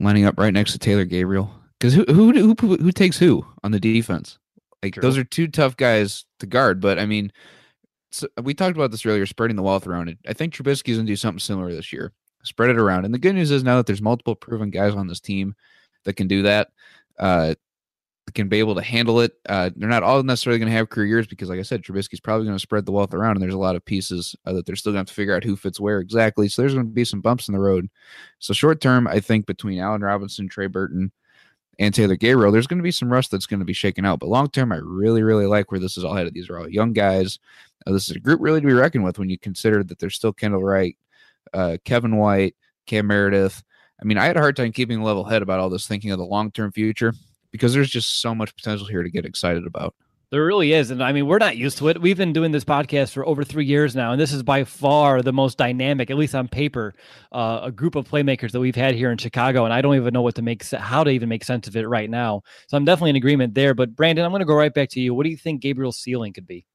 [0.00, 1.50] lining up right next to Taylor Gabriel.
[1.78, 4.38] Because who, who who who takes who on the defense?
[4.82, 5.02] Like True.
[5.02, 6.80] those are two tough guys to guard.
[6.80, 7.32] But I mean,
[8.10, 10.18] so we talked about this earlier, spreading the wealth around it.
[10.26, 12.12] I think Trubisky's gonna do something similar this year.
[12.42, 13.04] Spread it around.
[13.04, 15.54] And the good news is now that there's multiple proven guys on this team
[16.04, 16.68] that can do that.
[17.18, 17.54] Uh,
[18.34, 19.32] can be able to handle it.
[19.48, 22.20] Uh, they're not all necessarily going to have career years because, like I said, Trubisky's
[22.20, 24.66] probably going to spread the wealth around, and there's a lot of pieces uh, that
[24.66, 26.48] they're still going to have to figure out who fits where exactly.
[26.48, 27.88] So there's going to be some bumps in the road.
[28.38, 31.12] So short term, I think between Allen Robinson, Trey Burton,
[31.78, 34.18] and Taylor Gabriel, there's going to be some rust that's going to be shaken out.
[34.18, 36.34] But long term, I really, really like where this is all headed.
[36.34, 37.38] These are all young guys.
[37.86, 40.16] Uh, this is a group really to be reckoned with when you consider that there's
[40.16, 40.96] still Kendall Wright,
[41.54, 42.56] uh, Kevin White,
[42.86, 43.62] Cam Meredith.
[44.00, 46.10] I mean, I had a hard time keeping a level head about all this, thinking
[46.10, 47.12] of the long term future
[47.50, 49.94] because there's just so much potential here to get excited about.
[50.30, 50.90] There really is.
[50.90, 52.02] And I mean, we're not used to it.
[52.02, 54.12] We've been doing this podcast for over three years now.
[54.12, 56.92] And this is by far the most dynamic, at least on paper,
[57.32, 59.64] uh, a group of playmakers that we've had here in Chicago.
[59.64, 61.88] And I don't even know what to make, how to even make sense of it
[61.88, 62.42] right now.
[62.66, 63.72] So I'm definitely in agreement there.
[63.72, 65.14] But Brandon, I'm going to go right back to you.
[65.14, 66.66] What do you think Gabriel's ceiling could be?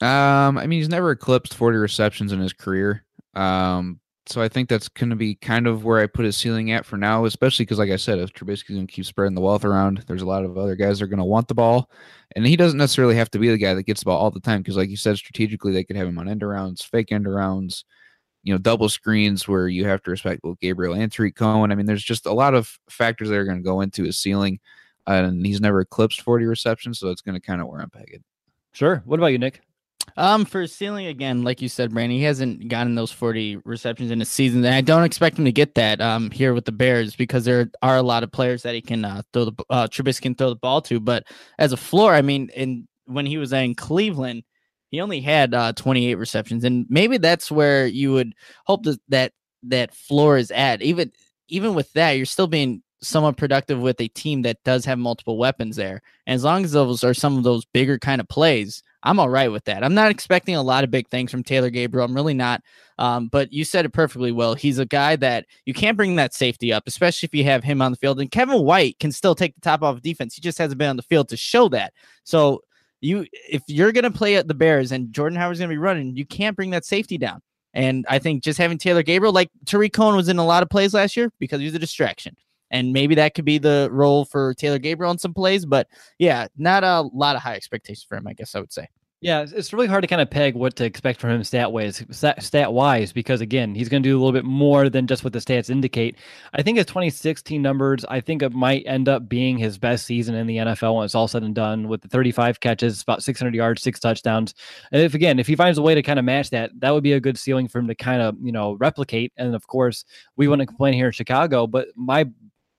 [0.00, 3.04] Um, I mean, he's never eclipsed 40 receptions in his career.
[3.34, 4.00] Um,
[4.30, 6.86] so I think that's going to be kind of where I put his ceiling at
[6.86, 9.64] for now, especially because, like I said, if Trubisky's going to keep spreading the wealth
[9.64, 11.90] around, there's a lot of other guys that are going to want the ball,
[12.36, 14.40] and he doesn't necessarily have to be the guy that gets the ball all the
[14.40, 14.62] time.
[14.62, 17.84] Because, like you said, strategically they could have him on end arounds, fake end arounds,
[18.42, 21.72] you know, double screens where you have to respect both Gabriel and Tarik Cohen.
[21.72, 24.16] I mean, there's just a lot of factors that are going to go into his
[24.16, 24.60] ceiling,
[25.06, 28.22] and he's never eclipsed 40 receptions, so that's going to kind of where I'm pegging.
[28.72, 29.02] Sure.
[29.04, 29.60] What about you, Nick?
[30.16, 34.20] Um, for ceiling again, like you said, Brandon, he hasn't gotten those 40 receptions in
[34.20, 34.64] a season.
[34.64, 37.70] And I don't expect him to get that um here with the Bears because there
[37.82, 40.50] are a lot of players that he can uh, throw the uh Trubisky can throw
[40.50, 41.00] the ball to.
[41.00, 41.24] But
[41.58, 44.44] as a floor, I mean, in when he was in Cleveland,
[44.90, 48.34] he only had uh 28 receptions, and maybe that's where you would
[48.66, 49.32] hope that that
[49.64, 50.82] that floor is at.
[50.82, 51.12] Even
[51.48, 55.38] even with that, you're still being somewhat productive with a team that does have multiple
[55.38, 56.02] weapons there.
[56.26, 59.30] And as long as those are some of those bigger kind of plays, I'm all
[59.30, 59.82] right with that.
[59.82, 62.04] I'm not expecting a lot of big things from Taylor Gabriel.
[62.04, 62.62] I'm really not.
[62.98, 64.54] Um, but you said it perfectly well.
[64.54, 67.80] He's a guy that you can't bring that safety up, especially if you have him
[67.80, 68.20] on the field.
[68.20, 70.34] And Kevin White can still take the top off defense.
[70.34, 71.94] He just hasn't been on the field to show that.
[72.24, 72.60] So
[73.00, 75.78] you, if you're going to play at the Bears and Jordan Howard's going to be
[75.78, 77.40] running, you can't bring that safety down.
[77.72, 80.68] And I think just having Taylor Gabriel, like Tarik Cohen was in a lot of
[80.68, 82.36] plays last year because he was a distraction.
[82.70, 85.66] And maybe that could be the role for Taylor Gabriel in some plays.
[85.66, 85.88] But
[86.18, 88.88] yeah, not a lot of high expectations for him, I guess I would say.
[89.22, 92.02] Yeah, it's really hard to kind of peg what to expect from him stat wise,
[92.10, 95.34] stat wise, because again, he's going to do a little bit more than just what
[95.34, 96.16] the stats indicate.
[96.54, 100.34] I think his 2016 numbers, I think it might end up being his best season
[100.34, 103.54] in the NFL when it's all said and done, with the 35 catches, about 600
[103.54, 104.54] yards, six touchdowns.
[104.90, 107.02] And if again, if he finds a way to kind of match that, that would
[107.02, 109.34] be a good ceiling for him to kind of you know replicate.
[109.36, 110.06] And of course,
[110.36, 112.24] we to complain here in Chicago, but my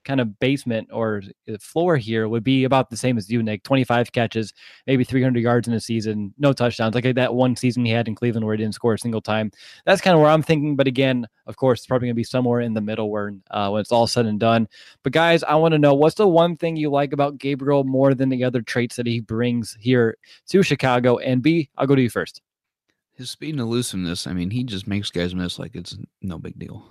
[0.04, 1.22] kind of basement or
[1.60, 3.64] floor here would be about the same as you, Nick.
[3.64, 4.54] 25 catches,
[4.88, 8.16] maybe 300 yards in a season, no touchdowns, like that one season he had in
[8.16, 9.52] Cleveland where he didn't score a single time.
[9.86, 10.76] That's kind of where I'm thinking.
[10.76, 13.70] But again, of course, it's probably going to be somewhere in the middle where uh,
[13.70, 14.68] when it's all said and done.
[15.04, 18.14] But guys, I want to know what's the one thing you like about Gabriel more
[18.14, 20.18] than the other traits that he brings here
[20.50, 21.18] to Chicago?
[21.18, 22.42] And B, I'll go to you first.
[23.14, 24.26] His speed and elusiveness.
[24.26, 26.86] I mean, he just makes guys miss like it's no big deal.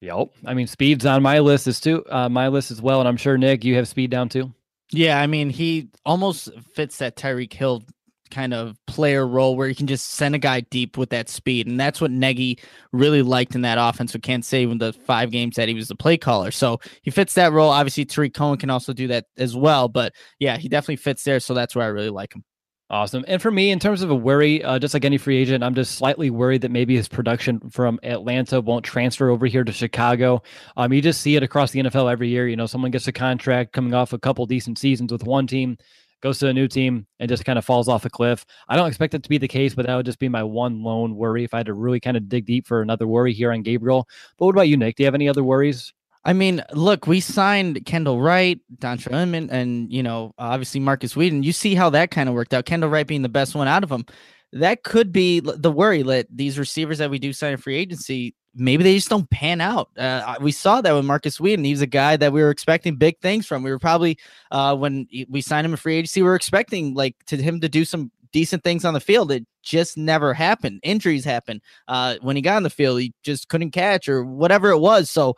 [0.00, 0.28] Yep.
[0.46, 2.04] I mean, speed's on my list as too.
[2.08, 4.52] Uh, my list as well, and I'm sure Nick, you have speed down too.
[4.90, 7.82] Yeah, I mean, he almost fits that Tyreek Hill
[8.30, 11.66] kind of player role where you can just send a guy deep with that speed.
[11.66, 12.58] And that's what Nagy
[12.92, 15.88] really liked in that offense with Kansas City in the five games that he was
[15.88, 16.50] the play caller.
[16.50, 17.70] So he fits that role.
[17.70, 19.88] Obviously, Tarik Cohen can also do that as well.
[19.88, 21.40] But yeah, he definitely fits there.
[21.40, 22.44] So that's where I really like him.
[22.90, 23.22] Awesome.
[23.28, 25.74] And for me, in terms of a worry, uh, just like any free agent, I'm
[25.74, 30.42] just slightly worried that maybe his production from Atlanta won't transfer over here to Chicago.
[30.74, 32.48] Um, you just see it across the NFL every year.
[32.48, 35.76] You know, someone gets a contract coming off a couple decent seasons with one team,
[36.22, 38.46] goes to a new team, and just kind of falls off a cliff.
[38.70, 40.82] I don't expect it to be the case, but that would just be my one
[40.82, 43.52] lone worry if I had to really kind of dig deep for another worry here
[43.52, 44.08] on Gabriel.
[44.38, 44.96] But what about you, Nick?
[44.96, 45.92] Do you have any other worries?
[46.28, 51.42] I mean, look, we signed Kendall Wright, Dontrelle Inman, and you know, obviously Markus Wheaton.
[51.42, 52.66] You see how that kind of worked out.
[52.66, 54.04] Kendall Wright being the best one out of them.
[54.52, 58.34] That could be the worry that these receivers that we do sign in free agency,
[58.54, 59.88] maybe they just don't pan out.
[59.96, 61.64] Uh, we saw that with Markus Wheaton.
[61.64, 63.62] He was a guy that we were expecting big things from.
[63.62, 64.18] We were probably
[64.50, 67.70] uh, when we signed him in free agency, we were expecting like to him to
[67.70, 69.32] do some decent things on the field.
[69.32, 70.80] It just never happened.
[70.82, 71.62] Injuries happen.
[71.86, 75.08] Uh, when he got on the field, he just couldn't catch or whatever it was.
[75.08, 75.36] So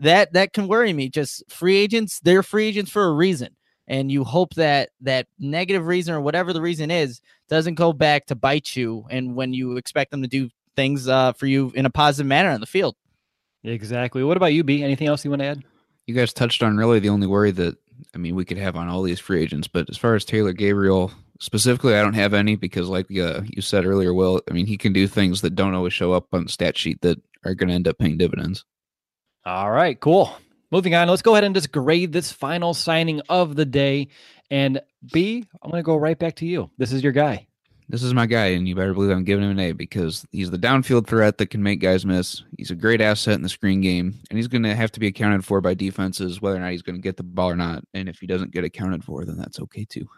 [0.00, 1.08] that that can worry me.
[1.08, 3.56] Just free agents, they're free agents for a reason.
[3.88, 8.26] And you hope that that negative reason or whatever the reason is doesn't go back
[8.26, 11.86] to bite you and when you expect them to do things uh, for you in
[11.86, 12.96] a positive manner on the field.
[13.64, 14.22] Exactly.
[14.22, 14.82] What about you, B?
[14.82, 15.64] Anything else you want to add?
[16.06, 17.76] You guys touched on really the only worry that
[18.14, 20.52] I mean we could have on all these free agents, but as far as Taylor
[20.52, 24.66] Gabriel specifically, I don't have any because, like uh, you said earlier, Will, I mean
[24.66, 27.54] he can do things that don't always show up on the stat sheet that are
[27.54, 28.64] going to end up paying dividends.
[29.46, 30.36] All right, cool.
[30.72, 34.08] Moving on, let's go ahead and just grade this final signing of the day.
[34.50, 34.80] And
[35.12, 36.68] B, I'm going to go right back to you.
[36.78, 37.46] This is your guy.
[37.88, 40.50] This is my guy, and you better believe I'm giving him an A because he's
[40.50, 42.42] the downfield threat that can make guys miss.
[42.58, 45.06] He's a great asset in the screen game, and he's going to have to be
[45.06, 47.84] accounted for by defenses, whether or not he's going to get the ball or not.
[47.94, 50.08] And if he doesn't get accounted for, then that's okay too.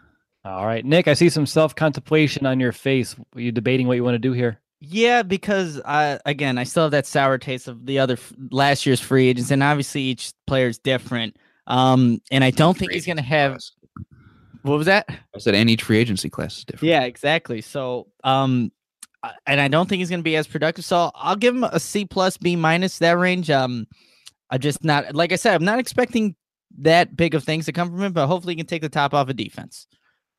[0.43, 3.15] All right, Nick, I see some self contemplation on your face.
[3.35, 4.59] Are you debating what you want to do here?
[4.81, 8.17] Yeah, because I again I still have that sour taste of the other
[8.51, 11.37] last year's free agents, and obviously each player is different.
[11.67, 13.57] Um, and I don't think he's going to have.
[14.63, 15.05] What was that?
[15.09, 16.89] I said any free agency class is different.
[16.89, 17.61] Yeah, exactly.
[17.61, 18.71] So, um,
[19.45, 20.83] and I don't think he's going to be as productive.
[20.83, 23.49] So I'll give him a C plus, B minus that range.
[23.49, 23.87] Um,
[24.49, 26.35] I just not like I said, I'm not expecting
[26.79, 29.13] that big of things to come from him, but hopefully he can take the top
[29.13, 29.87] off of defense.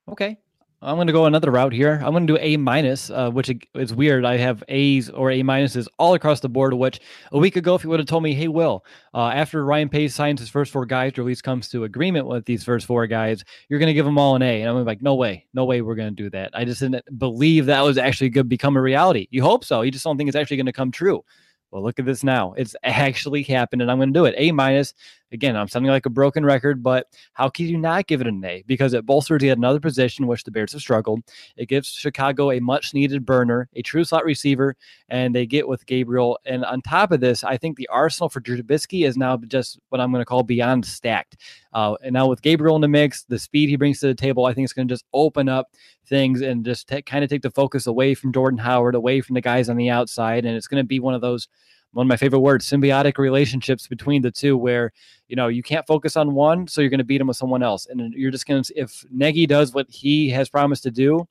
[0.08, 0.38] Okay,
[0.82, 2.01] I'm going to go another route here.
[2.02, 4.24] I'm going to do A minus, uh, which is weird.
[4.24, 6.73] I have A's or A minuses all across the board.
[6.73, 7.01] Which
[7.32, 8.82] a week ago, if you would have told me, "Hey, Will,
[9.12, 12.27] uh, after Ryan Pace signs his first four guys, or at least comes to agreement
[12.27, 14.82] with these first four guys, you're going to give them all an A," and I'm
[14.86, 17.82] like, "No way, no way, we're going to do that." I just didn't believe that
[17.82, 19.28] was actually going to become a reality.
[19.31, 19.82] You hope so.
[19.82, 21.23] You just don't think it's actually going to come true.
[21.70, 22.55] Well, look at this now.
[22.55, 24.35] It's actually happened, and I'm going to do it.
[24.39, 24.94] A minus.
[25.32, 28.44] Again, I'm sounding like a broken record, but how can you not give it an
[28.44, 28.65] A?
[28.66, 31.20] Because it bolsters yet another position which the Bears have struggled.
[31.57, 34.77] It gives Chicago a much needed burner, a true slot receiver,
[35.09, 36.39] and they get with Gabriel.
[36.44, 40.01] And on top of this, I think the arsenal for Trubisky is now just what
[40.01, 41.36] I'm going to call beyond stacked.
[41.73, 44.47] Uh, and now with Gabriel in the mix, the speed he brings to the table,
[44.47, 45.69] I think it's going to just open up
[46.07, 49.35] things and just t- kind of take the focus away from Jordan Howard, away from
[49.35, 50.44] the guys on the outside.
[50.44, 51.48] And it's going to be one of those
[51.92, 54.92] one of my favorite words symbiotic relationships between the two where
[55.28, 57.62] you know you can't focus on one so you're going to beat him with someone
[57.62, 57.86] else.
[57.86, 61.26] And you're just going to if Nagy does what he has promised to do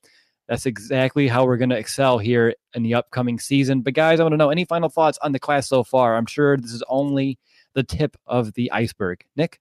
[0.49, 3.81] that's exactly how we're going to excel here in the upcoming season.
[3.81, 6.17] But guys i want to know any final thoughts on the class so far?
[6.17, 7.37] I'm sure this is only
[7.75, 9.23] the tip of the iceberg.
[9.35, 9.59] Nick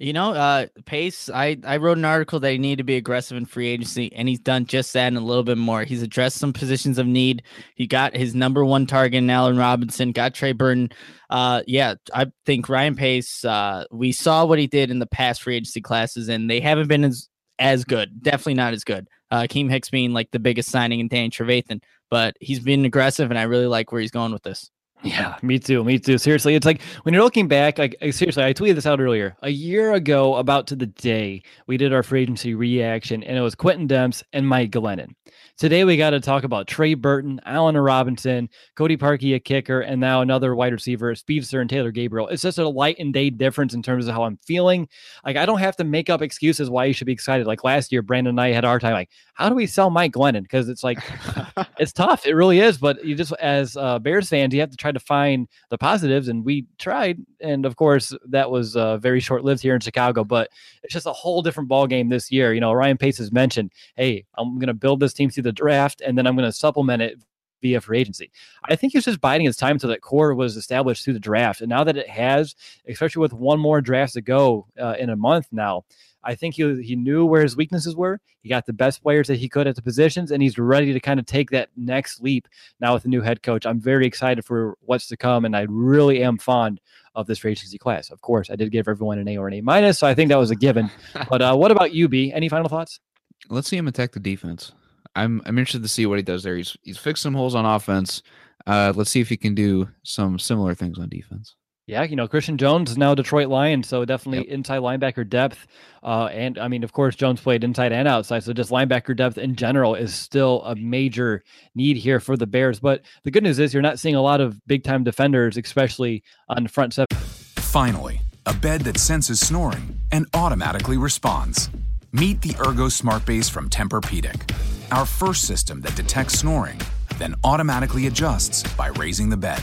[0.00, 3.36] you know, uh, Pace, I, I wrote an article that he needed to be aggressive
[3.36, 5.84] in free agency, and he's done just that and a little bit more.
[5.84, 7.42] He's addressed some positions of need.
[7.74, 10.88] He got his number one target in Allen Robinson, got Trey Burton.
[11.28, 15.42] Uh, yeah, I think Ryan Pace, uh, we saw what he did in the past
[15.42, 17.28] free agency classes, and they haven't been as,
[17.58, 18.22] as good.
[18.22, 19.06] Definitely not as good.
[19.30, 23.30] Uh, Keem Hicks being like the biggest signing in Danny Trevathan, but he's been aggressive,
[23.30, 24.70] and I really like where he's going with this.
[25.02, 25.82] Yeah, me too.
[25.82, 26.18] Me too.
[26.18, 29.34] Seriously, it's like when you're looking back, like seriously, I tweeted this out earlier.
[29.42, 33.40] A year ago, about to the day, we did our free agency reaction, and it
[33.40, 35.14] was Quintin Demps and Mike Glennon.
[35.60, 40.00] Today, we got to talk about Trey Burton, Allen Robinson, Cody Parkey, a kicker, and
[40.00, 42.28] now another wide receiver, Speedster and Taylor Gabriel.
[42.28, 44.88] It's just a light and day difference in terms of how I'm feeling.
[45.22, 47.46] Like I don't have to make up excuses why you should be excited.
[47.46, 48.94] Like last year, Brandon and I had our time.
[48.94, 50.44] Like, how do we sell Mike Glennon?
[50.44, 50.98] Because it's like
[51.78, 52.24] it's tough.
[52.24, 52.78] It really is.
[52.78, 56.28] But you just as uh, Bears fans, you have to try to find the positives,
[56.28, 57.18] and we tried.
[57.42, 60.24] And of course, that was uh, very short lived here in Chicago.
[60.24, 60.48] But
[60.82, 62.54] it's just a whole different ball game this year.
[62.54, 65.49] You know, Ryan Pace has mentioned, hey, I'm going to build this team through the
[65.52, 67.18] draft, and then I'm going to supplement it
[67.62, 68.30] via free agency.
[68.64, 71.60] I think he's just biding his time until that core was established through the draft.
[71.60, 72.54] And now that it has,
[72.88, 75.84] especially with one more draft to go uh, in a month now,
[76.22, 78.20] I think he he knew where his weaknesses were.
[78.42, 81.00] He got the best players that he could at the positions, and he's ready to
[81.00, 82.46] kind of take that next leap
[82.78, 83.64] now with the new head coach.
[83.64, 86.80] I'm very excited for what's to come, and I really am fond
[87.14, 88.10] of this free agency class.
[88.10, 90.28] Of course, I did give everyone an A or an A minus, so I think
[90.28, 90.90] that was a given.
[91.30, 92.32] but uh, what about you, B?
[92.32, 93.00] Any final thoughts?
[93.48, 94.72] Let's see him attack the defense.
[95.20, 96.56] I'm I'm interested to see what he does there.
[96.56, 98.22] He's he's fixed some holes on offense.
[98.66, 101.54] Uh, let's see if he can do some similar things on defense.
[101.86, 104.54] Yeah, you know, Christian Jones is now Detroit Lion, so definitely yep.
[104.54, 105.66] inside linebacker depth.
[106.04, 109.38] Uh, and I mean, of course, Jones played inside and outside, so just linebacker depth
[109.38, 111.42] in general is still a major
[111.74, 112.78] need here for the Bears.
[112.78, 116.22] But the good news is you're not seeing a lot of big time defenders, especially
[116.48, 117.08] on the front seven.
[117.56, 121.70] Finally, a bed that senses snoring and automatically responds.
[122.12, 124.52] Meet the Ergo Smart Base from Tempur-Pedic,
[124.92, 126.80] our first system that detects snoring,
[127.18, 129.62] then automatically adjusts by raising the bed.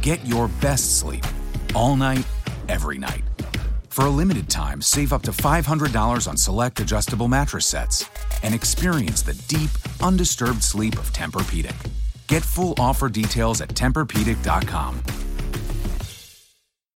[0.00, 1.24] Get your best sleep
[1.74, 2.26] all night,
[2.68, 3.24] every night.
[3.88, 8.08] For a limited time, save up to $500 on select adjustable mattress sets
[8.42, 9.70] and experience the deep,
[10.02, 11.90] undisturbed sleep of Tempur-Pedic.
[12.26, 15.02] Get full offer details at TempurPedic.com.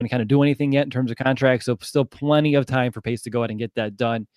[0.00, 2.92] To kind of do anything yet in terms of contracts, so still plenty of time
[2.92, 4.28] for Pace to go ahead and get that done.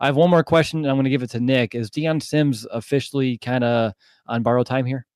[0.00, 1.74] I have one more question, and I'm going to give it to Nick.
[1.74, 3.92] Is Dion Sims officially kind of
[4.26, 5.06] on borrowed time here?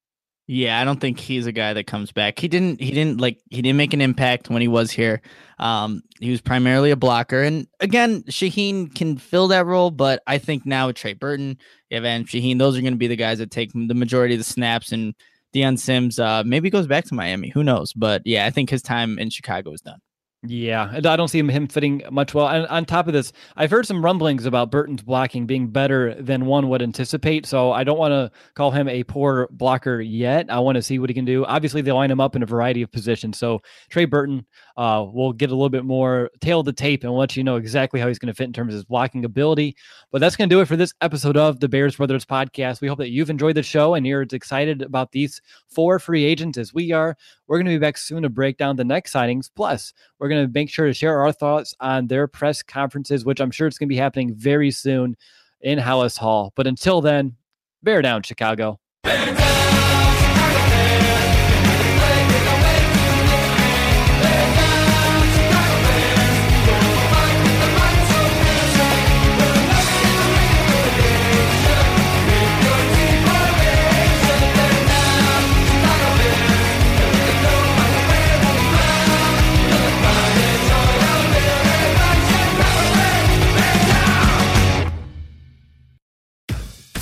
[0.49, 2.39] Yeah, I don't think he's a guy that comes back.
[2.39, 5.23] He didn't he didn't like he didn't make an impact when he was here.
[5.61, 7.43] Um he was primarily a blocker.
[7.43, 11.59] And again, Shaheen can fill that role, but I think now with Trey Burton,
[11.93, 14.45] Evan Shaheen, those are going to be the guys that take the majority of the
[14.45, 15.15] snaps and
[15.53, 17.51] Dion Sims uh maybe goes back to Miami.
[17.51, 17.93] Who knows?
[17.93, 20.01] But yeah, I think his time in Chicago is done.
[20.45, 22.49] Yeah, I don't see him fitting much well.
[22.49, 26.47] And on top of this, I've heard some rumblings about Burton's blocking being better than
[26.47, 27.47] one would anticipate.
[27.47, 30.47] So I don't want to call him a poor blocker yet.
[30.51, 31.45] I want to see what he can do.
[31.45, 33.39] Obviously, they line him up in a variety of positions.
[33.39, 34.45] So Trey Burton
[34.77, 38.01] uh, will get a little bit more tail the tape and let you know exactly
[38.01, 39.77] how he's going to fit in terms of his blocking ability.
[40.11, 42.81] But that's going to do it for this episode of the Bears Brothers podcast.
[42.81, 46.59] We hope that you've enjoyed the show and you're excited about these four free agents
[46.59, 47.17] as we are.
[47.47, 49.51] We're going to be back soon to break down the next signings.
[49.55, 53.41] Plus, we're going to make sure to share our thoughts on their press conferences, which
[53.41, 55.17] I'm sure it's going to be happening very soon
[55.61, 56.53] in Halas Hall.
[56.57, 57.37] But until then,
[57.83, 58.81] bear down, Chicago.
[59.03, 59.82] Bear down!